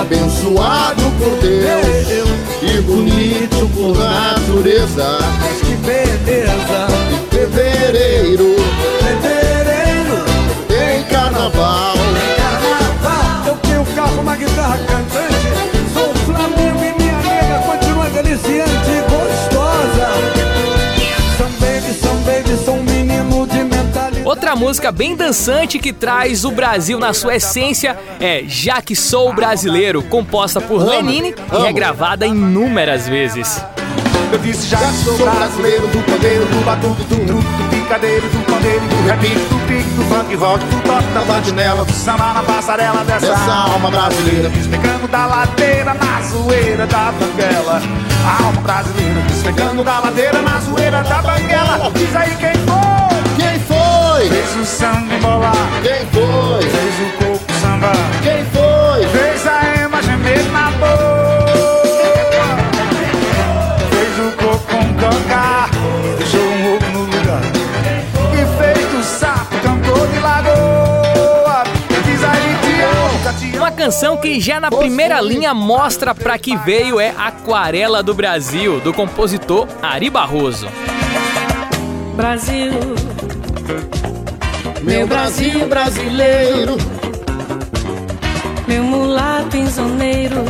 abençoado 0.00 1.02
por 1.18 1.36
Deus 1.40 2.32
e 2.62 2.80
bonito 2.82 3.68
por 3.74 3.96
natureza. 3.98 5.18
Mas 5.40 5.60
que 5.60 5.74
beleza, 5.76 6.86
Em 7.12 7.30
fevereiro 7.30 8.56
fevereiro, 9.02 10.24
tem 10.68 11.02
carnaval. 11.04 11.94
carnaval. 12.36 13.46
Eu 13.46 13.56
tenho 13.56 13.80
um 13.82 13.84
carro, 13.94 14.20
uma 14.20 14.36
guitarra 14.36 14.78
cantante. 14.78 15.31
Outra 24.52 24.66
música 24.66 24.92
bem 24.92 25.16
dançante 25.16 25.78
que 25.78 25.94
traz 25.94 26.44
o 26.44 26.50
Brasil 26.50 26.98
na 26.98 27.14
sua 27.14 27.36
essência 27.36 27.98
é 28.20 28.44
Já 28.46 28.82
Que 28.82 28.94
Sou 28.94 29.32
Brasileiro, 29.32 30.02
composta 30.02 30.60
por 30.60 30.84
Lenine 30.86 31.34
e 31.50 31.56
amo. 31.56 31.64
regravada 31.64 32.26
inúmeras 32.26 33.08
vezes. 33.08 33.64
Eu 34.30 34.38
disse 34.38 34.68
já 34.68 34.76
que 34.76 34.92
sou 34.92 35.16
brasileiro 35.16 35.86
do 35.88 36.02
pandeiro, 36.04 36.44
do 36.44 36.64
batuque, 36.66 37.02
do 37.04 37.26
truque, 37.26 37.46
do 37.46 37.70
picadeiro, 37.70 38.28
do 38.28 38.44
pandeiro, 38.44 38.80
do 38.80 39.08
repique, 39.08 39.40
do 39.48 39.66
pique, 39.66 39.90
do 39.94 40.04
funk 40.04 40.34
rock, 40.34 40.64
do 40.66 40.80
toque 40.82 41.12
da 41.14 41.20
bandinela, 41.22 41.84
do 41.86 41.92
samba 41.92 42.34
na 42.34 42.42
passarela 42.42 43.04
dessa, 43.04 43.28
Dessa 43.28 43.52
alma 43.54 43.90
brasileira. 43.90 44.50
Despegando 44.50 45.08
da 45.08 45.26
ladeira 45.26 45.94
na 45.94 46.20
zoeira 46.20 46.86
da 46.86 47.12
banguela. 47.12 47.80
A 48.26 48.44
alma 48.44 48.60
brasileira, 48.60 49.22
despegando 49.22 49.82
da 49.82 49.98
ladeira 49.98 50.42
na 50.42 50.60
zoeira 50.60 51.02
da 51.04 51.22
banguela. 51.22 51.90
Diz 51.94 52.14
aí 52.14 52.36
quem 52.36 52.52
foi? 52.66 52.91
Quem 54.52 54.60
foi? 54.60 54.60
Fez 54.60 54.60
o 54.60 54.64
samba 54.66 55.14
embolar, 55.14 55.54
Quem 55.82 56.06
foi? 56.12 56.62
fez 56.62 56.94
o 57.00 57.24
corpo 57.24 57.52
samba, 57.60 57.92
Quem 58.22 58.44
foi? 58.46 59.06
fez 59.08 59.46
a 59.46 59.82
ema 59.84 60.02
gemer 60.02 60.44
na 60.52 60.70
boca. 60.72 61.52
Fez 63.90 64.18
o 64.18 64.32
corpo 64.36 64.66
com 64.66 64.94
cancar, 64.94 65.70
deixou 66.18 66.40
um 66.42 66.76
ovo 66.76 66.86
no 66.92 67.00
lugar. 67.04 67.42
E 68.34 68.62
fez 68.74 68.86
do 68.90 69.02
sapo 69.02 69.56
cantor 69.62 70.06
de 70.08 70.18
lagoa. 70.18 71.64
Diz 72.04 72.22
aí, 72.22 72.56
Tião, 72.62 73.38
Tião. 73.38 73.56
Uma 73.62 73.70
canção 73.70 74.16
que 74.18 74.38
já 74.38 74.60
na 74.60 74.70
primeira 74.70 75.18
linha 75.22 75.54
mostra 75.54 76.14
pra 76.14 76.38
que 76.38 76.56
veio 76.58 77.00
é 77.00 77.14
Aquarela 77.16 78.02
do 78.02 78.12
Brasil, 78.12 78.80
do 78.80 78.92
compositor 78.92 79.66
Ari 79.82 80.10
Barroso. 80.10 80.68
Brasil, 82.14 82.70
Meu 84.82 85.06
Brasil 85.06 85.66
brasileiro. 85.68 86.76
meu 88.66 88.82
mulato 88.82 89.56
insoneiro. 89.56 90.44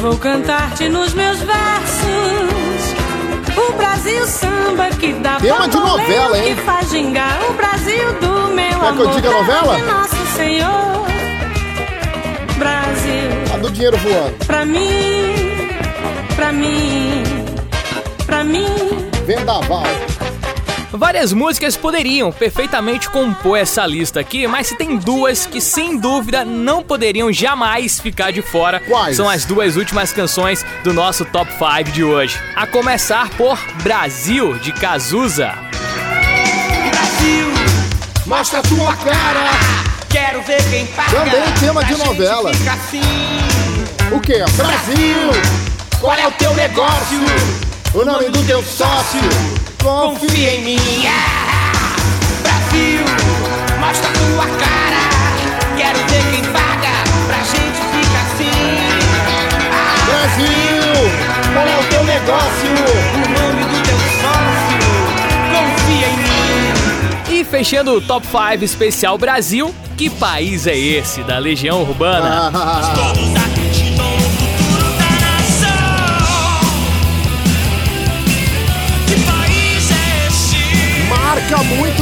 Vou 0.00 0.16
cantar-te 0.18 0.88
nos 0.88 1.14
meus 1.14 1.38
versos. 1.40 2.94
O 3.56 3.72
Brasil 3.76 4.26
samba 4.26 4.88
que 4.90 5.12
dá 5.14 5.36
Tema 5.40 5.68
de 5.68 5.76
novela, 5.76 6.38
hein? 6.38 6.54
que 6.54 6.60
faz 6.62 6.90
gingar 6.90 7.38
o 7.48 7.54
Brasil 7.54 8.12
do 8.20 8.54
meu 8.54 8.68
que 8.68 8.74
eu 8.84 8.88
amor. 8.88 9.14
diga 9.14 9.30
novela? 9.30 9.78
Nosso 9.78 10.26
Senhor. 10.36 11.04
Brasil, 12.58 13.54
A 13.54 13.58
do 13.58 13.70
dinheiro 13.70 13.96
voando. 13.98 14.34
pra 14.46 14.64
mim, 14.64 15.34
pra 16.36 16.52
mim, 16.52 17.22
pra 18.26 18.44
mim. 18.44 18.66
Vendaval. 19.26 19.84
Várias 20.96 21.32
músicas 21.32 21.76
poderiam 21.76 22.30
perfeitamente 22.30 23.10
compor 23.10 23.58
essa 23.58 23.84
lista 23.84 24.20
aqui, 24.20 24.46
mas 24.46 24.68
se 24.68 24.76
tem 24.76 24.96
duas 24.96 25.44
que 25.44 25.60
sem 25.60 25.98
dúvida 25.98 26.44
não 26.44 26.84
poderiam 26.84 27.32
jamais 27.32 27.98
ficar 27.98 28.30
de 28.30 28.40
fora, 28.42 28.78
Quais? 28.78 29.16
são 29.16 29.28
as 29.28 29.44
duas 29.44 29.74
últimas 29.76 30.12
canções 30.12 30.64
do 30.84 30.92
nosso 30.92 31.24
Top 31.24 31.50
5 31.52 31.90
de 31.90 32.04
hoje. 32.04 32.38
A 32.54 32.64
começar 32.64 33.28
por 33.30 33.58
Brasil, 33.82 34.54
de 34.60 34.70
Cazuza. 34.72 35.52
Brasil, 36.90 37.48
Mostra 38.24 38.60
a 38.60 38.62
tua 38.62 38.94
cara. 38.96 39.50
quero 40.08 40.42
ver 40.42 40.62
quem 40.70 40.86
paga. 40.86 41.10
Também 41.10 41.42
tema 41.58 41.84
de 41.84 41.96
novela. 41.96 42.54
fica 42.54 42.72
assim. 42.72 43.00
O 44.12 44.20
que? 44.20 44.38
Brasil. 44.52 45.30
Qual 46.00 46.14
é 46.16 46.28
o 46.28 46.32
teu 46.32 46.54
negócio? 46.54 47.18
O 47.94 48.04
nome 48.04 48.28
do 48.28 48.42
teu 48.46 48.62
sócio. 48.62 49.20
Confia. 49.84 50.18
Confia 50.18 50.54
em 50.54 50.64
mim. 50.64 50.78
Ah, 51.06 51.94
Brasil, 52.42 53.04
mostra 53.78 54.08
tua 54.12 54.46
cara. 54.46 55.02
Quero 55.76 55.98
ver 56.08 56.24
quem 56.32 56.42
paga. 56.44 57.04
Pra 57.26 57.36
gente 57.36 57.80
fica 57.92 58.18
assim. 58.22 58.78
Ah, 59.70 59.96
Brasil. 60.06 60.94
Qual 61.52 61.68
é 61.68 61.76
o 61.78 61.84
teu 61.90 62.02
negócio? 62.04 62.70
o 63.12 63.28
nome 63.28 63.62
do 63.64 63.82
teu 63.82 63.98
sócio. 64.22 64.64
fechando 67.44 67.92
o 67.92 68.00
Top 68.00 68.26
5 68.26 68.64
especial 68.64 69.18
Brasil, 69.18 69.72
Que 69.98 70.08
País 70.08 70.66
é 70.66 70.76
Esse? 70.76 71.22
da 71.22 71.38
Legião 71.38 71.82
Urbana. 71.82 72.50
Todos 72.50 73.53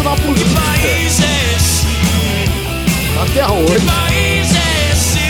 Muito 0.03 0.09
na 0.09 0.16
Que 0.16 0.22
política. 0.22 0.61
país 0.61 1.20
é 1.20 1.55
esse? 1.57 1.86
Até 3.22 3.44
Que 3.44 3.53
hoje. 3.53 3.86
país 3.86 4.48
é 4.57 4.92
esse? 4.92 5.22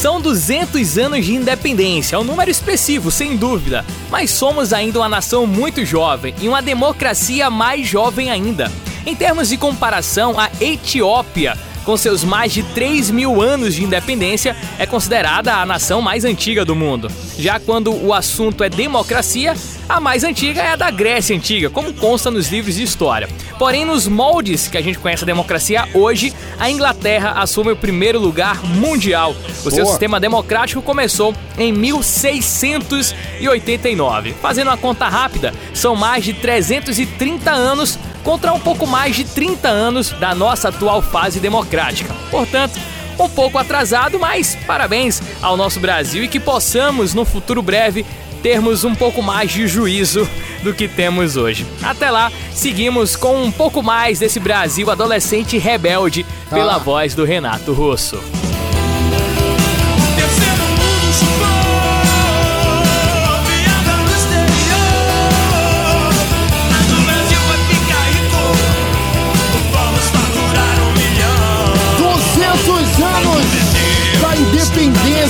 São 0.00 0.20
200 0.20 0.96
anos 0.98 1.24
de 1.26 1.34
independência, 1.34 2.14
é 2.14 2.18
um 2.18 2.24
número 2.24 2.48
expressivo, 2.50 3.10
sem 3.10 3.36
dúvida. 3.36 3.84
Mas 4.10 4.30
somos 4.30 4.72
ainda 4.72 5.00
uma 5.00 5.08
nação 5.08 5.44
muito 5.46 5.84
jovem 5.84 6.34
e 6.40 6.48
uma 6.48 6.62
democracia 6.62 7.50
mais 7.50 7.86
jovem 7.86 8.30
ainda. 8.30 8.70
Em 9.04 9.14
termos 9.16 9.48
de 9.48 9.56
comparação, 9.56 10.38
a 10.38 10.48
Etiópia, 10.60 11.58
com 11.88 11.96
seus 11.96 12.22
mais 12.22 12.52
de 12.52 12.62
3 12.62 13.10
mil 13.10 13.40
anos 13.40 13.74
de 13.74 13.82
independência, 13.82 14.54
é 14.78 14.84
considerada 14.84 15.54
a 15.54 15.64
nação 15.64 16.02
mais 16.02 16.22
antiga 16.22 16.62
do 16.62 16.76
mundo. 16.76 17.10
Já 17.38 17.58
quando 17.58 17.94
o 17.94 18.12
assunto 18.12 18.62
é 18.62 18.68
democracia, 18.68 19.54
a 19.88 19.98
mais 19.98 20.22
antiga 20.22 20.60
é 20.60 20.72
a 20.72 20.76
da 20.76 20.90
Grécia 20.90 21.34
Antiga, 21.34 21.70
como 21.70 21.94
consta 21.94 22.30
nos 22.30 22.52
livros 22.52 22.74
de 22.74 22.82
história. 22.82 23.26
Porém, 23.58 23.86
nos 23.86 24.06
moldes 24.06 24.68
que 24.68 24.76
a 24.76 24.82
gente 24.82 24.98
conhece 24.98 25.24
a 25.24 25.26
democracia 25.26 25.88
hoje, 25.94 26.30
a 26.58 26.70
Inglaterra 26.70 27.32
assume 27.36 27.72
o 27.72 27.76
primeiro 27.76 28.20
lugar 28.20 28.62
mundial. 28.62 29.34
O 29.64 29.70
seu 29.70 29.84
Boa. 29.84 29.86
sistema 29.86 30.20
democrático 30.20 30.82
começou 30.82 31.34
em 31.56 31.72
1689. 31.72 34.34
Fazendo 34.42 34.68
uma 34.68 34.76
conta 34.76 35.08
rápida, 35.08 35.54
são 35.72 35.96
mais 35.96 36.22
de 36.22 36.34
330 36.34 37.50
anos 37.50 37.98
contra 38.22 38.52
um 38.52 38.60
pouco 38.60 38.86
mais 38.86 39.16
de 39.16 39.24
30 39.24 39.68
anos 39.68 40.10
da 40.10 40.34
nossa 40.34 40.68
atual 40.68 41.00
fase 41.02 41.40
democrática. 41.40 42.14
Portanto, 42.30 42.78
um 43.18 43.28
pouco 43.28 43.58
atrasado, 43.58 44.18
mas 44.18 44.56
parabéns 44.66 45.20
ao 45.42 45.56
nosso 45.56 45.80
Brasil 45.80 46.22
e 46.24 46.28
que 46.28 46.38
possamos, 46.38 47.14
no 47.14 47.24
futuro 47.24 47.60
breve, 47.62 48.06
termos 48.42 48.84
um 48.84 48.94
pouco 48.94 49.20
mais 49.22 49.50
de 49.50 49.66
juízo 49.66 50.28
do 50.62 50.72
que 50.72 50.86
temos 50.86 51.36
hoje. 51.36 51.66
Até 51.82 52.10
lá, 52.10 52.30
seguimos 52.52 53.16
com 53.16 53.42
um 53.42 53.50
pouco 53.50 53.82
mais 53.82 54.20
desse 54.20 54.38
Brasil 54.38 54.88
adolescente 54.90 55.58
rebelde 55.58 56.24
pela 56.48 56.76
Ah. 56.76 56.78
voz 56.78 57.14
do 57.16 57.24
Renato 57.24 57.72
Russo. 57.72 58.20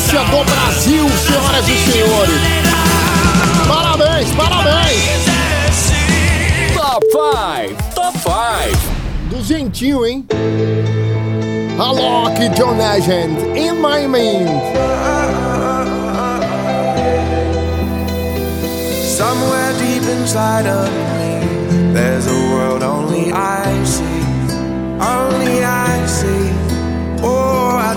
Independência 0.08 0.24
do 0.24 0.44
Brasil, 0.44 1.08
senhoras 1.08 1.68
e 1.68 1.90
senhores. 1.90 2.40
Parabéns, 3.66 4.30
parabéns. 4.34 5.28
Top 6.74 7.04
5, 7.12 7.76
Top 7.94 8.16
5. 8.18 8.78
Duzentinho, 9.30 10.06
hein? 10.06 10.26
Alok 11.78 12.56
John 12.56 12.78
Legend, 12.78 13.38
In 13.56 13.80
My 13.80 14.06
Mind. 14.06 14.48
Somewhere 19.04 19.72
deep 19.78 20.02
inside 20.08 20.66
of 20.66 20.88
me, 20.88 21.92
there's 21.92 22.26
a 22.26 22.32
world 22.32 22.82
only 22.82 23.32
I 23.32 23.84
see, 23.84 24.24
only 25.00 25.64
I 25.64 25.64
see. 25.64 25.68
Oh, 25.70 25.84
I 25.84 25.87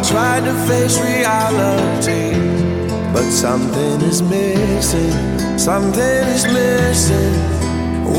tried 0.04 0.44
to 0.46 0.54
face 0.68 1.00
reality, 1.00 2.34
but 3.14 3.30
something 3.30 4.02
is 4.02 4.22
missing, 4.22 5.12
something 5.58 6.24
is 6.36 6.46
missing. 6.46 7.34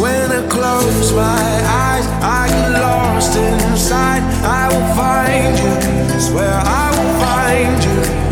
When 0.01 0.31
I 0.31 0.47
close 0.49 1.13
my 1.13 1.53
eyes, 1.87 2.07
I 2.23 2.49
get 2.49 2.81
lost 2.81 3.37
inside. 3.37 4.23
I 4.45 4.69
will 4.73 4.89
find 4.95 5.59
you, 5.59 6.21
swear 6.21 6.55
I 6.55 6.87
will 6.97 7.15
find 7.27 7.79
you. 7.85 8.23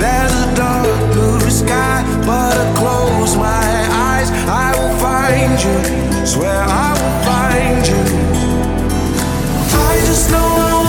There's 0.00 0.32
a 0.32 0.54
dark 0.56 1.12
blue 1.12 1.50
sky, 1.50 2.02
but 2.26 2.56
I 2.56 2.66
close 2.76 3.36
my 3.36 3.68
eyes. 4.10 4.30
I 4.48 4.72
will 4.78 4.96
find 4.98 5.56
you. 5.62 6.26
Swear 6.26 6.62
I 6.62 6.90
will 6.98 7.16
find 7.28 7.86
you. 7.86 8.02
I 9.88 10.00
just 10.06 10.30
know 10.30 10.85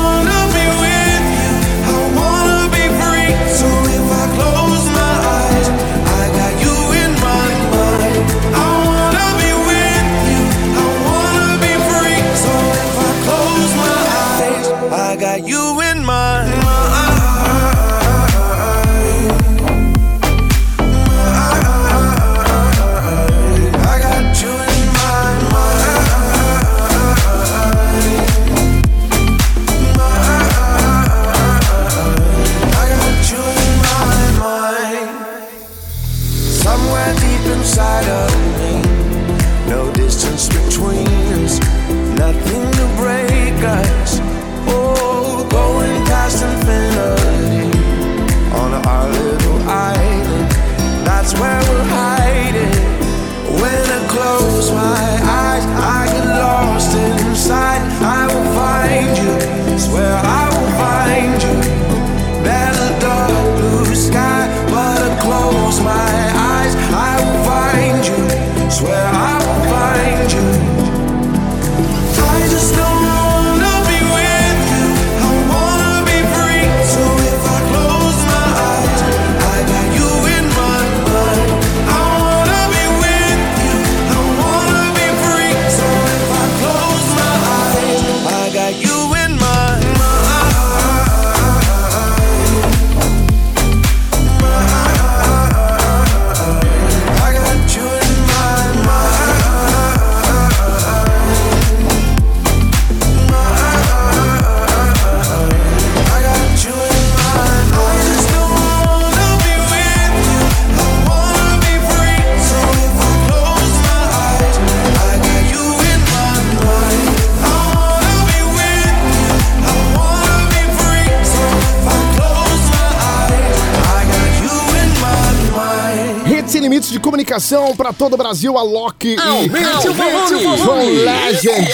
comunicação 127.37 127.75
para 127.75 127.93
todo 127.93 128.13
o 128.13 128.17
Brasil, 128.17 128.57
Alok 128.57 129.07
e 129.07 129.19
Aumente 129.19 129.87
o 129.87 129.93
volume. 129.93 130.91
Legend. 130.91 131.71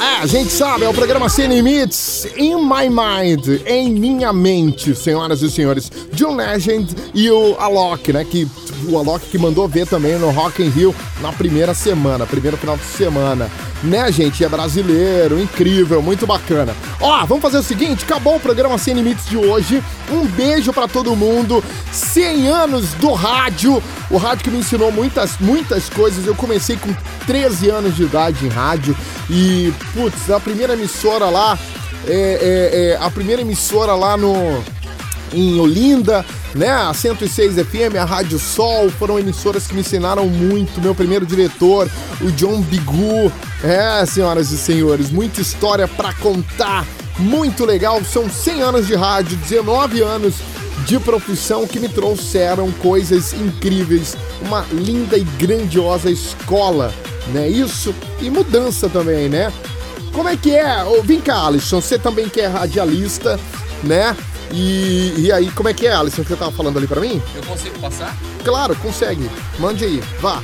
É, 0.00 0.22
a 0.22 0.26
gente 0.26 0.50
sabe, 0.50 0.84
é 0.84 0.88
o 0.88 0.94
programa 0.94 1.28
Sem 1.28 1.46
Limites, 1.46 2.26
In 2.36 2.56
My 2.56 2.88
Mind, 2.88 3.60
em 3.66 3.90
minha 3.92 4.32
mente, 4.32 4.94
senhoras 4.94 5.42
e 5.42 5.50
senhores. 5.50 5.90
John 6.12 6.36
Legend 6.36 6.94
e 7.14 7.30
o 7.30 7.56
Alok, 7.58 8.12
né, 8.12 8.24
que 8.24 8.48
o 8.86 8.98
Alok 8.98 9.26
que 9.28 9.38
mandou 9.38 9.66
ver 9.68 9.86
também 9.86 10.18
no 10.18 10.30
Rock 10.30 10.62
in 10.62 10.68
Rio 10.68 10.94
na 11.20 11.32
primeira 11.32 11.74
semana, 11.74 12.26
primeiro 12.26 12.56
final 12.56 12.76
de 12.76 12.84
semana. 12.84 13.50
Né, 13.82 14.10
gente? 14.10 14.44
É 14.44 14.48
brasileiro, 14.48 15.40
incrível, 15.40 16.02
muito 16.02 16.26
bacana. 16.26 16.74
Ó, 17.00 17.24
vamos 17.26 17.42
fazer 17.42 17.58
o 17.58 17.62
seguinte, 17.62 18.04
acabou 18.04 18.36
o 18.36 18.40
programa 18.40 18.76
Sem 18.76 18.94
Limites 18.94 19.26
de 19.28 19.36
hoje. 19.36 19.82
Um 20.10 20.26
beijo 20.26 20.72
pra 20.72 20.88
todo 20.88 21.14
mundo. 21.14 21.62
100 21.92 22.48
anos 22.48 22.92
do 22.94 23.12
rádio. 23.12 23.82
O 24.10 24.16
rádio 24.16 24.44
que 24.44 24.50
me 24.50 24.58
ensinou 24.58 24.90
muitas, 24.90 25.38
muitas 25.38 25.88
coisas. 25.88 26.26
Eu 26.26 26.34
comecei 26.34 26.76
com 26.76 26.94
13 27.26 27.70
anos 27.70 27.94
de 27.94 28.02
idade 28.04 28.46
em 28.46 28.48
rádio 28.48 28.96
e, 29.30 29.72
putz, 29.94 30.30
a 30.30 30.40
primeira 30.40 30.72
emissora 30.72 31.26
lá, 31.26 31.58
é, 32.06 32.12
é, 32.12 32.90
é, 32.90 32.96
a 33.00 33.10
primeira 33.10 33.42
emissora 33.42 33.94
lá 33.94 34.16
no 34.16 34.62
em 35.32 35.58
Olinda, 35.58 36.24
né? 36.54 36.70
A 36.70 36.92
106 36.92 37.54
FM, 37.54 37.96
a 38.00 38.04
Rádio 38.04 38.38
Sol, 38.38 38.90
foram 38.90 39.18
emissoras 39.18 39.66
que 39.66 39.74
me 39.74 39.80
ensinaram 39.80 40.26
muito. 40.26 40.80
Meu 40.80 40.94
primeiro 40.94 41.26
diretor, 41.26 41.88
o 42.20 42.30
John 42.32 42.60
Bigu. 42.62 43.32
É, 43.62 44.06
senhoras 44.06 44.52
e 44.52 44.58
senhores, 44.58 45.10
muita 45.10 45.40
história 45.40 45.88
pra 45.88 46.12
contar. 46.14 46.86
Muito 47.18 47.64
legal, 47.64 48.04
são 48.04 48.30
100 48.30 48.62
anos 48.62 48.86
de 48.86 48.94
rádio, 48.94 49.36
19 49.38 50.00
anos 50.02 50.36
de 50.86 50.98
profissão 51.00 51.66
que 51.66 51.80
me 51.80 51.88
trouxeram 51.88 52.70
coisas 52.72 53.32
incríveis, 53.32 54.16
uma 54.40 54.64
linda 54.70 55.18
e 55.18 55.24
grandiosa 55.24 56.10
escola, 56.10 56.94
né? 57.32 57.48
Isso 57.48 57.94
e 58.20 58.30
mudança 58.30 58.88
também, 58.88 59.28
né? 59.28 59.52
Como 60.12 60.28
é 60.28 60.36
que 60.36 60.54
é? 60.54 60.76
Vem 61.04 61.20
cá, 61.20 61.46
Alisson, 61.46 61.80
você 61.80 61.98
também 61.98 62.28
que 62.28 62.40
é 62.40 62.46
radialista, 62.46 63.38
né? 63.84 64.16
E, 64.52 65.14
e 65.18 65.32
aí, 65.32 65.50
como 65.50 65.68
é 65.68 65.74
que 65.74 65.86
é, 65.86 65.94
Alisson, 65.94 66.22
que 66.22 66.28
você 66.28 66.36
tava 66.36 66.52
falando 66.52 66.78
ali 66.78 66.86
pra 66.86 67.00
mim? 67.00 67.22
Eu 67.34 67.42
consigo 67.42 67.78
passar? 67.78 68.16
Claro, 68.44 68.74
consegue. 68.76 69.30
Mande 69.58 69.84
aí, 69.84 70.02
vá. 70.20 70.42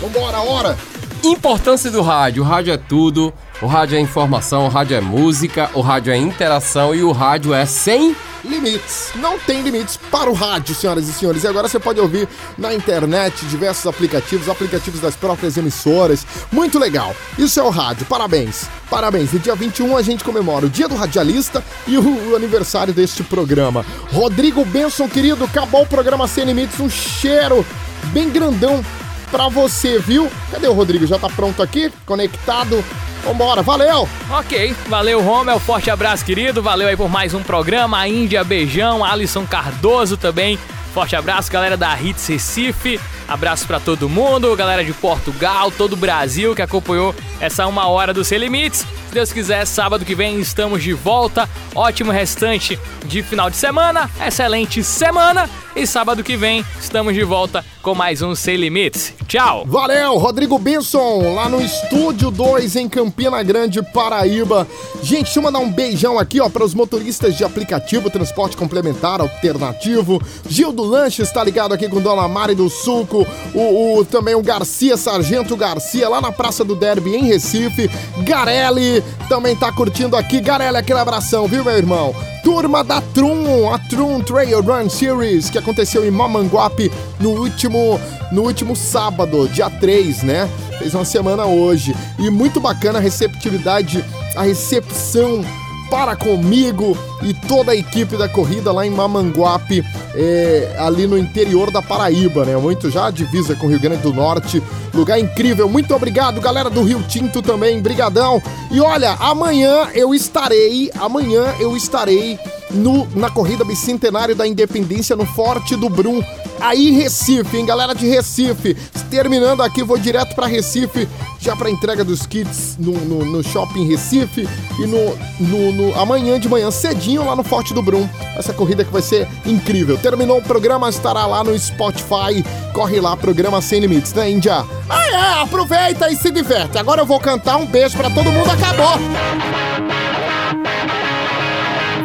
Vambora, 0.00 0.40
hora! 0.40 0.78
Importância 1.22 1.90
do 1.90 2.02
rádio. 2.02 2.42
O 2.42 2.46
rádio 2.46 2.72
é 2.72 2.76
tudo. 2.76 3.32
O 3.60 3.66
rádio 3.66 3.98
é 3.98 4.00
informação, 4.00 4.64
o 4.64 4.68
rádio 4.68 4.96
é 4.96 5.00
música, 5.02 5.70
o 5.74 5.82
rádio 5.82 6.12
é 6.12 6.16
interação 6.16 6.94
e 6.94 7.02
o 7.02 7.12
rádio 7.12 7.52
é 7.52 7.66
sem 7.66 8.16
limites. 8.44 9.10
Não 9.16 9.38
tem 9.38 9.62
limites 9.62 9.96
para 10.10 10.30
o 10.30 10.32
rádio, 10.32 10.74
senhoras 10.74 11.08
e 11.08 11.12
senhores. 11.12 11.44
E 11.44 11.46
agora 11.46 11.68
você 11.68 11.78
pode 11.78 12.00
ouvir 12.00 12.28
na 12.56 12.74
internet 12.74 13.44
diversos 13.46 13.86
aplicativos, 13.86 14.48
aplicativos 14.48 15.00
das 15.00 15.16
próprias 15.16 15.56
emissoras. 15.56 16.26
Muito 16.50 16.78
legal. 16.78 17.14
Isso 17.38 17.58
é 17.60 17.62
o 17.62 17.70
rádio. 17.70 18.06
Parabéns. 18.06 18.68
Parabéns. 18.88 19.32
No 19.32 19.38
dia 19.38 19.54
21 19.54 19.96
a 19.96 20.02
gente 20.02 20.24
comemora 20.24 20.66
o 20.66 20.70
Dia 20.70 20.88
do 20.88 20.94
Radialista 20.94 21.64
e 21.86 21.96
o, 21.96 22.30
o 22.30 22.36
aniversário 22.36 22.92
deste 22.92 23.22
programa. 23.22 23.84
Rodrigo 24.12 24.64
Benson, 24.64 25.08
querido, 25.08 25.44
acabou 25.44 25.82
o 25.82 25.86
programa 25.86 26.26
Sem 26.26 26.44
Limites. 26.44 26.80
Um 26.80 26.90
cheiro 26.90 27.64
bem 28.12 28.28
grandão 28.30 28.84
pra 29.30 29.48
você, 29.48 29.98
viu? 29.98 30.30
Cadê 30.50 30.66
o 30.66 30.72
Rodrigo? 30.72 31.06
Já 31.06 31.18
tá 31.18 31.28
pronto 31.28 31.62
aqui? 31.62 31.92
Conectado? 32.04 32.84
Vambora, 33.24 33.62
valeu! 33.62 34.08
Ok, 34.30 34.74
valeu 34.88 35.20
Romel, 35.20 35.60
forte 35.60 35.90
abraço 35.90 36.24
querido, 36.24 36.62
valeu 36.62 36.88
aí 36.88 36.96
por 36.96 37.08
mais 37.08 37.34
um 37.34 37.42
programa, 37.42 37.98
a 37.98 38.08
Índia, 38.08 38.42
beijão, 38.42 39.04
Alisson 39.04 39.46
Cardoso 39.46 40.16
também, 40.16 40.58
forte 40.90 41.16
abraço, 41.16 41.50
galera 41.50 41.76
da 41.76 42.00
Hits 42.00 42.26
Recife, 42.26 43.00
abraço 43.28 43.66
pra 43.66 43.78
todo 43.78 44.08
mundo, 44.08 44.54
galera 44.56 44.84
de 44.84 44.92
Portugal, 44.92 45.70
todo 45.70 45.92
o 45.92 45.96
Brasil 45.96 46.54
que 46.54 46.62
acompanhou 46.62 47.14
essa 47.40 47.66
uma 47.66 47.86
hora 47.86 48.12
do 48.12 48.24
Sem 48.24 48.38
Limites. 48.38 48.80
Se 48.80 49.14
Deus 49.14 49.32
quiser, 49.32 49.66
sábado 49.66 50.04
que 50.04 50.14
vem 50.14 50.38
estamos 50.38 50.82
de 50.82 50.92
volta, 50.92 51.48
ótimo 51.74 52.12
restante 52.12 52.78
de 53.06 53.22
final 53.22 53.50
de 53.50 53.56
semana, 53.56 54.08
excelente 54.24 54.84
semana 54.84 55.50
e 55.74 55.86
sábado 55.86 56.22
que 56.22 56.36
vem 56.36 56.64
estamos 56.80 57.14
de 57.14 57.22
volta 57.24 57.64
com 57.82 57.94
mais 57.94 58.22
um 58.22 58.34
Sem 58.34 58.56
Limites. 58.56 59.14
Tchau! 59.26 59.64
Valeu, 59.66 60.16
Rodrigo 60.16 60.58
Benson, 60.58 61.34
lá 61.34 61.48
no 61.48 61.60
Estúdio 61.60 62.30
2 62.30 62.76
em 62.76 62.88
Campina 62.88 63.42
Grande, 63.42 63.82
Paraíba. 63.82 64.66
Gente, 65.02 65.24
deixa 65.24 65.38
eu 65.38 65.42
mandar 65.42 65.60
um 65.60 65.72
beijão 65.72 66.18
aqui, 66.18 66.40
ó, 66.40 66.48
para 66.48 66.64
os 66.64 66.74
motoristas 66.74 67.36
de 67.36 67.44
aplicativo, 67.44 68.10
transporte 68.10 68.56
complementar, 68.56 69.20
alternativo. 69.20 70.20
Gil 70.48 70.72
do 70.80 70.86
Lanche 70.88 71.22
está 71.22 71.44
ligado 71.44 71.72
aqui 71.74 71.88
com 71.88 72.00
Dona 72.00 72.26
Mari 72.26 72.54
do 72.54 72.68
Suco, 72.70 73.26
o, 73.54 73.98
o- 73.98 74.04
também 74.04 74.34
o 74.34 74.42
Garcia, 74.42 74.96
Sargento 74.96 75.56
Garcia, 75.56 76.08
lá 76.08 76.20
na 76.20 76.32
Praça 76.32 76.64
do 76.64 76.74
Derby, 76.74 77.14
em 77.14 77.24
Recife. 77.24 77.90
Garelli 78.24 79.02
também 79.28 79.54
tá 79.54 79.70
curtindo 79.72 80.16
aqui. 80.16 80.40
Garelli, 80.40 80.76
aquele 80.76 80.98
abração, 80.98 81.46
viu, 81.46 81.64
meu 81.64 81.76
irmão? 81.76 82.14
Turma 82.42 82.82
da 82.82 83.00
Trum, 83.02 83.70
a 83.72 83.78
Trum 83.78 84.20
Trail 84.22 84.62
Run 84.62 84.88
Series, 84.88 85.50
que 85.50 85.58
aconteceu 85.58 86.06
em 86.06 86.10
Mamanguape 86.10 86.90
no 87.20 87.30
último, 87.30 88.00
no 88.32 88.42
último 88.42 88.74
sábado, 88.74 89.46
dia 89.48 89.68
3, 89.68 90.22
né? 90.22 90.48
Fez 90.78 90.94
uma 90.94 91.04
semana 91.04 91.44
hoje. 91.44 91.94
E 92.18 92.30
muito 92.30 92.58
bacana 92.58 92.98
a 92.98 93.02
receptividade, 93.02 94.02
a 94.34 94.42
recepção 94.42 95.44
para 95.90 96.14
comigo 96.14 96.96
e 97.20 97.34
toda 97.34 97.72
a 97.72 97.76
equipe 97.76 98.16
da 98.16 98.28
corrida 98.28 98.70
lá 98.72 98.86
em 98.86 98.90
Mamanguape, 98.90 99.84
é, 100.14 100.76
ali 100.78 101.06
no 101.06 101.18
interior 101.18 101.70
da 101.70 101.82
Paraíba, 101.82 102.44
né? 102.44 102.56
Muito 102.56 102.88
já 102.88 103.10
divisa 103.10 103.56
com 103.56 103.66
o 103.66 103.70
Rio 103.70 103.80
Grande 103.80 104.02
do 104.02 104.14
Norte. 104.14 104.62
Lugar 104.94 105.18
incrível. 105.18 105.68
Muito 105.68 105.94
obrigado, 105.94 106.40
galera 106.40 106.70
do 106.70 106.82
Rio 106.82 107.02
Tinto 107.02 107.42
também. 107.42 107.82
Brigadão. 107.82 108.40
E 108.70 108.80
olha, 108.80 109.16
amanhã 109.18 109.88
eu 109.92 110.14
estarei, 110.14 110.90
amanhã 110.98 111.54
eu 111.58 111.76
estarei 111.76 112.38
no, 112.72 113.06
na 113.14 113.30
corrida 113.30 113.64
bicentenário 113.64 114.34
da 114.34 114.46
Independência 114.46 115.16
no 115.16 115.26
Forte 115.26 115.76
do 115.76 115.88
Brum. 115.88 116.22
Aí 116.60 116.90
Recife, 116.90 117.56
hein, 117.56 117.64
galera 117.66 117.94
de 117.94 118.06
Recife. 118.06 118.76
Terminando 119.10 119.62
aqui, 119.62 119.82
vou 119.82 119.98
direto 119.98 120.34
pra 120.36 120.46
Recife, 120.46 121.08
já 121.40 121.56
pra 121.56 121.68
entrega 121.70 122.04
dos 122.04 122.26
kits 122.26 122.76
no, 122.78 122.92
no, 122.92 123.24
no 123.24 123.42
shopping 123.42 123.88
Recife 123.88 124.48
e 124.78 124.86
no, 124.86 125.16
no, 125.40 125.72
no- 125.72 126.00
amanhã 126.00 126.38
de 126.38 126.48
manhã 126.48 126.70
cedinho 126.70 127.24
lá 127.24 127.34
no 127.34 127.42
Forte 127.42 127.74
do 127.74 127.82
Brum. 127.82 128.08
Essa 128.36 128.52
corrida 128.52 128.84
que 128.84 128.92
vai 128.92 129.02
ser 129.02 129.26
incrível. 129.44 129.98
Terminou 129.98 130.38
o 130.38 130.42
programa, 130.42 130.88
estará 130.88 131.26
lá 131.26 131.42
no 131.42 131.58
Spotify. 131.58 132.44
Corre 132.72 133.00
lá, 133.00 133.16
programa 133.16 133.60
Sem 133.60 133.80
Limites, 133.80 134.12
né, 134.14 134.30
Índia? 134.30 134.64
Ah, 134.88 135.06
é, 135.38 135.42
aproveita 135.42 136.08
e 136.10 136.16
se 136.16 136.30
diverte. 136.30 136.78
Agora 136.78 137.00
eu 137.02 137.06
vou 137.06 137.18
cantar 137.18 137.56
um 137.56 137.66
beijo 137.66 137.96
pra 137.96 138.10
todo 138.10 138.30
mundo, 138.30 138.48
acabou! 138.50 138.98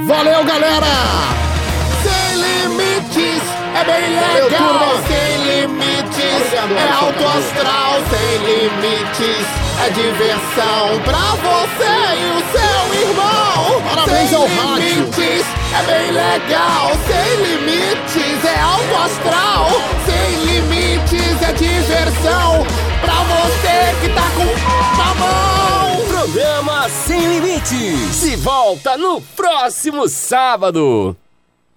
Valeu, 0.06 0.44
galera! 0.44 0.86
Sem 2.04 2.38
limites, 2.38 3.42
é 3.74 3.84
bem 3.84 4.16
Valeu, 4.16 4.46
legal. 4.46 4.68
turma. 4.68 5.08
sem 5.08 5.38
limites, 5.44 6.46
Obrigado, 6.64 6.78
é 6.78 6.92
alto 6.92 7.26
astral. 7.38 7.94
Sem 8.12 8.38
limites, 8.46 9.48
é 9.84 9.90
diversão 9.90 11.02
pra 11.04 11.26
você 11.42 11.94
e 12.18 12.26
o 12.38 12.42
seu 12.52 13.10
irmão. 13.10 13.82
Parabéns 13.90 14.30
sem 14.30 14.38
ao 14.38 14.46
rádio. 14.46 14.90
limites, 14.90 15.46
é 15.74 15.84
bem 15.84 16.12
legal. 16.12 16.92
Sem 17.08 17.36
limites, 17.44 18.46
é 18.46 18.60
alto 18.60 18.96
astral. 19.06 19.70
Sem 20.06 20.46
limites, 20.46 21.42
é 21.42 21.52
diversão 21.54 22.66
pra 23.02 23.14
você 23.24 23.96
que 24.02 24.10
tá 24.10 24.28
com 24.36 25.02
a 25.02 25.16
mão. 25.16 25.75
Programa 26.26 26.90
Sem 26.90 27.20
Limites. 27.20 28.16
Se 28.16 28.36
volta 28.38 28.98
no 28.98 29.22
próximo 29.22 30.08
sábado. 30.08 31.16